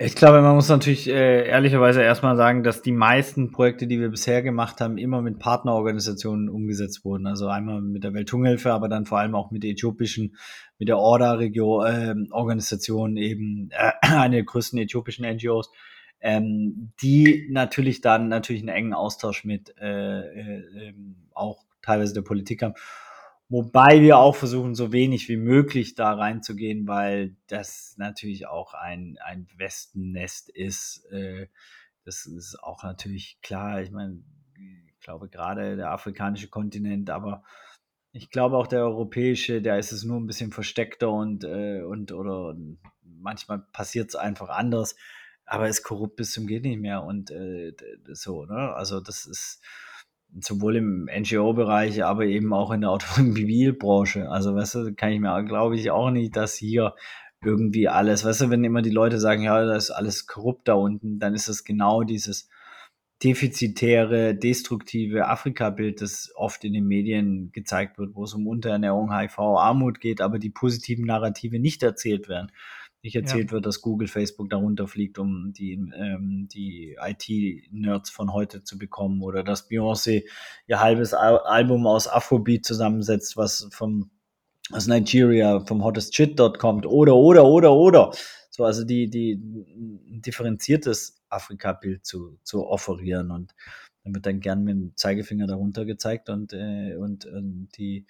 Ich 0.01 0.15
glaube, 0.15 0.41
man 0.41 0.55
muss 0.55 0.69
natürlich 0.69 1.09
äh, 1.09 1.45
ehrlicherweise 1.45 2.01
erstmal 2.01 2.37
sagen, 2.37 2.63
dass 2.63 2.81
die 2.81 2.93
meisten 2.93 3.51
Projekte, 3.51 3.85
die 3.85 3.99
wir 3.99 4.07
bisher 4.07 4.41
gemacht 4.41 4.79
haben, 4.79 4.97
immer 4.97 5.21
mit 5.21 5.39
Partnerorganisationen 5.39 6.47
umgesetzt 6.47 7.03
wurden. 7.03 7.27
Also 7.27 7.49
einmal 7.49 7.81
mit 7.81 8.05
der 8.05 8.13
Welthungerhilfe, 8.13 8.71
aber 8.71 8.87
dann 8.87 9.05
vor 9.05 9.19
allem 9.19 9.35
auch 9.35 9.51
mit 9.51 9.63
der 9.63 9.71
äthiopischen, 9.71 10.37
mit 10.77 10.87
der 10.87 10.99
Orda-Organisation, 10.99 13.17
äh, 13.17 13.25
eben 13.25 13.71
äh, 13.71 13.91
eine 14.01 14.37
der 14.37 14.45
größten 14.45 14.79
äthiopischen 14.79 15.25
NGOs, 15.25 15.69
ähm, 16.21 16.93
die 17.01 17.49
natürlich 17.51 17.99
dann 17.99 18.29
natürlich 18.29 18.61
einen 18.61 18.69
engen 18.69 18.93
Austausch 18.93 19.43
mit 19.43 19.75
äh, 19.81 20.21
äh, 20.21 20.63
ähm, 20.87 21.15
auch 21.33 21.65
teilweise 21.81 22.13
der 22.13 22.21
Politik 22.21 22.61
haben. 22.61 22.75
Wobei 23.51 24.01
wir 24.01 24.19
auch 24.19 24.35
versuchen, 24.35 24.75
so 24.75 24.91
wenig 24.91 25.27
wie 25.27 25.37
möglich 25.37 25.95
da 25.95 26.13
reinzugehen, 26.13 26.87
weil 26.87 27.35
das 27.47 27.95
natürlich 27.97 28.45
auch 28.45 28.75
ein, 28.75 29.17
ein 29.23 29.47
Westennest 29.57 30.49
ist. 30.49 31.03
Äh, 31.11 31.47
das 32.05 32.27
ist 32.27 32.61
auch 32.61 32.83
natürlich 32.83 33.41
klar. 33.41 33.81
Ich 33.81 33.89
meine, 33.89 34.23
ich 34.55 34.99
glaube 34.99 35.29
gerade 35.29 35.75
der 35.75 35.89
afrikanische 35.89 36.49
Kontinent, 36.49 37.09
aber 37.09 37.43
ich 38.11 38.29
glaube 38.29 38.55
auch 38.55 38.67
der 38.67 38.81
europäische, 38.81 39.63
der 39.63 39.79
ist 39.79 39.91
es 39.91 40.03
nur 40.03 40.19
ein 40.19 40.27
bisschen 40.27 40.51
versteckter 40.51 41.11
und, 41.11 41.43
äh, 41.43 41.81
und 41.81 42.11
oder 42.11 42.55
manchmal 43.01 43.59
passiert 43.73 44.09
es 44.09 44.15
einfach 44.15 44.49
anders, 44.49 44.95
aber 45.45 45.67
ist 45.67 45.83
korrupt 45.83 46.17
bis 46.17 46.33
zum 46.33 46.45
geht 46.45 46.63
nicht 46.63 46.79
mehr 46.79 47.03
und 47.03 47.31
äh, 47.31 47.73
so, 48.09 48.45
ne? 48.45 48.73
Also 48.75 48.99
das 48.99 49.25
ist 49.25 49.63
sowohl 50.39 50.75
im 50.77 51.09
NGO-Bereich, 51.13 52.03
aber 52.03 52.25
eben 52.25 52.53
auch 52.53 52.71
in 52.71 52.81
der 52.81 52.91
Automobilbranche. 52.91 54.29
Also, 54.29 54.55
weißt 54.55 54.75
du, 54.75 54.93
kann 54.93 55.11
ich 55.11 55.19
mir, 55.19 55.43
glaube 55.43 55.75
ich, 55.75 55.91
auch 55.91 56.11
nicht, 56.11 56.35
dass 56.35 56.55
hier 56.55 56.95
irgendwie 57.43 57.87
alles, 57.87 58.25
weißt 58.25 58.41
du, 58.41 58.49
wenn 58.49 58.63
immer 58.63 58.81
die 58.81 58.89
Leute 58.89 59.19
sagen, 59.19 59.43
ja, 59.43 59.63
da 59.65 59.75
ist 59.75 59.91
alles 59.91 60.27
korrupt 60.27 60.67
da 60.67 60.73
unten, 60.73 61.19
dann 61.19 61.33
ist 61.33 61.47
das 61.47 61.63
genau 61.63 62.03
dieses 62.03 62.49
defizitäre, 63.23 64.35
destruktive 64.35 65.27
Afrika-Bild, 65.27 66.01
das 66.01 66.31
oft 66.35 66.63
in 66.63 66.73
den 66.73 66.85
Medien 66.85 67.51
gezeigt 67.51 67.97
wird, 67.97 68.15
wo 68.15 68.23
es 68.23 68.33
um 68.33 68.47
Unterernährung, 68.47 69.13
HIV, 69.13 69.39
Armut 69.39 69.99
geht, 69.99 70.21
aber 70.21 70.39
die 70.39 70.49
positiven 70.49 71.05
Narrative 71.05 71.59
nicht 71.59 71.83
erzählt 71.83 72.29
werden 72.29 72.51
nicht 73.01 73.15
erzählt 73.15 73.47
ja. 73.47 73.51
wird, 73.53 73.65
dass 73.65 73.81
Google, 73.81 74.07
Facebook 74.07 74.49
darunter 74.49 74.87
fliegt, 74.87 75.19
um 75.19 75.53
die, 75.53 75.73
ähm, 75.73 76.47
die 76.51 76.97
IT-Nerds 76.99 78.09
von 78.09 78.33
heute 78.33 78.63
zu 78.63 78.77
bekommen 78.77 79.21
oder 79.21 79.43
dass 79.43 79.69
Beyoncé 79.69 80.23
ihr 80.67 80.79
halbes 80.79 81.13
Al 81.13 81.39
Album 81.39 81.87
aus 81.87 82.07
Afrobeat 82.07 82.65
zusammensetzt, 82.65 83.37
was 83.37 83.69
vom 83.71 84.11
aus 84.71 84.87
Nigeria, 84.87 85.59
vom 85.61 85.83
Hottest 85.83 86.15
Shit 86.15 86.39
dort 86.39 86.59
kommt 86.59 86.85
oder, 86.85 87.15
oder, 87.15 87.45
oder, 87.45 87.73
oder. 87.73 88.11
So, 88.49 88.65
also 88.65 88.83
die, 88.83 89.09
die 89.09 89.33
ein 89.33 90.21
differenziertes 90.21 91.21
Afrika-Bild 91.29 92.05
zu, 92.05 92.37
zu 92.43 92.67
offerieren 92.67 93.31
und 93.31 93.55
dann 94.03 94.15
wird 94.15 94.25
dann 94.25 94.39
gern 94.39 94.63
mit 94.63 94.75
dem 94.75 94.95
Zeigefinger 94.95 95.47
darunter 95.47 95.85
gezeigt 95.85 96.29
und, 96.29 96.53
äh, 96.53 96.95
und, 96.95 97.25
und 97.25 97.69
die 97.77 98.05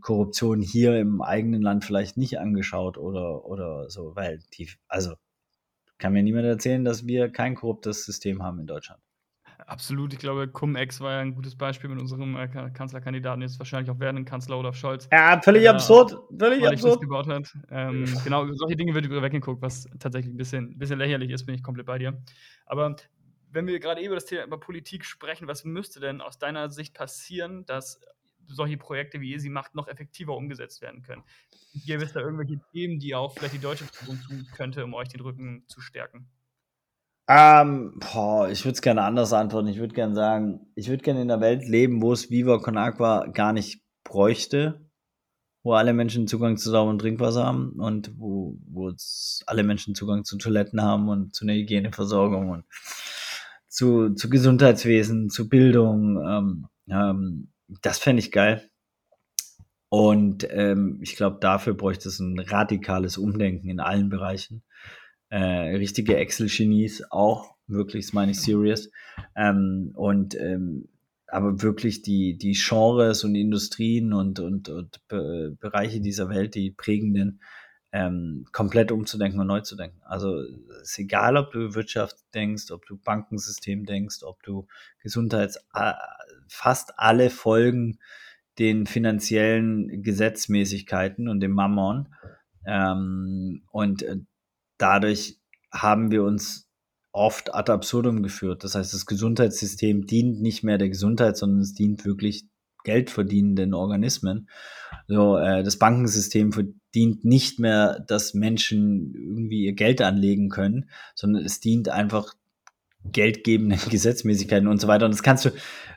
Korruption 0.00 0.60
hier 0.60 0.98
im 0.98 1.22
eigenen 1.22 1.62
Land 1.62 1.84
vielleicht 1.84 2.16
nicht 2.16 2.38
angeschaut 2.38 2.98
oder, 2.98 3.44
oder 3.44 3.88
so, 3.88 4.14
weil 4.14 4.40
die, 4.54 4.68
also 4.88 5.14
kann 5.98 6.12
mir 6.12 6.22
niemand 6.22 6.46
erzählen, 6.46 6.84
dass 6.84 7.06
wir 7.06 7.30
kein 7.30 7.54
korruptes 7.54 8.04
System 8.04 8.42
haben 8.42 8.60
in 8.60 8.66
Deutschland. 8.66 9.00
Absolut, 9.66 10.12
ich 10.12 10.18
glaube, 10.18 10.48
Cum-Ex 10.48 11.00
war 11.00 11.12
ja 11.12 11.18
ein 11.20 11.34
gutes 11.34 11.56
Beispiel 11.56 11.90
mit 11.90 12.00
unserem 12.00 12.34
äh, 12.36 12.48
Kanzlerkandidaten, 12.48 13.42
jetzt 13.42 13.58
wahrscheinlich 13.58 13.90
auch 13.90 14.00
werdenden 14.00 14.24
Kanzler 14.24 14.58
Olaf 14.58 14.74
Scholz. 14.74 15.08
Ja, 15.12 15.40
völlig 15.40 15.62
der, 15.62 15.72
absurd, 15.72 16.16
völlig 16.36 16.66
absurd. 16.66 17.00
Gebaut 17.00 17.26
hat. 17.28 17.54
Ähm, 17.70 18.06
genau, 18.24 18.50
solche 18.54 18.76
Dinge 18.76 18.94
wird 18.94 19.08
weggeguckt, 19.10 19.62
was 19.62 19.86
tatsächlich 19.98 20.34
ein 20.34 20.38
bisschen, 20.38 20.78
bisschen 20.78 20.98
lächerlich 20.98 21.30
ist, 21.30 21.44
bin 21.44 21.54
ich 21.54 21.62
komplett 21.62 21.86
bei 21.86 21.98
dir. 21.98 22.20
Aber 22.66 22.96
wenn 23.50 23.66
wir 23.66 23.78
gerade 23.80 24.00
eben 24.00 24.08
über 24.08 24.16
das 24.16 24.26
Thema 24.26 24.56
Politik 24.56 25.04
sprechen, 25.04 25.46
was 25.46 25.64
müsste 25.64 26.00
denn 26.00 26.20
aus 26.20 26.38
deiner 26.38 26.70
Sicht 26.70 26.94
passieren, 26.94 27.66
dass 27.66 28.00
solche 28.54 28.76
Projekte, 28.76 29.20
wie 29.20 29.32
ihr 29.32 29.40
sie 29.40 29.50
macht, 29.50 29.74
noch 29.74 29.88
effektiver 29.88 30.36
umgesetzt 30.36 30.82
werden 30.82 31.02
können? 31.02 31.22
Gibt 31.86 32.02
es 32.02 32.12
da 32.12 32.20
irgendwelche 32.20 32.60
Themen, 32.72 32.98
die 32.98 33.14
auch 33.14 33.32
vielleicht 33.34 33.54
die 33.54 33.58
deutsche 33.58 33.84
Regierung 33.84 34.20
tun 34.22 34.46
könnte, 34.54 34.84
um 34.84 34.94
euch 34.94 35.08
den 35.08 35.20
Rücken 35.20 35.64
zu 35.68 35.80
stärken? 35.80 36.28
Ähm, 37.32 38.00
boah, 38.00 38.48
ich 38.48 38.64
würde 38.64 38.74
es 38.74 38.82
gerne 38.82 39.02
anders 39.02 39.32
antworten. 39.32 39.68
Ich 39.68 39.78
würde 39.78 39.94
gerne 39.94 40.16
sagen, 40.16 40.66
ich 40.74 40.88
würde 40.88 41.04
gerne 41.04 41.22
in 41.22 41.30
einer 41.30 41.40
Welt 41.40 41.68
leben, 41.68 42.02
wo 42.02 42.12
es 42.12 42.28
Viva 42.28 42.58
Con 42.58 42.76
Agua 42.76 43.28
gar 43.28 43.52
nicht 43.52 43.84
bräuchte, 44.02 44.84
wo 45.62 45.74
alle 45.74 45.92
Menschen 45.92 46.26
Zugang 46.26 46.56
zu 46.56 46.70
sauberem 46.70 46.98
Trinkwasser 46.98 47.44
haben 47.46 47.78
und 47.78 48.18
wo, 48.18 48.58
wo 48.66 48.92
alle 49.46 49.62
Menschen 49.62 49.94
Zugang 49.94 50.24
zu 50.24 50.38
Toiletten 50.38 50.82
haben 50.82 51.08
und 51.08 51.32
zu 51.32 51.44
einer 51.44 51.54
Hygieneversorgung 51.54 52.50
und 52.50 52.64
zu, 53.68 54.14
zu 54.14 54.28
Gesundheitswesen, 54.28 55.30
zu 55.30 55.48
Bildung. 55.48 56.20
Ähm, 56.26 56.66
ähm, 56.88 57.49
das 57.82 57.98
fände 57.98 58.20
ich 58.20 58.32
geil. 58.32 58.68
Und 59.88 60.46
ähm, 60.50 60.98
ich 61.02 61.16
glaube, 61.16 61.38
dafür 61.40 61.74
bräuchte 61.74 62.08
es 62.08 62.20
ein 62.20 62.38
radikales 62.38 63.18
Umdenken 63.18 63.68
in 63.68 63.80
allen 63.80 64.08
Bereichen. 64.08 64.62
Äh, 65.30 65.76
richtige 65.76 66.16
Excel-Genies 66.16 67.04
auch, 67.10 67.56
wirklich, 67.66 68.06
das 68.06 68.12
meine 68.12 68.32
ich 68.32 68.40
serious. 68.40 68.90
Ähm, 69.36 69.92
und 69.94 70.34
ähm, 70.36 70.88
aber 71.26 71.62
wirklich 71.62 72.02
die, 72.02 72.36
die 72.36 72.52
Genres 72.52 73.24
und 73.24 73.34
Industrien 73.34 74.12
und, 74.12 74.40
und, 74.40 74.68
und 74.68 75.06
Be 75.08 75.56
Bereiche 75.60 76.00
dieser 76.00 76.28
Welt, 76.28 76.54
die 76.54 76.72
prägenden, 76.72 77.40
ähm, 77.92 78.46
komplett 78.52 78.92
umzudenken 78.92 79.40
und 79.40 79.48
neu 79.48 79.60
zu 79.60 79.76
denken. 79.76 80.00
Also 80.04 80.42
ist 80.82 80.98
egal, 80.98 81.36
ob 81.36 81.52
du 81.52 81.74
Wirtschaft 81.74 82.16
denkst, 82.34 82.70
ob 82.70 82.86
du 82.86 82.96
Bankensystem 82.96 83.84
denkst, 83.84 84.22
ob 84.22 84.42
du 84.42 84.66
Gesundheits, 85.02 85.58
fast 86.48 86.98
alle 86.98 87.30
folgen 87.30 87.98
den 88.58 88.86
finanziellen 88.86 90.02
Gesetzmäßigkeiten 90.02 91.28
und 91.28 91.40
dem 91.40 91.52
Mammon. 91.52 92.08
Ähm, 92.66 93.62
und 93.70 94.02
äh, 94.02 94.16
dadurch 94.76 95.38
haben 95.72 96.10
wir 96.10 96.24
uns 96.24 96.68
oft 97.12 97.54
ad 97.54 97.72
absurdum 97.72 98.22
geführt. 98.22 98.62
Das 98.62 98.74
heißt, 98.74 98.92
das 98.92 99.06
Gesundheitssystem 99.06 100.06
dient 100.06 100.40
nicht 100.40 100.62
mehr 100.62 100.78
der 100.78 100.88
Gesundheit, 100.88 101.36
sondern 101.36 101.60
es 101.60 101.74
dient 101.74 102.04
wirklich 102.04 102.44
geldverdienenden 102.84 103.74
Organismen. 103.74 104.48
So, 105.08 105.36
äh, 105.36 105.62
das 105.62 105.78
Bankensystem 105.78 106.52
dient 106.94 107.24
nicht 107.24 107.58
mehr, 107.58 108.00
dass 108.06 108.34
Menschen 108.34 109.14
irgendwie 109.14 109.64
ihr 109.64 109.74
Geld 109.74 110.02
anlegen 110.02 110.48
können, 110.48 110.90
sondern 111.14 111.44
es 111.44 111.60
dient 111.60 111.88
einfach 111.88 112.34
geldgebenden 113.04 113.78
Gesetzmäßigkeiten 113.90 114.68
und 114.68 114.80
so 114.80 114.88
weiter. 114.88 115.06
Und 115.06 115.12
das 115.12 115.22
kannst 115.22 115.44
du 115.44 115.50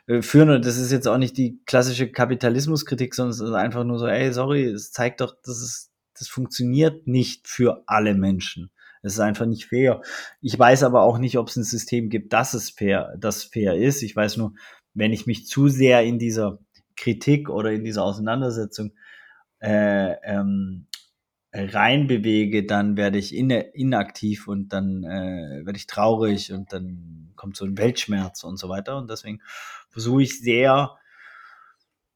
äh, 0.06 0.22
führen 0.22 0.50
und 0.50 0.64
das 0.64 0.78
ist 0.78 0.92
jetzt 0.92 1.08
auch 1.08 1.18
nicht 1.18 1.36
die 1.36 1.60
klassische 1.66 2.10
Kapitalismuskritik, 2.10 3.14
sondern 3.14 3.32
es 3.32 3.40
ist 3.40 3.52
einfach 3.52 3.84
nur 3.84 3.98
so, 3.98 4.06
ey, 4.06 4.32
sorry, 4.32 4.64
es 4.64 4.92
zeigt 4.92 5.20
doch, 5.20 5.34
dass 5.44 5.58
es, 5.58 5.90
das 6.18 6.28
funktioniert 6.28 7.06
nicht 7.06 7.48
für 7.48 7.82
alle 7.86 8.14
Menschen. 8.14 8.70
Es 9.02 9.14
ist 9.14 9.20
einfach 9.20 9.44
nicht 9.44 9.66
fair. 9.66 10.00
Ich 10.40 10.58
weiß 10.58 10.82
aber 10.82 11.02
auch 11.02 11.18
nicht, 11.18 11.36
ob 11.36 11.48
es 11.48 11.56
ein 11.56 11.64
System 11.64 12.08
gibt, 12.08 12.32
dass 12.32 12.54
es 12.54 12.70
fair, 12.70 13.14
das 13.18 13.44
fair 13.44 13.76
ist. 13.76 14.02
Ich 14.02 14.16
weiß 14.16 14.38
nur, 14.38 14.54
wenn 14.94 15.12
ich 15.12 15.26
mich 15.26 15.46
zu 15.46 15.68
sehr 15.68 16.02
in 16.04 16.18
dieser 16.18 16.58
Kritik 16.96 17.50
oder 17.50 17.72
in 17.72 17.84
dieser 17.84 18.02
Auseinandersetzung 18.02 18.92
äh, 19.64 20.16
ähm, 20.24 20.86
reinbewege, 21.52 22.66
dann 22.66 22.96
werde 22.96 23.18
ich 23.18 23.34
in, 23.34 23.50
inaktiv 23.50 24.46
und 24.46 24.72
dann 24.72 25.04
äh, 25.04 25.64
werde 25.64 25.76
ich 25.76 25.86
traurig 25.86 26.52
und 26.52 26.72
dann 26.72 27.32
kommt 27.36 27.56
so 27.56 27.64
ein 27.64 27.78
Weltschmerz 27.78 28.44
und 28.44 28.58
so 28.58 28.68
weiter. 28.68 28.98
Und 28.98 29.08
deswegen 29.08 29.40
versuche 29.88 30.22
ich 30.22 30.40
sehr 30.40 30.96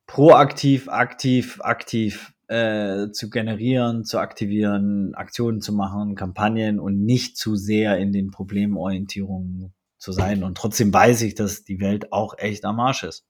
proaktiv, 0.07 0.89
aktiv, 0.89 1.61
aktiv 1.63 2.35
äh, 2.49 3.11
zu 3.13 3.31
generieren, 3.31 4.05
zu 4.05 4.19
aktivieren, 4.19 5.15
Aktionen 5.15 5.61
zu 5.61 5.73
machen, 5.73 6.17
Kampagnen 6.17 6.81
und 6.81 7.05
nicht 7.05 7.37
zu 7.37 7.57
sehr 7.57 7.99
in 7.99 8.13
den 8.13 8.31
Problemorientierungen 8.31 9.73
zu 9.99 10.13
sein. 10.13 10.43
Und 10.43 10.57
trotzdem 10.57 10.93
weiß 10.93 11.23
ich, 11.23 11.35
dass 11.35 11.65
die 11.65 11.81
Welt 11.81 12.13
auch 12.13 12.37
echt 12.39 12.65
am 12.65 12.81
Arsch 12.81 13.05
ist. 13.05 13.25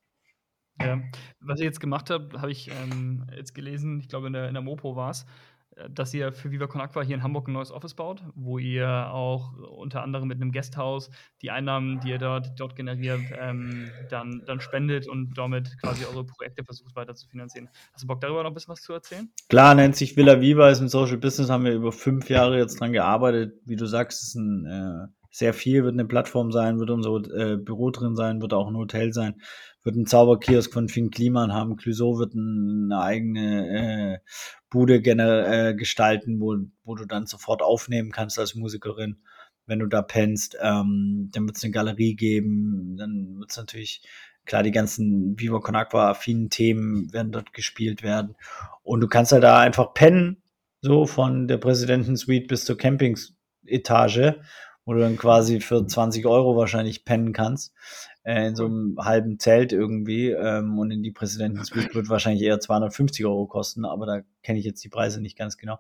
Ja, 0.81 1.01
was 1.41 1.61
ich 1.61 1.65
jetzt 1.65 1.81
gemacht 1.81 2.11
habe, 2.11 2.41
habe 2.41 2.53
ich 2.53 2.71
ähm, 2.71 3.27
jetzt 3.37 3.55
gelesen, 3.55 4.01
ich 4.01 4.09
glaube 4.09 4.29
in 4.29 4.33
der, 4.33 4.49
in 4.49 4.55
der 4.55 4.63
Mopo 4.63 4.95
war 4.95 5.11
es, 5.11 5.27
äh, 5.77 5.91
dass 5.91 6.15
ihr 6.15 6.33
für 6.33 6.51
Viva 6.51 6.67
Con 6.67 6.81
Aqua 6.81 7.03
hier 7.03 7.17
in 7.17 7.23
Hamburg 7.23 7.49
ein 7.49 7.53
neues 7.53 7.73
Office 7.73 7.95
baut, 7.95 8.23
wo 8.35 8.59
ihr 8.59 8.89
auch 9.11 9.53
unter 9.77 10.03
anderem 10.03 10.29
mit 10.29 10.41
einem 10.41 10.53
Guesthouse 10.53 11.11
die 11.43 11.51
Einnahmen, 11.51 12.01
die 12.01 12.11
ihr 12.11 12.19
dort, 12.19 12.53
dort 12.59 12.77
generiert, 12.77 13.23
ähm, 13.39 13.91
dann, 14.09 14.43
dann 14.47 14.61
spendet 14.61 15.09
und 15.09 15.37
damit 15.37 15.81
quasi 15.81 16.05
eure 16.05 16.25
Projekte 16.25 16.65
versucht 16.65 16.95
weiter 16.95 17.15
zu 17.15 17.29
finanzieren. 17.29 17.69
Hast 17.93 18.05
du 18.05 18.07
Bock 18.07 18.21
darüber 18.21 18.43
noch 18.43 18.51
ein 18.51 18.55
bisschen 18.55 18.73
was 18.73 18.83
zu 18.83 18.93
erzählen? 18.93 19.29
Klar, 19.49 19.75
nennt 19.75 19.97
sich 19.97 20.17
Villa 20.17 20.41
Viva, 20.41 20.71
ist 20.71 20.81
ein 20.81 20.89
Social 20.89 21.19
Business, 21.19 21.51
haben 21.51 21.65
wir 21.65 21.73
über 21.73 21.93
fünf 21.93 22.29
Jahre 22.29 22.57
jetzt 22.59 22.81
dran 22.81 22.93
gearbeitet. 22.93 23.55
Wie 23.65 23.77
du 23.77 23.87
sagst, 23.87 24.23
ist 24.23 24.35
ein 24.37 24.67
äh, 24.67 25.18
sehr 25.31 25.55
viel, 25.55 25.85
wird 25.85 25.95
eine 25.95 26.07
Plattform 26.07 26.53
sein, 26.53 26.79
wird 26.79 26.91
unser 26.91 27.17
äh, 27.35 27.57
Büro 27.57 27.91
drin 27.91 28.17
sein, 28.17 28.41
wird 28.41 28.55
auch 28.55 28.69
ein 28.69 28.77
Hotel 28.77 29.13
sein 29.13 29.37
wird 29.89 29.97
ein 29.97 30.07
Zauberkiosk 30.07 30.73
von 30.73 30.89
Finn 30.89 31.11
Kliman 31.11 31.55
haben. 31.55 31.77
Clouseau 31.77 32.19
wird 32.19 32.35
eine 32.35 33.01
eigene 33.01 34.19
äh, 34.19 34.19
Bude 34.69 34.97
äh, 34.97 35.75
gestalten, 35.75 36.41
wo, 36.41 36.57
wo 36.85 36.95
du 36.95 37.07
dann 37.07 37.27
sofort 37.27 37.63
aufnehmen 37.63 38.13
kannst 38.13 38.39
als 38.39 38.55
Musikerin, 38.55 39.17
wenn 39.65 39.79
du 39.79 39.87
da 39.87 40.03
pennst. 40.03 40.59
Ähm, 40.61 41.31
dann 41.33 41.47
wird 41.47 41.57
es 41.57 41.65
eine 41.65 41.73
Galerie 41.73 42.17
geben. 42.17 42.97
Dann 42.99 43.39
wird 43.39 43.51
es 43.51 43.57
natürlich, 43.57 44.03
klar, 44.45 44.63
die 44.63 44.73
ganzen 44.73 45.39
Viva 45.41 45.61
Con 45.61 45.75
Aqua 45.75 46.11
affinen 46.11 46.51
Themen 46.51 47.11
werden 47.15 47.33
dort 47.33 47.55
gespielt 47.55 48.03
werden. 48.03 48.37
Und 48.83 49.01
du 49.01 49.09
kannst 49.09 49.33
halt 49.33 49.45
da 49.45 49.59
einfach 49.59 49.95
pennen, 49.95 50.43
so 50.83 51.07
von 51.07 51.49
der 51.49 51.57
Präsidentensuite 51.57 52.47
bis 52.47 52.67
zur 52.67 52.77
Campingsetage, 52.77 54.41
wo 54.89 54.95
du 54.95 55.01
dann 55.01 55.19
quasi 55.19 55.61
für 55.61 55.87
20 55.87 56.25
Euro 56.25 56.57
wahrscheinlich 56.57 57.05
pennen 57.05 57.35
kannst. 57.35 57.75
äh, 58.25 58.49
in 58.49 58.57
so 58.57 58.65
einem 58.65 58.97
halben 58.99 59.39
Zelt 59.39 59.73
irgendwie 59.73 60.31
ähm, 60.31 60.79
und 60.79 60.91
in 60.91 61.03
die 61.03 61.11
Präsidentensuite 61.11 61.95
wird 61.95 62.09
wahrscheinlich 62.09 62.43
eher 62.43 62.59
250 62.59 63.27
Euro 63.27 63.47
kosten, 63.47 63.85
aber 63.85 64.07
da 64.07 64.21
kenne 64.43 64.59
ich 64.59 64.65
jetzt 64.65 64.83
die 64.83 64.89
Preise 64.89 65.21
nicht 65.21 65.37
ganz 65.37 65.59
genau. 65.59 65.79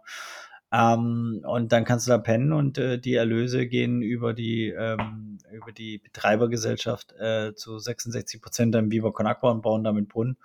Ähm, 0.70 1.42
und 1.46 1.72
dann 1.72 1.84
kannst 1.86 2.06
du 2.06 2.10
da 2.10 2.18
pennen 2.18 2.52
und 2.52 2.76
äh, 2.76 2.98
die 2.98 3.14
Erlöse 3.14 3.66
gehen 3.66 4.02
über 4.02 4.34
die, 4.34 4.68
ähm, 4.68 5.38
über 5.50 5.72
die 5.72 5.98
Betreibergesellschaft 5.98 7.12
äh, 7.18 7.54
zu 7.54 7.78
66 7.78 8.42
Prozent 8.42 8.76
an 8.76 8.90
Viva 8.90 9.10
Con 9.10 9.26
Agua 9.26 9.50
und 9.52 9.62
bauen 9.62 9.84
damit 9.84 10.08
Brunnen. 10.08 10.36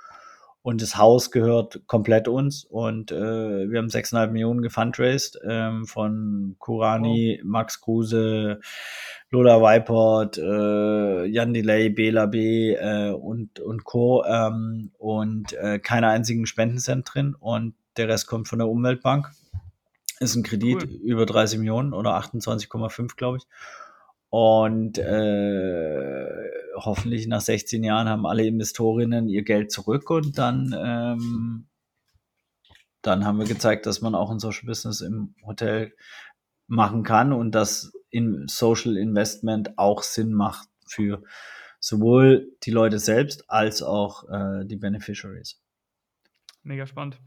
Und 0.64 0.82
das 0.82 0.97
Haus 0.97 1.30
gehört 1.30 1.82
komplett 1.88 2.30
uns. 2.30 2.64
Und 2.64 3.11
äh, 3.11 3.70
wir 3.70 3.80
haben 3.80 3.89
6,5 3.89 4.28
Millionen 4.28 4.61
gefundraised 4.61 5.38
ähm, 5.45 5.86
von 5.86 6.55
Kurani, 6.57 7.41
oh. 7.41 7.45
Max 7.45 7.82
Kruse, 7.82 8.61
Lola 9.30 9.61
Weipert, 9.61 10.38
äh, 10.38 11.26
Jan 11.26 11.53
Delay, 11.53 11.89
Bela 11.89 12.28
B 12.28 12.72
äh, 12.76 13.11
und, 13.11 13.59
und 13.59 13.84
Co. 13.84 14.24
Ähm, 14.24 14.91
und 14.97 15.51
äh, 15.53 15.80
keine 15.80 16.07
einzigen 16.07 16.45
Spendencent 16.45 17.14
drin. 17.14 17.36
Und 17.38 17.76
der 17.97 18.07
Rest 18.07 18.28
kommt 18.28 18.47
von 18.47 18.59
der 18.59 18.70
Umweltbank. 18.70 19.32
Ist 20.22 20.36
ein 20.36 20.43
Kredit 20.43 20.84
cool. 20.84 20.89
über 21.03 21.26
30 21.26 21.59
Millionen 21.59 21.93
oder 21.93 22.18
28,5, 22.18 23.18
glaube 23.18 23.39
ich. 23.39 23.43
Und 24.30 24.97
äh, 24.97 26.28
hoffentlich 26.76 27.28
nach 27.28 27.41
16 27.41 27.84
Jahren 27.84 28.09
haben 28.09 28.26
alle 28.26 28.45
Investorinnen 28.45 29.28
ihr 29.28 29.43
Geld 29.43 29.71
zurück 29.71 30.09
und 30.09 30.38
dann, 30.38 30.76
ähm, 30.78 31.67
dann 33.01 33.26
haben 33.26 33.39
wir 33.39 33.45
gezeigt, 33.45 33.86
dass 33.86 34.01
man 34.01 34.15
auch 34.15 34.32
ein 34.32 34.39
Social 34.39 34.65
Business 34.65 35.01
im 35.01 35.36
Hotel 35.45 35.95
machen 36.67 37.03
kann 37.03 37.34
und 37.34 37.51
dass 37.51 37.93
in 38.09 38.47
Social 38.47 38.97
Investment 38.97 39.78
auch 39.78 40.03
Sinn 40.03 40.34
macht 40.34 40.69
für 40.88 41.24
sowohl 41.80 42.55
die 42.63 42.71
Leute 42.71 42.99
selbst 42.99 43.49
als 43.49 43.82
auch 43.82 44.30
äh, 44.30 44.65
die 44.65 44.78
Beneficiaries. 44.78 45.61
Mega 46.63 46.86
spannend 46.86 47.19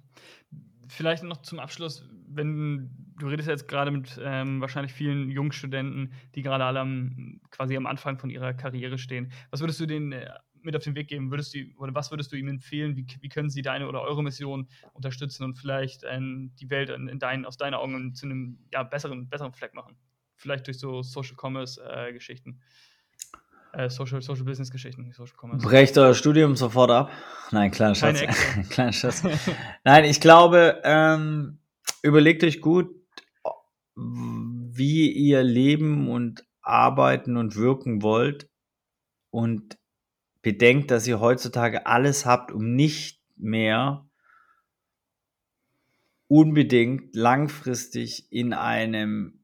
vielleicht 0.89 1.23
noch 1.23 1.43
zum 1.43 1.59
Abschluss, 1.59 2.09
wenn 2.29 2.91
du 3.19 3.27
redest 3.29 3.49
jetzt 3.49 3.69
gerade 3.69 3.91
mit 3.91 4.21
ähm, 4.23 4.61
wahrscheinlich 4.61 4.93
vielen 4.93 5.31
Jungstudenten, 5.31 6.13
die 6.35 6.43
gerade 6.43 6.65
alle 6.65 6.81
am, 6.81 7.41
quasi 7.51 7.77
am 7.77 7.87
Anfang 7.87 8.19
von 8.19 8.31
ihrer 8.31 8.55
Karriere 8.55 8.99
stehen. 8.99 9.33
Was 9.51 9.61
würdest 9.61 9.81
du 9.81 9.87
denen 9.87 10.13
äh, 10.13 10.31
mit 10.63 10.77
auf 10.77 10.83
den 10.83 10.95
Weg 10.95 11.09
geben? 11.09 11.31
Würdest 11.31 11.55
du, 11.55 11.61
oder 11.79 11.95
was 11.95 12.11
würdest 12.11 12.33
du 12.33 12.37
ihnen 12.37 12.49
empfehlen? 12.49 12.97
Wie, 12.97 13.07
wie 13.21 13.29
können 13.29 13.49
sie 13.49 13.63
deine 13.63 13.89
oder 13.89 14.03
eure 14.03 14.23
Mission 14.23 14.69
unterstützen 14.93 15.45
und 15.45 15.57
vielleicht 15.57 16.03
ähm, 16.09 16.53
die 16.61 16.69
Welt 16.71 16.91
in, 16.91 17.09
in 17.09 17.19
deinen, 17.19 17.47
aus 17.47 17.57
deinen 17.57 17.75
Augen 17.75 18.15
zu 18.15 18.27
einem 18.27 18.59
ja, 18.73 18.83
besseren, 18.83 19.29
besseren 19.29 19.53
Fleck 19.53 19.75
machen? 19.75 19.97
Vielleicht 20.35 20.67
durch 20.67 20.79
so 20.79 21.03
Social 21.03 21.37
Commerce 21.41 21.81
äh. 21.83 22.19
Äh, 23.77 23.91
Social, 23.91 24.23
Social 24.23 24.45
Business 24.45 24.71
Geschichten, 24.71 25.13
Social 25.13 25.37
Commerce. 25.37 25.67
Brecht 25.67 25.99
euer 25.99 26.15
Studium 26.15 26.57
sofort 26.57 26.91
ab. 26.91 27.11
Nein, 27.51 27.71
kleiner 27.71 27.95
Schatz. 27.95 28.21
kleiner 28.71 28.93
Schatz. 28.93 29.23
Nein, 29.85 30.05
ich 30.05 30.21
glaube, 30.21 30.81
ähm, 30.83 31.59
überlegt 32.03 32.43
euch 32.43 32.63
gut, 32.63 32.89
wie 33.95 35.11
ihr 35.13 35.43
leben 35.43 36.09
und 36.09 36.47
arbeiten 36.63 37.37
und 37.37 37.57
wirken 37.57 38.03
wollt 38.03 38.49
und 39.31 39.77
bedenkt, 40.41 40.91
dass 40.91 41.07
ihr 41.07 41.21
heutzutage 41.21 41.87
alles 41.87 42.25
habt, 42.25 42.53
um 42.53 42.75
nicht 42.75 43.21
mehr 43.37 44.07
unbedingt 46.29 47.15
langfristig 47.15 48.33
in 48.33 48.55
einem 48.55 49.41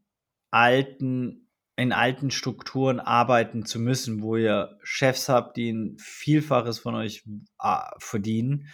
alten 0.51 1.49
in 1.77 1.93
alten 1.93 2.31
Strukturen 2.31 3.01
arbeiten 3.01 3.65
zu 3.65 3.81
müssen, 3.81 4.23
wo 4.23 4.37
ihr 4.37 4.79
Chefs 4.83 5.29
habt, 5.29 5.57
die 5.57 5.73
ein 5.73 5.97
Vielfaches 5.99 6.79
von 6.79 6.95
euch 6.95 7.25
äh, 7.61 7.79
verdienen, 7.99 8.69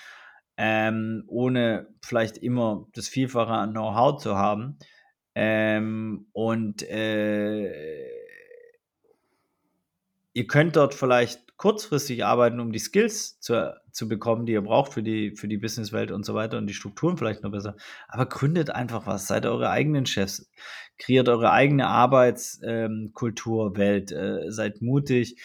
ähm, 0.56 1.24
ohne 1.28 1.88
vielleicht 2.02 2.38
immer 2.38 2.86
das 2.94 3.08
Vielfache 3.08 3.52
an 3.52 3.70
Know-how 3.70 4.20
zu 4.20 4.36
haben. 4.36 4.78
Ähm, 5.34 6.26
und 6.32 6.82
äh, 6.82 8.08
ihr 10.32 10.46
könnt 10.48 10.74
dort 10.74 10.94
vielleicht 10.94 11.47
kurzfristig 11.58 12.24
arbeiten, 12.24 12.60
um 12.60 12.72
die 12.72 12.78
Skills 12.78 13.38
zu, 13.40 13.74
zu 13.90 14.08
bekommen, 14.08 14.46
die 14.46 14.52
ihr 14.52 14.62
braucht 14.62 14.94
für 14.94 15.02
die, 15.02 15.32
für 15.32 15.48
die 15.48 15.58
Businesswelt 15.58 16.12
und 16.12 16.24
so 16.24 16.34
weiter 16.34 16.56
und 16.56 16.68
die 16.68 16.74
Strukturen 16.74 17.18
vielleicht 17.18 17.42
noch 17.42 17.50
besser. 17.50 17.76
Aber 18.06 18.26
gründet 18.26 18.70
einfach 18.70 19.06
was, 19.06 19.26
seid 19.26 19.44
eure 19.44 19.68
eigenen 19.68 20.06
Chefs, 20.06 20.48
kreiert 20.98 21.28
eure 21.28 21.50
eigene 21.50 21.88
Arbeitskulturwelt, 21.88 24.12
ähm, 24.12 24.18
äh, 24.18 24.50
seid 24.50 24.82
mutig, 24.82 25.36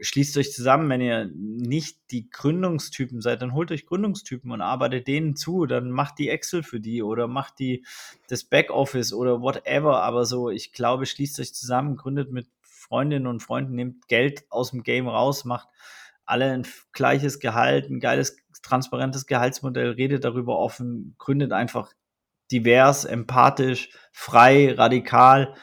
schließt 0.00 0.38
euch 0.38 0.52
zusammen, 0.52 0.88
wenn 0.88 1.00
ihr 1.00 1.30
nicht 1.34 1.98
die 2.10 2.30
Gründungstypen 2.30 3.20
seid, 3.20 3.42
dann 3.42 3.52
holt 3.52 3.70
euch 3.70 3.86
Gründungstypen 3.86 4.50
und 4.50 4.60
arbeitet 4.60 5.06
denen 5.06 5.36
zu, 5.36 5.66
dann 5.66 5.90
macht 5.90 6.18
die 6.18 6.30
Excel 6.30 6.62
für 6.62 6.80
die 6.80 7.02
oder 7.02 7.28
macht 7.28 7.58
die 7.58 7.84
das 8.28 8.44
Backoffice 8.44 9.12
oder 9.12 9.40
whatever, 9.40 10.02
aber 10.02 10.24
so, 10.24 10.50
ich 10.50 10.72
glaube, 10.72 11.06
schließt 11.06 11.38
euch 11.40 11.54
zusammen, 11.54 11.96
gründet 11.96 12.32
mit 12.32 12.48
Freundinnen 12.88 13.26
und 13.26 13.40
Freunden, 13.40 13.74
nehmt 13.74 14.08
Geld 14.08 14.44
aus 14.50 14.70
dem 14.70 14.82
Game 14.82 15.08
raus, 15.08 15.44
macht 15.44 15.68
alle 16.26 16.52
ein 16.52 16.66
gleiches 16.92 17.38
Gehalt, 17.38 17.90
ein 17.90 18.00
geiles, 18.00 18.36
transparentes 18.62 19.26
Gehaltsmodell, 19.26 19.90
redet 19.90 20.24
darüber 20.24 20.58
offen, 20.58 21.14
gründet 21.18 21.52
einfach 21.52 21.92
divers, 22.50 23.04
empathisch, 23.04 23.90
frei, 24.12 24.74
radikal 24.74 25.54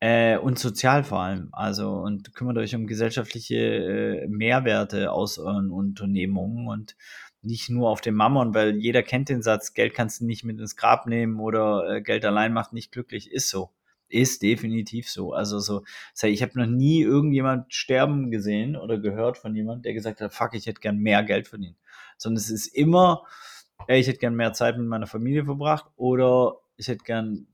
äh, 0.00 0.36
und 0.36 0.58
sozial 0.58 1.04
vor 1.04 1.20
allem. 1.20 1.48
Also 1.52 1.90
und 1.90 2.34
kümmert 2.34 2.58
euch 2.58 2.74
um 2.74 2.86
gesellschaftliche 2.86 3.56
äh, 3.56 4.26
Mehrwerte 4.28 5.12
aus 5.12 5.38
euren 5.38 5.70
Unternehmungen 5.70 6.68
und 6.68 6.96
nicht 7.42 7.70
nur 7.70 7.90
auf 7.90 8.00
den 8.00 8.14
Mammon, 8.14 8.54
weil 8.54 8.76
jeder 8.76 9.02
kennt 9.02 9.28
den 9.28 9.42
Satz, 9.42 9.74
Geld 9.74 9.94
kannst 9.94 10.20
du 10.20 10.26
nicht 10.26 10.44
mit 10.44 10.58
ins 10.58 10.76
Grab 10.76 11.06
nehmen 11.06 11.40
oder 11.40 11.88
äh, 11.88 12.02
Geld 12.02 12.24
allein 12.24 12.52
macht 12.52 12.72
nicht 12.72 12.90
glücklich, 12.90 13.30
ist 13.30 13.48
so. 13.48 13.70
Ist 14.14 14.42
definitiv 14.42 15.10
so. 15.10 15.32
Also 15.32 15.58
so, 15.58 15.82
ich 16.22 16.40
habe 16.40 16.56
noch 16.56 16.66
nie 16.66 17.02
irgendjemand 17.02 17.74
sterben 17.74 18.30
gesehen 18.30 18.76
oder 18.76 18.96
gehört 18.96 19.38
von 19.38 19.56
jemand, 19.56 19.84
der 19.84 19.92
gesagt 19.92 20.20
hat, 20.20 20.32
fuck, 20.32 20.54
ich 20.54 20.66
hätte 20.66 20.80
gern 20.80 20.98
mehr 20.98 21.24
Geld 21.24 21.48
verdient. 21.48 21.76
Sondern 22.16 22.36
es 22.36 22.48
ist 22.48 22.68
immer, 22.68 23.24
ey, 23.88 23.98
ich 23.98 24.06
hätte 24.06 24.20
gern 24.20 24.36
mehr 24.36 24.52
Zeit 24.52 24.78
mit 24.78 24.86
meiner 24.86 25.08
Familie 25.08 25.44
verbracht 25.44 25.86
oder 25.96 26.60
ich 26.76 26.86
hätte 26.86 27.02
gern, 27.02 27.48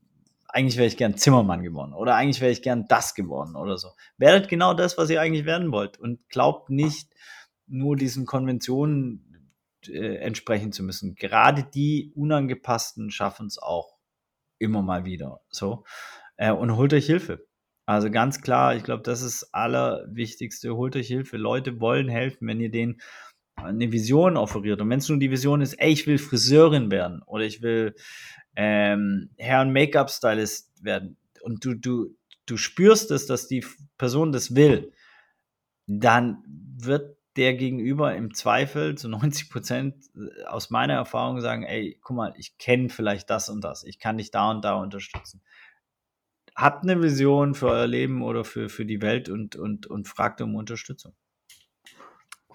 eigentlich 0.49 0.77
wäre 0.77 0.85
ich 0.85 0.97
gern 0.97 1.17
Zimmermann 1.17 1.63
geworden 1.63 1.93
oder 1.95 2.13
eigentlich 2.13 2.41
wäre 2.41 2.51
ich 2.51 2.61
gern 2.61 2.85
das 2.87 3.15
geworden 3.15 3.55
oder 3.55 3.79
so. 3.79 3.87
Werdet 4.19 4.47
genau 4.47 4.75
das, 4.75 4.99
was 4.99 5.09
ihr 5.09 5.19
eigentlich 5.19 5.45
werden 5.45 5.71
wollt 5.71 5.97
und 5.97 6.29
glaubt 6.29 6.69
nicht 6.69 7.09
nur 7.65 7.95
diesen 7.95 8.27
Konventionen 8.27 9.49
äh, 9.87 10.17
entsprechen 10.17 10.71
zu 10.73 10.83
müssen. 10.83 11.15
Gerade 11.15 11.63
die 11.63 12.11
Unangepassten 12.15 13.09
schaffen 13.09 13.47
es 13.47 13.57
auch 13.57 13.95
immer 14.59 14.83
mal 14.83 15.05
wieder. 15.05 15.41
So 15.49 15.85
äh, 16.41 16.51
und 16.51 16.75
holt 16.75 16.93
euch 16.93 17.05
Hilfe. 17.05 17.45
Also 17.85 18.09
ganz 18.09 18.41
klar, 18.41 18.75
ich 18.75 18.83
glaube, 18.83 19.03
das 19.03 19.21
ist 19.21 19.43
das 19.43 19.53
Allerwichtigste. 19.53 20.75
Holt 20.75 20.95
euch 20.95 21.07
Hilfe. 21.07 21.37
Leute 21.37 21.79
wollen 21.79 22.09
helfen, 22.09 22.47
wenn 22.47 22.59
ihr 22.59 22.71
denen 22.71 22.99
eine 23.55 23.91
Vision 23.91 24.37
offeriert. 24.37 24.81
Und 24.81 24.89
wenn 24.89 24.99
es 24.99 25.09
nur 25.09 25.19
die 25.19 25.29
Vision 25.29 25.61
ist, 25.61 25.73
ey, 25.73 25.91
ich 25.91 26.07
will 26.07 26.17
Friseurin 26.17 26.89
werden 26.89 27.21
oder 27.27 27.43
ich 27.43 27.61
will 27.61 27.93
ähm, 28.55 29.29
Hair- 29.39 29.61
und 29.61 29.73
Make-up-Stylist 29.73 30.83
werden 30.83 31.17
und 31.43 31.63
du, 31.63 31.75
du, 31.75 32.15
du 32.47 32.57
spürst 32.57 33.11
es, 33.11 33.27
dass 33.27 33.47
die 33.47 33.63
Person 33.99 34.31
das 34.31 34.55
will, 34.55 34.93
dann 35.85 36.43
wird 36.77 37.17
der 37.35 37.53
Gegenüber 37.53 38.15
im 38.15 38.33
Zweifel 38.33 38.97
zu 38.97 39.09
90 39.09 39.49
Prozent 39.51 39.95
äh, 40.15 40.43
aus 40.45 40.71
meiner 40.71 40.93
Erfahrung 40.95 41.39
sagen, 41.39 41.63
ey, 41.63 41.99
guck 42.01 42.17
mal, 42.17 42.33
ich 42.37 42.57
kenne 42.57 42.89
vielleicht 42.89 43.29
das 43.29 43.47
und 43.47 43.63
das, 43.63 43.83
ich 43.83 43.99
kann 43.99 44.17
dich 44.17 44.31
da 44.31 44.49
und 44.49 44.65
da 44.65 44.75
unterstützen 44.75 45.43
habt 46.55 46.83
eine 46.83 47.01
Vision 47.01 47.55
für 47.55 47.67
euer 47.67 47.87
Leben 47.87 48.21
oder 48.21 48.43
für, 48.43 48.69
für 48.69 48.85
die 48.85 49.01
Welt 49.01 49.29
und, 49.29 49.55
und, 49.55 49.87
und 49.87 50.07
fragt 50.07 50.41
um 50.41 50.55
Unterstützung. 50.55 51.13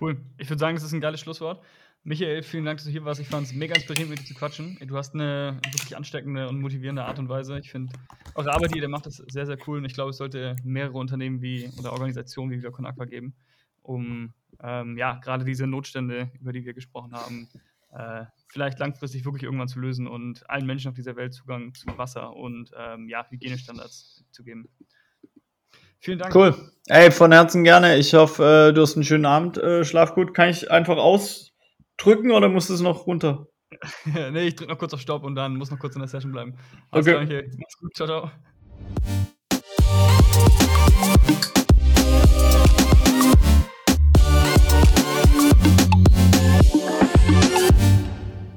Cool. 0.01 0.21
Ich 0.39 0.49
würde 0.51 0.61
sagen, 0.61 0.77
es 0.77 0.83
ist 0.83 0.93
ein 0.93 1.01
geiles 1.01 1.21
Schlusswort. 1.21 1.65
Michael, 2.05 2.45
vielen 2.45 2.65
Dank, 2.65 2.79
dass 2.79 2.85
du 2.85 2.93
hier 2.93 3.05
warst. 3.05 3.21
Ich 3.21 3.27
fand 3.27 3.49
es 3.49 3.53
mega 3.53 3.75
inspirierend, 3.75 4.11
mit 4.11 4.21
dir 4.21 4.27
zu 4.27 4.35
quatschen. 4.35 4.79
Du 4.87 4.97
hast 4.97 5.15
eine 5.15 5.59
wirklich 5.73 5.97
ansteckende 5.97 6.49
und 6.49 6.61
motivierende 6.61 7.05
Art 7.05 7.19
und 7.19 7.29
Weise. 7.29 7.59
Ich 7.59 7.73
finde, 7.73 7.93
eure 8.37 8.53
Arbeit, 8.53 8.75
die 8.75 8.79
ihr 8.79 8.89
macht, 8.89 9.07
ist 9.07 9.25
sehr, 9.29 9.45
sehr 9.45 9.59
cool. 9.67 9.79
Und 9.79 9.87
ich 9.87 9.95
glaube, 9.95 10.11
es 10.11 10.19
sollte 10.19 10.55
mehrere 10.63 10.99
Unternehmen 10.99 11.43
wie 11.43 11.69
oder 11.79 11.93
Organisationen 11.93 12.53
wie 12.53 12.63
Viva 12.63 12.69
Aqua 12.69 13.07
geben, 13.07 13.35
um 13.83 14.33
ähm, 14.63 14.97
ja, 14.97 15.15
gerade 15.17 15.45
diese 15.45 15.67
Notstände, 15.67 16.31
über 16.41 16.53
die 16.53 16.65
wir 16.65 16.75
gesprochen 16.75 17.13
haben, 17.13 17.49
äh, 17.93 18.27
vielleicht 18.49 18.79
langfristig 18.79 19.25
wirklich 19.25 19.43
irgendwann 19.45 19.69
zu 19.69 19.81
lösen 19.81 20.07
und 20.07 20.49
allen 20.49 20.67
Menschen 20.67 20.89
auf 20.89 20.95
dieser 20.95 21.17
Welt 21.17 21.35
Zugang 21.35 21.75
zu 21.75 21.87
Wasser 21.99 22.35
und 22.35 22.71
ähm, 22.77 23.09
ja, 23.09 23.27
Hygienestandards 23.29 24.25
zu 24.31 24.45
geben. 24.45 24.69
Vielen 26.01 26.19
Dank. 26.19 26.35
Cool. 26.35 26.55
Ey, 26.87 27.11
von 27.11 27.33
Herzen 27.33 27.65
gerne. 27.65 27.97
Ich 27.97 28.15
hoffe, 28.15 28.69
äh, 28.71 28.75
du 28.75 28.83
hast 28.83 28.95
einen 28.95 29.05
schönen 29.05 29.27
Abend. 29.27 29.59
Äh, 29.59 29.85
schlaf 29.85 30.15
gut. 30.15 30.35
Kann 30.35 30.51
ich 30.51 30.71
einfach 30.71 30.97
ausdrücken 30.97 32.31
oder 32.31 32.49
muss 32.49 32.71
es 32.71 32.81
noch 32.81 33.07
runter? 33.07 33.49
nee, 34.05 34.47
ich 34.47 34.55
drücke 34.55 34.71
noch 34.71 34.79
kurz 34.79 34.95
auf 34.95 35.01
Stopp 35.01 35.25
und 35.25 35.35
dann 35.35 35.57
muss 35.57 35.71
noch 35.71 35.79
kurz 35.79 35.95
in 35.97 36.01
der 36.01 36.09
Session 36.09 36.33
bleiben. 36.33 36.57
Alles 36.91 37.09
okay. 37.09 37.27
Klar, 37.27 37.43
Mach's 37.59 37.79
gut. 37.79 37.95
Ciao, 37.95 38.07
ciao. 38.07 38.31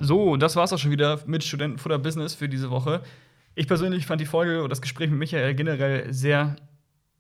So, 0.10 0.38
das 0.38 0.56
war's 0.56 0.74
auch 0.74 0.80
schon 0.80 0.90
wieder 0.90 1.20
mit 1.28 1.44
Studentenfutter 1.44 2.00
Business 2.00 2.34
für 2.34 2.50
diese 2.50 2.72
Woche. 2.72 3.02
Ich 3.54 3.68
persönlich 3.68 4.08
fand 4.08 4.20
die 4.20 4.26
Folge 4.26 4.64
und 4.64 4.72
das 4.72 4.82
Gespräch 4.82 5.12
mit 5.12 5.20
Michael 5.20 5.54
generell 5.54 6.12
sehr, 6.12 6.56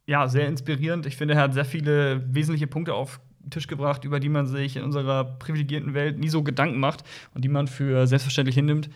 ja, 0.07 0.27
sehr 0.27 0.47
inspirierend. 0.47 1.05
Ich 1.05 1.15
finde, 1.15 1.35
er 1.35 1.41
hat 1.41 1.53
sehr 1.53 1.65
viele 1.65 2.23
wesentliche 2.33 2.65
Punkte 2.65 2.95
auf 2.95 3.21
den 3.41 3.51
Tisch 3.51 3.67
gebracht, 3.67 4.05
über 4.05 4.19
die 4.19 4.27
man 4.27 4.47
sich 4.47 4.75
in 4.75 4.81
unserer 4.81 5.23
privilegierten 5.23 5.93
Welt 5.93 6.17
nie 6.17 6.29
so 6.29 6.41
Gedanken 6.41 6.79
macht 6.79 7.03
und 7.35 7.45
die 7.45 7.47
man 7.47 7.67
für 7.67 8.07
selbstverständlich 8.07 8.55
hinnimmt. 8.55 8.89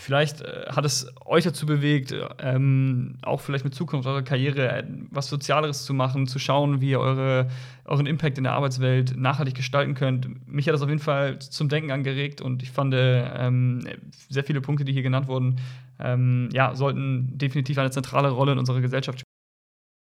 Vielleicht 0.00 0.40
äh, 0.40 0.64
hat 0.68 0.86
es 0.86 1.12
euch 1.26 1.44
dazu 1.44 1.66
bewegt, 1.66 2.14
ähm, 2.38 3.16
auch 3.20 3.42
vielleicht 3.42 3.64
mit 3.64 3.74
Zukunft 3.74 4.08
eurer 4.08 4.22
Karriere 4.22 4.78
äh, 4.78 4.84
was 5.10 5.28
Sozialeres 5.28 5.84
zu 5.84 5.92
machen, 5.92 6.26
zu 6.26 6.38
schauen, 6.38 6.80
wie 6.80 6.88
ihr 6.88 7.00
eure, 7.00 7.50
euren 7.84 8.06
Impact 8.06 8.38
in 8.38 8.44
der 8.44 8.54
Arbeitswelt 8.54 9.14
nachhaltig 9.14 9.54
gestalten 9.54 9.92
könnt. 9.92 10.48
Mich 10.48 10.66
hat 10.66 10.72
das 10.72 10.80
auf 10.80 10.88
jeden 10.88 11.02
Fall 11.02 11.38
zum 11.40 11.68
Denken 11.68 11.90
angeregt 11.90 12.40
und 12.40 12.62
ich 12.62 12.70
fand 12.70 12.94
ähm, 12.96 13.86
sehr 14.30 14.42
viele 14.42 14.62
Punkte, 14.62 14.86
die 14.86 14.94
hier 14.94 15.02
genannt 15.02 15.28
wurden, 15.28 15.60
ähm, 15.98 16.48
ja, 16.54 16.74
sollten 16.74 17.36
definitiv 17.36 17.76
eine 17.76 17.90
zentrale 17.90 18.30
Rolle 18.30 18.52
in 18.52 18.58
unserer 18.58 18.80
Gesellschaft 18.80 19.20
spielen. 19.20 19.29